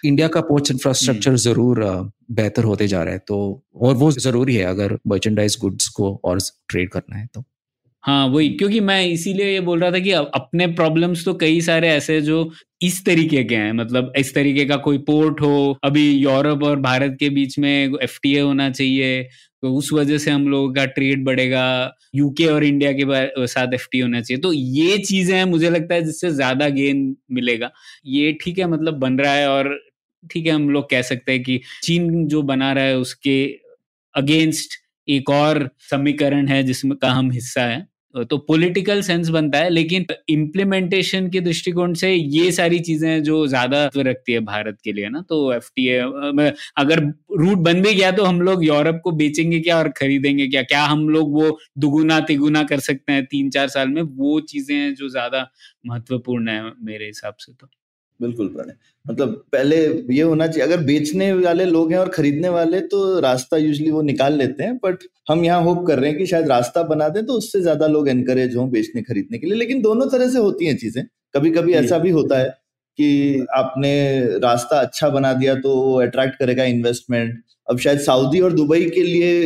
इंडिया 0.06 0.28
का 0.28 0.42
पोर्ट्स 0.42 0.72
इंफ्रास्ट्रक्चर 0.72 1.30
हम्म। 1.30 1.40
ज़रूर 1.40 1.84
बेहतर 2.32 2.64
होते 2.64 2.88
जा 2.88 3.04
रहा 3.04 3.14
है 3.14 3.20
तो 3.28 3.38
और 3.82 3.96
वो 3.96 4.12
ज़रूरी 4.12 4.56
है 4.56 4.64
अगर 4.66 4.98
मर्चेंडाइज 5.08 5.58
गुड्स 5.62 5.88
को 5.90 6.14
और 6.26 6.40
ट्रेड 6.70 6.90
करना 6.90 7.18
है 7.18 7.28
तो 7.28 7.44
हाँ 8.06 8.26
वही, 8.28 8.50
क्योंकि 8.52 8.80
मैं 8.82 9.04
इसीलिए 9.06 9.46
ये 9.48 9.60
बोल 9.62 9.80
रहा 9.80 9.92
था 9.92 10.00
कि 10.00 10.12
अपने 10.12 10.66
प्रॉब्लम्स 10.70 11.24
तो 11.26 11.34
कई 11.36 11.62
सारे 11.62 11.90
ऐसे 11.90 12.20
जो 12.22 12.50
इस 12.82 13.04
तरीके 13.06 13.44
के 13.44 13.56
हैं। 13.56 13.72
मतलब 13.74 14.12
इस 14.18 14.34
तरीके 14.36 14.66
का 14.66 14.76
कोई 14.80 14.98
पोर्ट 15.02 15.42
हो, 15.42 15.78
अभी 15.84 16.10
यूरोप 16.12 16.64
और 16.64 16.80
भारत 16.82 17.16
के 17.20 17.30
बीच 17.30 17.58
में 17.60 17.96
एफटीए 18.04 18.40
होना 18.42 18.70
चाहिए 18.72 19.24
तो 19.64 19.72
उस 19.74 19.92
वजह 19.94 20.18
से 20.18 20.32
हम 20.32 20.48
लोगों 20.50 20.74
का 20.74 20.86
ट्रेड 20.88 21.24
बढ़ेगा 21.26 21.64
यूके 22.16 22.46
और 22.48 22.64
इंडिया 22.64 22.92
के 22.94 23.48
साथ 23.48 23.74
एफ़ 23.74 23.88
होना 23.96 24.22
चाहिए। 24.22 24.42
तो 24.42 24.52
ये 24.54 24.98
चीज़ें 25.00 25.36
हैं, 25.38 25.46
मुझे 25.46 25.70
लगता 25.70 25.96
है, 25.96 26.02
जिससे 26.04 26.32
ज़्यादा 26.32 26.68
गेन 26.72 27.16
मिलेगा। 27.32 27.72
ये 28.08 28.32
ठीक 28.42 28.60
है 28.60 28.68
मतलब 28.68 29.00
बन 29.00 29.18
रहा 29.20 29.34
है 29.34 29.48
और 29.50 29.76
ठीक 30.24 30.46
है, 30.48 30.52
हम 30.52 30.70
लोग 30.70 30.90
कह 30.90 31.02
सकते 31.04 31.32
हैं 31.32 31.44
कि 31.44 31.60
चीन 31.84 32.28
जो 32.28 32.42
बना 32.44 32.72
रहा 32.74 32.84
है, 32.86 32.98
उसके 32.98 33.44
अगेंस्ट 34.16 34.80
एक 35.08 35.30
और 35.32 35.70
समीकरण 35.82 36.48
है, 36.48 36.62
जिसमें 36.64 36.96
का 36.98 37.12
हम 37.12 37.32
हिस्सा 37.32 37.62
है। 37.64 37.86
तो 38.16 38.38
पॉलिटिकल 38.40 39.02
सेंस 39.02 39.30
बनता 39.30 39.58
है, 39.60 39.70
लेकिन 39.70 40.06
इम्प्लीमेंटेशन 40.30 41.28
के 41.30 41.40
दृष्टिकोण 41.42 41.94
से 41.96 42.14
ये 42.14 42.52
सारी 42.54 42.80
चीज़ें 42.82 43.24
जो 43.24 43.46
ज़्यादा 43.48 43.84
रखती 43.98 44.34
है 44.34 44.40
भारत 44.42 44.78
के 44.84 44.94
लिए 44.94 45.10
ना 45.10 45.22
तो 45.30 45.54
एफ़ 45.54 45.70
अगर 46.78 47.00
रूट 47.40 47.58
बन 47.60 47.82
भी 47.82 47.94
गया 47.94 48.12
तो 48.14 48.24
हम 48.26 48.42
लोग 48.42 48.64
यूरोप 48.66 49.02
को 49.04 49.12
बेचेंगे 49.14 49.60
क्या 49.60 49.78
और 49.78 49.90
खरीदेंगे 49.98 50.48
क्या? 50.48 50.62
क्या 50.64 50.84
हम 50.86 51.08
लोग 51.10 51.34
वो 51.34 51.58
दुगुना 51.78 52.20
तिगुना 52.28 52.64
कर 52.66 52.80
सकते 52.82 53.14
हैं 53.14 53.26
तीन 53.28 53.50
चार 53.50 53.68
साल 53.70 53.90
में? 53.90 54.02
वो 54.02 54.40
चीज़ें 54.44 54.94
जो 54.96 55.10
ज़्यादा 55.10 55.48
महत्वपूर्ण 55.86 56.50
है 56.50 56.72
मेरे 56.82 57.06
हिसाब 57.08 57.36
से 57.40 57.54
तो। 57.54 57.68
बिल्कुल 58.20 58.48
प्रणय 58.48 58.74
मतलब 59.06 59.30
पहले 59.52 59.78
ये 60.16 60.22
होना 60.22 60.48
चाहिए 60.48 60.64
अगर 60.64 60.84
बेचने 60.84 61.32
वाले 61.34 61.66
लोग 61.66 61.92
हैं 61.92 61.98
और 62.00 62.10
खरीदने 62.10 62.50
वाले 62.50 62.80
तो 62.92 63.20
रास्ता 63.20 63.58
यूजली 63.58 63.90
वो 63.92 64.02
निकाल 64.02 64.34
लेते 64.34 64.64
हैं 64.64 64.76
बट 64.84 65.04
हम 65.30 65.44
यहाँ 65.46 65.62
होप 65.64 65.86
कर 65.88 66.00
रहे 66.00 66.10
हैं 66.10 66.18
कि 66.20 66.26
शायद 66.26 66.48
रास्ता 66.50 66.84
बना 66.84 67.10
दें 67.10 67.26
तो 67.26 67.34
उससे 67.34 67.62
ज़्यादा 67.62 67.88
लोग 67.88 68.10
एनकरेज 68.10 68.56
हों 68.56 68.70
बेचने 68.72 69.02
खरीदने 69.02 69.38
के 69.38 69.48
लिए। 69.48 69.56
लेकिन 69.56 69.82
दोनों 69.82 70.08
तरह 70.10 70.30
से 70.30 70.40
होती 70.40 70.66
हैं 70.66 70.78
चीज़ें। 70.78 71.04
कभी 71.36 71.50
कभी 71.52 71.74
ऐसा 71.74 71.98
भी 71.98 72.10
होता 72.10 72.38
है 72.40 72.50
कि 73.00 73.46
आपने 73.56 73.94
रास्ता 74.40 74.80
अच्छा 74.80 75.10
बना 75.10 75.34
दिया 75.34 75.56
तो 75.56 75.76
वो 75.76 76.00
अट्रैक्ट 76.02 76.40
करेगा 76.40 76.64
इन्वेस्टमेंट 76.66 77.42
अब 77.70 77.80
शायद 77.80 78.00
सऊदी 78.00 78.40
और 78.40 78.54
दुबई 78.54 78.84
के 78.90 79.04
लिए 79.04 79.44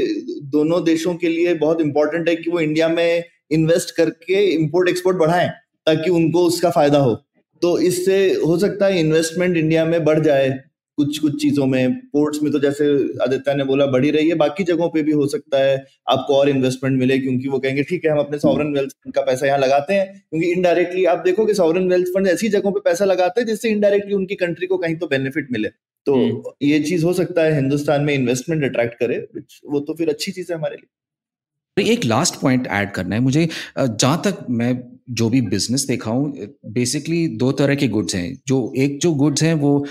दोनों 0.52 0.84
देशों 0.84 1.14
के 1.16 1.30
लिए 1.30 1.54
बहुत 1.56 1.82
इंपॉर्टेंट 1.82 2.30
है 2.30 2.36
कि 2.36 2.52
वो 2.52 2.60
इंडिया 2.60 2.90
में 2.90 3.24
इन्वेस्ट 3.52 3.96
करके 3.96 4.44
इम्पोर्ट 4.54 4.90
एक्सपोर्ट 4.90 5.18
बढ़ाएँ 5.18 5.50
ताकि 5.88 6.10
उनको 6.12 6.44
उसका 6.46 6.70
फ़ायदा 6.70 6.98
हो। 6.98 7.14
तो 7.62 7.78
इससे 7.82 8.18
हो 8.46 8.58
सकता 8.58 8.86
है 8.86 9.00
इन्वेस्टमेंट 9.00 9.58
इंडिया 9.58 9.86
में 9.86 10.04
बढ़ 10.06 10.20
जाए 10.20 10.50
कुछ 10.98 11.18
कुछ 11.18 11.42
चीज़ों 11.42 11.66
में। 11.66 11.94
पोर्ट्स 12.08 12.42
में 12.44 12.52
तो 12.52 12.60
जैसे 12.60 12.86
आदित्य 13.24 13.54
ने 13.56 13.64
बोला 13.64 13.86
बढ़ी 13.86 14.10
रही 14.12 14.30
है 14.30 14.36
बाकी 14.36 14.64
जगहों 14.64 14.90
पे 14.90 15.02
भी 15.04 15.12
हो 15.12 15.28
सकता 15.28 15.58
है 15.58 15.76
आपको 16.10 16.36
और 16.36 16.50
इन्वेस्टमेंट 16.50 17.00
मिले 17.00 17.18
क्योंकि 17.20 17.48
वो 17.48 17.60
कहेंगे 17.60 17.84
ठीक 17.84 18.06
है 18.06 18.12
हम 18.12 18.20
अपने 18.20 18.40
सॉवरन 18.40 18.74
वेल्थ 18.74 18.92
फंड 18.92 19.14
का 19.14 19.22
पैसा 19.22 19.48
यहाँ 19.48 19.60
लगाते 19.60 19.94
हैं। 19.94 20.08
क्योंकि 20.30 20.52
इनडायरेक्टली 20.52 21.06
आप 21.06 21.24
देखो 21.26 21.46
कि 21.46 21.54
सॉवरन 21.54 21.88
वेल्थ 21.90 22.08
फंड 22.08 22.28
ऐसी 22.28 22.50
जगहों 22.50 22.72
पे 22.72 22.80
पैसा 22.80 23.06
लगाते 23.06 23.42
हैं 23.42 23.48
जिससे 23.48 23.70
इनडायरेक्टली 23.70 24.14
उनकी 24.14 24.36
कंट्री 24.36 24.68
को 24.68 24.78
कहीं 24.78 24.96
तो 24.96 25.08
बेनिफिट 25.08 25.48
मिले। 25.52 25.70
तो 26.08 26.16
हम्म। 26.16 26.52
ये 26.62 26.80
चीज़ 26.80 27.06
हो 27.06 27.14
सकता 27.14 27.44
है 27.44 27.56
हिंदुस्तान 27.56 28.04
में 28.04 28.14
इन्वेस्टमेंट 28.14 28.64
अट्रैक्ट 28.64 29.00
करे 29.00 29.18
वो 29.66 29.80
तो 29.80 29.94
फिर 29.94 30.10
अच्छी 30.10 30.32
चीज़ 30.32 30.52
है 30.52 30.58
हमारे 30.58 30.76
लिए। 30.76 31.92
एक 31.92 32.06
लास्ट 32.06 32.40
पॉइंट 32.42 32.68
ऐड 32.68 32.92
करना 32.92 33.16
है। 33.16 33.22
मुझे 33.22 33.48
जहाँ 33.78 34.22
तक 34.26 34.46
मैं 34.50 34.74
जो 35.10 35.30
भी 35.30 35.42
बिज़नेस 35.44 35.86
देखा 35.88 36.12
हूँ 36.12 36.48
बेसिकली 36.70 37.28
दो 37.38 37.52
तरह 37.54 37.76
के 37.76 37.88
गुड्स 37.90 38.16
हैं। 38.16 38.34
जो 38.48 38.74
एक 38.78 39.00
जो 39.02 39.14
गुड्स 39.16 39.44
हैं 39.44 39.54
वो 39.56 39.86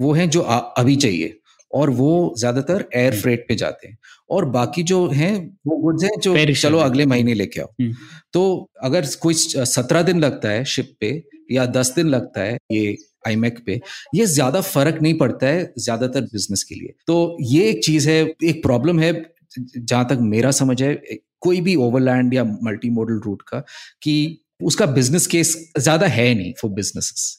वो 0.00 0.12
हैं 0.12 0.28
जो 0.30 0.40
आ, 0.40 0.56
अभी 0.56 0.96
चाहिए 0.96 1.38
और 1.70 1.90
वो 1.92 2.34
ज़्यादातर 2.38 2.84
एयर 2.96 3.14
फ्रेट 3.20 3.44
पे 3.48 3.54
जाते 3.56 3.88
हैं। 3.88 3.96
और 4.30 4.44
बाकी 4.50 4.82
जो 4.84 5.06
हैं 5.10 5.34
वो 5.66 5.76
गुड्स 5.78 6.04
हैं 6.04 6.18
जो 6.20 6.34
चलो 6.54 6.78
अगले 6.80 7.06
महीने 7.06 7.34
लेके 7.34 7.60
आओ। 7.60 7.72
हम्म। 7.80 7.94
तो 8.32 8.70
अगर 8.82 9.06
कोई 9.22 9.34
सत्रह 9.34 10.02
दिन 10.02 10.20
लगता 10.20 10.48
है 10.48 10.64
शिप 10.66 10.94
पे 11.00 11.22
या 11.52 11.66
दस 11.68 11.92
दिन 11.96 12.08
लगता 12.08 12.40
है 12.40 12.56
ये 12.72 12.96
आईमेक 13.26 13.58
पे 13.66 13.80
ये 14.14 14.26
ज़्यादा 14.26 14.60
फ़र्क 14.60 15.00
नहीं 15.02 15.14
पड़ता 15.18 15.46
है 15.46 15.72
ज़्यादातर 15.78 16.20
बिज़नेस 16.22 16.62
के 16.62 16.74
लिए। 16.74 16.94
तो 17.06 17.36
ये 17.42 17.68
एक 17.70 17.84
चीज़ 17.84 18.08
है 18.10 18.20
एक 18.44 18.62
प्रॉब्लम 18.62 19.00
है 19.00 19.12
जहाँ 19.58 20.06
तक 20.08 20.18
मेरा 20.22 20.50
समझ 20.52 20.82
है 20.82 20.94
कोई 21.40 21.60
भी 21.60 21.74
ओवरलैंड 21.78 22.34
या 22.34 22.44
मल्टी 22.44 22.90
मॉडल 22.90 23.20
रूट 23.24 23.42
का 23.42 23.58
कि 24.02 24.14
उसका 24.62 24.86
बिज़नेस 24.86 25.26
केस 25.26 25.56
ज़्यादा 25.78 26.06
है 26.06 26.34
नहीं 26.34 26.52
फॉर 26.52 26.70
बिज़नेस 26.70 27.38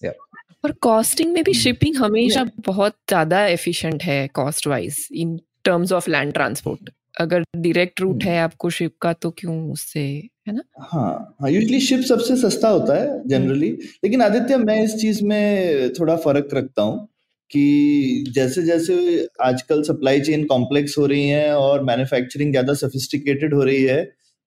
और 0.65 0.71
कॉस्टिंग 0.71 1.33
में 1.33 1.43
भी 1.43 1.53
शिपिंग 1.53 1.95
हमेशा 1.95 2.43
बहुत 2.65 2.93
ज़्यादा 3.09 3.45
एफिशिएंट 3.45 4.03
है 4.03 4.27
cost 4.27 4.67
wise 4.67 5.07
in 5.13 5.39
terms 5.63 5.91
of 5.91 6.09
land 6.09 6.33
transport 6.33 6.89
अगर 7.19 7.43
डायरेक्ट 7.55 8.01
रूट 8.01 8.23
है 8.23 8.37
आपको 8.39 8.69
शिप 8.69 8.93
का 9.01 9.13
तो 9.13 9.29
क्यों 9.31 9.71
उससे 9.71 9.99
है 10.47 10.53
ना? 10.55 10.61
हाँ 10.81 11.35
हाँ 11.41 11.49
यूजली 11.51 11.79
शिप 11.79 11.99
सबसे 11.99 12.35
सस्ता 12.35 12.69
होता 12.69 13.01
है 13.01 13.21
जनरली 13.27 13.69
लेकिन 14.03 14.21
आदित्य 14.21 14.57
मैं 14.57 14.83
इस 14.83 14.95
चीज़ 14.95 15.23
में 15.25 15.93
थोड़ा 15.93 16.15
फ़र्क 16.15 16.49
रखता 16.53 16.81
हूँ 16.81 17.07
कि 17.51 18.23
जैसे 18.35 18.61
जैसे 18.63 18.95
आजकल 19.41 19.81
सप्लाई 19.83 20.21
चेन 20.21 20.43
कॉम्प्लेक्स 20.45 20.97
हो 20.97 21.05
रही 21.05 21.27
है 21.27 21.55
और 21.57 21.83
मैन्युफैक्चरिंग 21.83 22.51
ज़्यादा 22.51 22.73
सोफिस्टिकेटेड 22.73 23.53
हो 23.53 23.63
रही 23.63 23.83
है 23.83 24.01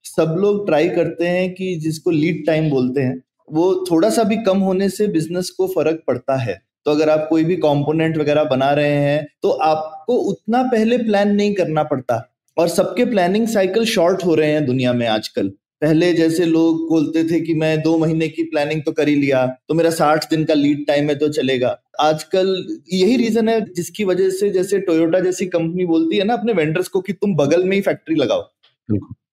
सब 0.07 0.35
लोग 0.39 0.67
ट्राई 0.67 0.89
करते 0.91 1.27
हैं 1.27 1.53
कि 1.55 1.75
जिसको 1.77 2.11
लीड 2.11 2.45
टाइम 2.47 2.71
बोलते 2.71 3.01
हैं, 3.01 3.23
वो 3.49 3.85
थोड़ा 3.91 4.11
सा 4.11 4.23
भी 4.25 4.37
कम 4.45 4.59
होने 4.61 4.89
से 4.91 5.07
बिज़नेस 5.09 5.51
को 5.51 5.67
फ़र्क 5.67 6.03
पड़ता 6.07 6.37
है। 6.37 6.61
तो 6.87 6.91
अगर 6.91 7.11
आप 7.11 7.27
कोई 7.31 7.45
भी 7.45 7.57
कंपोनेंट 7.59 8.17
वगैरह 8.19 8.45
बना 8.47 8.71
रहे 8.73 8.97
हैं 8.97 9.27
तो 9.43 9.51
आपको 9.51 10.17
उतना 10.31 10.63
पहले 10.65 10.99
प्लान 10.99 11.35
नहीं 11.35 11.55
करना 11.55 11.83
पड़ता। 11.85 12.23
और 12.57 12.69
सबके 12.69 13.05
प्लानिंग 13.05 13.47
साइकिल 13.49 13.85
शॉर्ट 13.85 14.25
हो 14.25 14.35
रहे 14.35 14.51
हैं 14.53 14.65
दुनिया 14.67 14.93
में 14.93 15.07
आजकल। 15.09 15.49
पहले 15.83 16.13
जैसे 16.13 16.45
लोग 16.45 16.89
बोलते 16.91 17.25
थे 17.25 17.41
कि 17.41 17.55
मैं 17.55 17.81
दो 17.83 17.97
महीने 17.99 18.29
की 18.29 18.43
प्लानिंग 18.45 18.83
तो 18.83 18.93
कर 18.93 19.09
ही 19.09 19.15
लिया 19.15 19.45
तो 19.69 19.75
मेरा 19.75 19.91
साठ 19.91 20.29
दिन 20.31 20.45
का 20.45 20.55
लीड 20.55 20.87
टाइम 20.87 21.09
है 21.09 21.15
तो 21.15 21.29
चलेगा। 21.31 21.77
आजकल 22.01 22.79
यही 22.93 23.17
रीजन 23.17 23.49
है 23.49 23.61
जिसकी 23.75 24.05
वजह 24.05 24.31
से 24.31 24.51
जैसे 24.51 24.79
टोयोटा 24.81 25.21
जैसी 25.21 25.47
कंपनी 25.49 25.87
बोलती 25.87 26.17
है 26.17 26.25
ना 26.25 26.35
अपने 26.35 26.53
वेंडर्स 26.53 26.89
को 26.89 27.01
कि 27.01 27.13
तुम 27.13 27.35
बगल 27.37 27.65
में 27.65 27.77
ही 27.77 27.83
फैक्ट्री 27.83 28.15
लगाओ। 28.15 28.49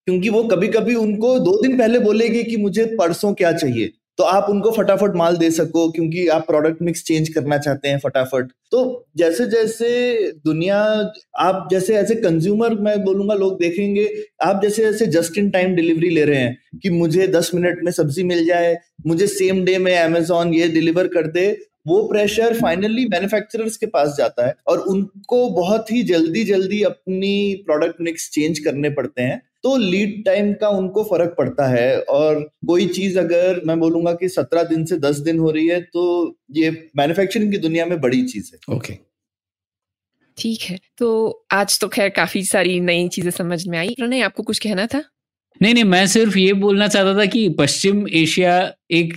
क्योंकि 0.07 0.29
वो 0.29 0.43
कभी 0.43 0.67
कभी 0.67 0.95
उनको 0.95 1.37
दो 1.39 1.61
दिन 1.61 1.77
पहले 1.77 1.99
बोलेगी 1.99 2.43
कि 2.43 2.57
मुझे 2.57 2.85
परसों 2.99 3.33
क्या 3.33 3.51
चाहिए। 3.51 3.91
तो 4.17 4.23
आप 4.23 4.49
उनको 4.49 4.71
फटाफट 4.71 5.15
माल 5.15 5.37
दे 5.37 5.49
सको, 5.51 5.89
क्योंकि 5.91 6.27
आप 6.27 6.45
प्रोडक्ट 6.47 6.81
मिक्स 6.81 7.03
चेंज 7.03 7.29
करना 7.29 7.57
चाहते 7.57 7.89
हैं 7.89 7.99
फटाफट। 7.99 8.51
तो 8.71 9.05
जैसे 9.17 9.45
जैसे 9.45 10.31
दुनिया, 10.45 10.77
आप 11.39 11.67
जैसे 11.71 11.95
ऐसे 11.95 12.15
कंज्यूमर 12.15 12.73
मैं 12.79 13.03
बोलूँगा 13.03 13.33
लोग 13.33 13.57
देखेंगे, 13.59 14.07
आप 14.41 14.61
जैसे 14.63 14.83
जैसे 14.83 15.05
जस्ट 15.07 15.37
इन 15.37 15.49
टाइम 15.49 15.75
डिलीवरी 15.75 16.09
ले 16.09 16.25
रहे 16.25 16.39
हैं 16.39 16.79
कि 16.83 16.89
मुझे 16.89 17.27
दस 17.27 17.51
मिनट 17.55 17.79
में 17.83 17.91
सब्ज़ी 17.91 18.23
मिल 18.23 18.45
जाए, 18.45 18.75
मुझे 19.07 19.27
सेम 19.27 19.63
डे 19.65 19.77
में 19.77 19.97
अमेजोन 19.97 20.53
ये 20.53 20.67
डिलीवर 20.67 21.07
कर 21.07 21.27
दे 21.27 21.51
वो 21.87 22.01
प्रेशर 22.07 22.53
फाइनली 22.53 23.05
मैन्युफैक्चरर्स 23.05 23.77
के 23.77 23.85
पास 23.85 24.15
जाता 24.17 24.45
है 24.47 24.53
और 24.67 24.79
उनको 24.79 25.49
बहुत 25.49 25.91
ही 25.91 26.03
जल्दी 26.03 26.43
जल्दी 26.43 26.81
अपनी 26.83 27.63
प्रोडक्ट 27.65 28.01
मिक्स 28.01 28.29
चेंज 28.29 28.59
करने 28.59 28.89
पड़ते 28.89 29.21
हैं। 29.21 29.41
तो 29.63 29.75
लीड 29.77 30.25
टाइम 30.25 30.53
का 30.53 30.69
उनको 30.69 31.03
फ़र्क 31.03 31.35
पड़ता 31.37 31.67
है 31.67 32.01
और 32.01 32.41
कोई 32.67 32.87
चीज़ 32.87 33.19
अगर 33.19 33.61
मैं 33.65 33.79
बोलूँगा 33.79 34.13
कि 34.13 34.29
सत्रह 34.29 34.63
दिन 34.63 34.85
से 34.85 34.97
दस 34.97 35.17
दिन 35.17 35.39
हो 35.39 35.51
रही 35.51 35.67
है 35.67 35.81
तो 35.81 36.03
ये 36.51 36.89
मैन्युफैक्चरिंग 36.97 37.51
की 37.51 37.57
दुनिया 37.57 37.85
में 37.85 38.01
बड़ी 38.01 38.23
चीज़ 38.23 38.51
है। 38.53 38.75
Okay 38.75 38.93
okay. 38.93 38.99
ठीक 40.37 40.61
है। 40.61 40.79
तो 40.97 41.45
आज 41.51 41.79
तो 41.79 41.87
खैर 41.87 42.09
काफ़ी 42.09 42.43
सारी 42.43 42.79
नई 42.79 43.07
चीज़ें 43.07 43.31
समझ 43.31 43.67
में 43.67 43.77
आई। 43.79 43.89
प्रणय 43.89 44.21
आपको 44.21 44.43
कुछ 44.43 44.59
कहना 44.59 44.85
था? 44.85 45.03
नहीं 45.61 45.73
नहीं 45.73 45.83
मैं 45.83 46.07
सिर्फ़ 46.07 46.37
ये 46.37 46.53
बोलना 46.53 46.87
चाहता 46.87 47.17
था 47.19 47.25
कि 47.25 47.49
पश्चिम 47.49 48.07
एशिया 48.07 48.73
एक 48.91 49.13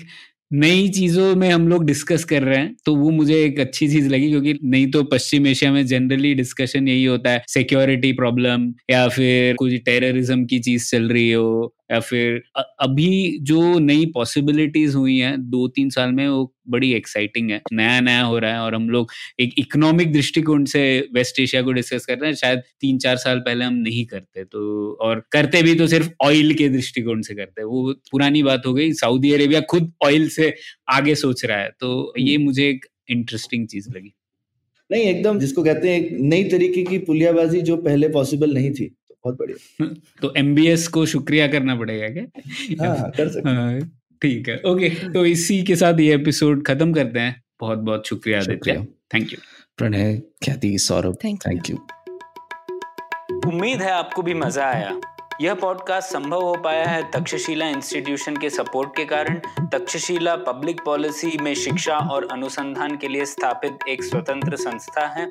नई 0.50 0.88
चीज़ों 0.88 1.34
में 1.36 1.48
हम 1.50 1.66
लोग 1.68 1.84
डिस्कस 1.84 2.24
कर 2.24 2.42
रहे 2.42 2.58
हैं 2.58 2.74
तो 2.86 2.94
वो 2.96 3.10
मुझे 3.10 3.42
एक 3.44 3.58
अच्छी 3.60 3.88
चीज़ 3.88 4.08
लगी 4.08 4.28
क्योंकि 4.30 4.58
नहीं 4.64 4.90
तो 4.90 5.02
पश्चिम 5.04 5.46
एशिया 5.46 5.72
में 5.72 5.86
जनरली 5.86 6.34
डिस्कशन 6.34 6.88
यही 6.88 7.04
होता 7.04 7.30
है 7.30 7.42
सिक्योरिटी 7.48 8.12
प्रॉब्लम 8.12 8.72
या 8.90 9.06
फिर 9.08 9.54
कुछ 9.54 9.74
टेररिज्म 9.84 10.44
की 10.44 10.58
चीज़ 10.58 10.90
चल 10.90 11.08
रही 11.08 11.30
हो 11.30 11.75
या 11.90 11.98
फिर 12.00 12.42
अभी 12.80 13.38
जो 13.42 13.78
नई 13.78 14.06
पॉसिबिलिटीज 14.14 14.94
हुई 14.94 15.16
हैं 15.18 15.36
दो 15.50 15.66
तीन 15.68 15.90
साल 15.90 16.12
में 16.12 16.26
वो 16.28 16.52
बड़ी 16.68 16.92
एक्साइटिंग 16.94 17.50
है। 17.50 17.60
नया 17.72 18.00
नया 18.00 18.22
हो 18.22 18.38
रहा 18.38 18.52
है 18.52 18.60
और 18.60 18.74
हम 18.74 18.88
लोग 18.90 19.10
एक 19.40 19.54
इकोनॉमिक 19.58 20.12
दृष्टिकोण 20.12 20.64
से 20.64 20.82
वेस्ट 21.14 21.38
एशिया 21.40 21.62
को 21.62 21.72
डिस्कस 21.72 22.06
कर 22.06 22.18
रहे 22.18 22.30
हैं। 22.30 22.36
शायद 22.36 22.62
तीन 22.80 22.98
चार 22.98 23.16
साल 23.16 23.38
पहले 23.40 23.64
हम 23.64 23.74
नहीं 23.76 24.04
करते 24.06 24.44
तो 24.44 24.92
और 25.02 25.22
करते 25.32 25.62
भी 25.62 25.74
तो 25.74 25.86
सिर्फ़ 25.86 26.10
ऑयल 26.22 26.54
के 26.54 26.68
दृष्टिकोण 26.68 27.22
से 27.22 27.34
करते 27.34 27.60
हैं। 27.60 27.68
वो 27.68 27.92
पुरानी 28.10 28.42
बात 28.42 28.66
हो 28.66 28.74
गई 28.74 28.92
सऊदी 28.94 29.32
अरेबिया 29.32 29.60
खुद 29.70 29.92
ऑयल 30.04 30.28
से 30.30 30.54
आगे 30.90 31.14
सोच 31.16 31.44
रहा 31.44 31.58
है 31.58 31.70
तो 31.80 32.12
ये 32.18 32.36
मुझे 32.38 32.68
एक 32.68 32.86
इंटरेस्टिंग 33.10 33.66
चीज़ 33.68 33.88
लगी। 33.90 34.12
नहीं 34.90 35.02
एकदम 35.04 35.38
जिसको 35.38 35.62
कहते 35.64 35.90
हैं 35.90 36.00
एक 36.00 36.08
नई 36.22 36.44
तरीके 36.44 36.82
की 36.82 36.98
पुलियाबाजी 37.00 37.60
जो 37.62 37.76
पहले 37.78 38.08
पॉसिबल 38.10 38.54
नहीं 38.54 38.70
थी। 38.70 38.94
बहुत 39.26 39.38
बढ़िया। 39.38 39.86
तो 40.22 40.32
एमबीएस 40.36 40.88
को 40.88 41.06
शुक्रिया 41.06 41.46
करना 41.48 41.76
पड़ेगा 41.76 42.08
क्या? 42.08 42.86
हाँ, 42.86 43.10
कर 43.10 43.28
सकते 43.28 43.50
हाँ, 43.50 43.80
ठीक 44.22 44.48
है। 44.48 44.60
ओके 44.66 44.88
तो 45.12 45.24
इसी 45.26 45.62
के 45.62 45.76
साथ 45.76 46.00
ये 46.00 46.14
एपिसोड 46.14 46.66
खत्म 46.66 46.92
करते 46.92 47.20
हैं। 47.20 47.42
बहुत 47.60 47.78
बहुत 47.78 48.06
शुक्रिया 48.06 48.38
आदित्य। 48.38 48.86
थैंक 49.14 49.32
यू 49.32 49.38
प्रणय 49.78 50.16
ख्याति 50.44 50.78
सौरभ 50.78 51.18
थैंक 51.24 51.70
यू 51.70 51.76
उम्मीद 53.46 53.82
है 53.82 53.90
आपको 53.90 54.22
भी 54.22 54.34
मज़ा 54.34 54.66
आया। 54.66 55.00
यह 55.40 55.54
पॉडकास्ट 55.54 56.12
संभव 56.12 56.42
हो 56.42 56.54
पाया 56.64 56.84
है 56.84 57.02
तक्षशिला 57.10 57.68
इंस्टीट्यूशन 57.68 58.36
के 58.36 58.50
सपोर्ट 58.50 58.96
के 58.96 59.04
कारण। 59.04 59.40
तक्षशिला 59.72 60.36
पब्लिक 60.36 60.80
पॉलिसी 60.84 61.38
में 61.42 61.54
शिक्षा 61.54 61.96
और 62.12 62.28
अनुसंधान 62.32 62.96
के 62.96 63.08
लिए 63.08 63.24
स्थापित 63.24 63.88
एक 63.88 64.04
स्वतंत्र 64.04 64.56
संस्था 64.56 65.06
है। 65.06 65.30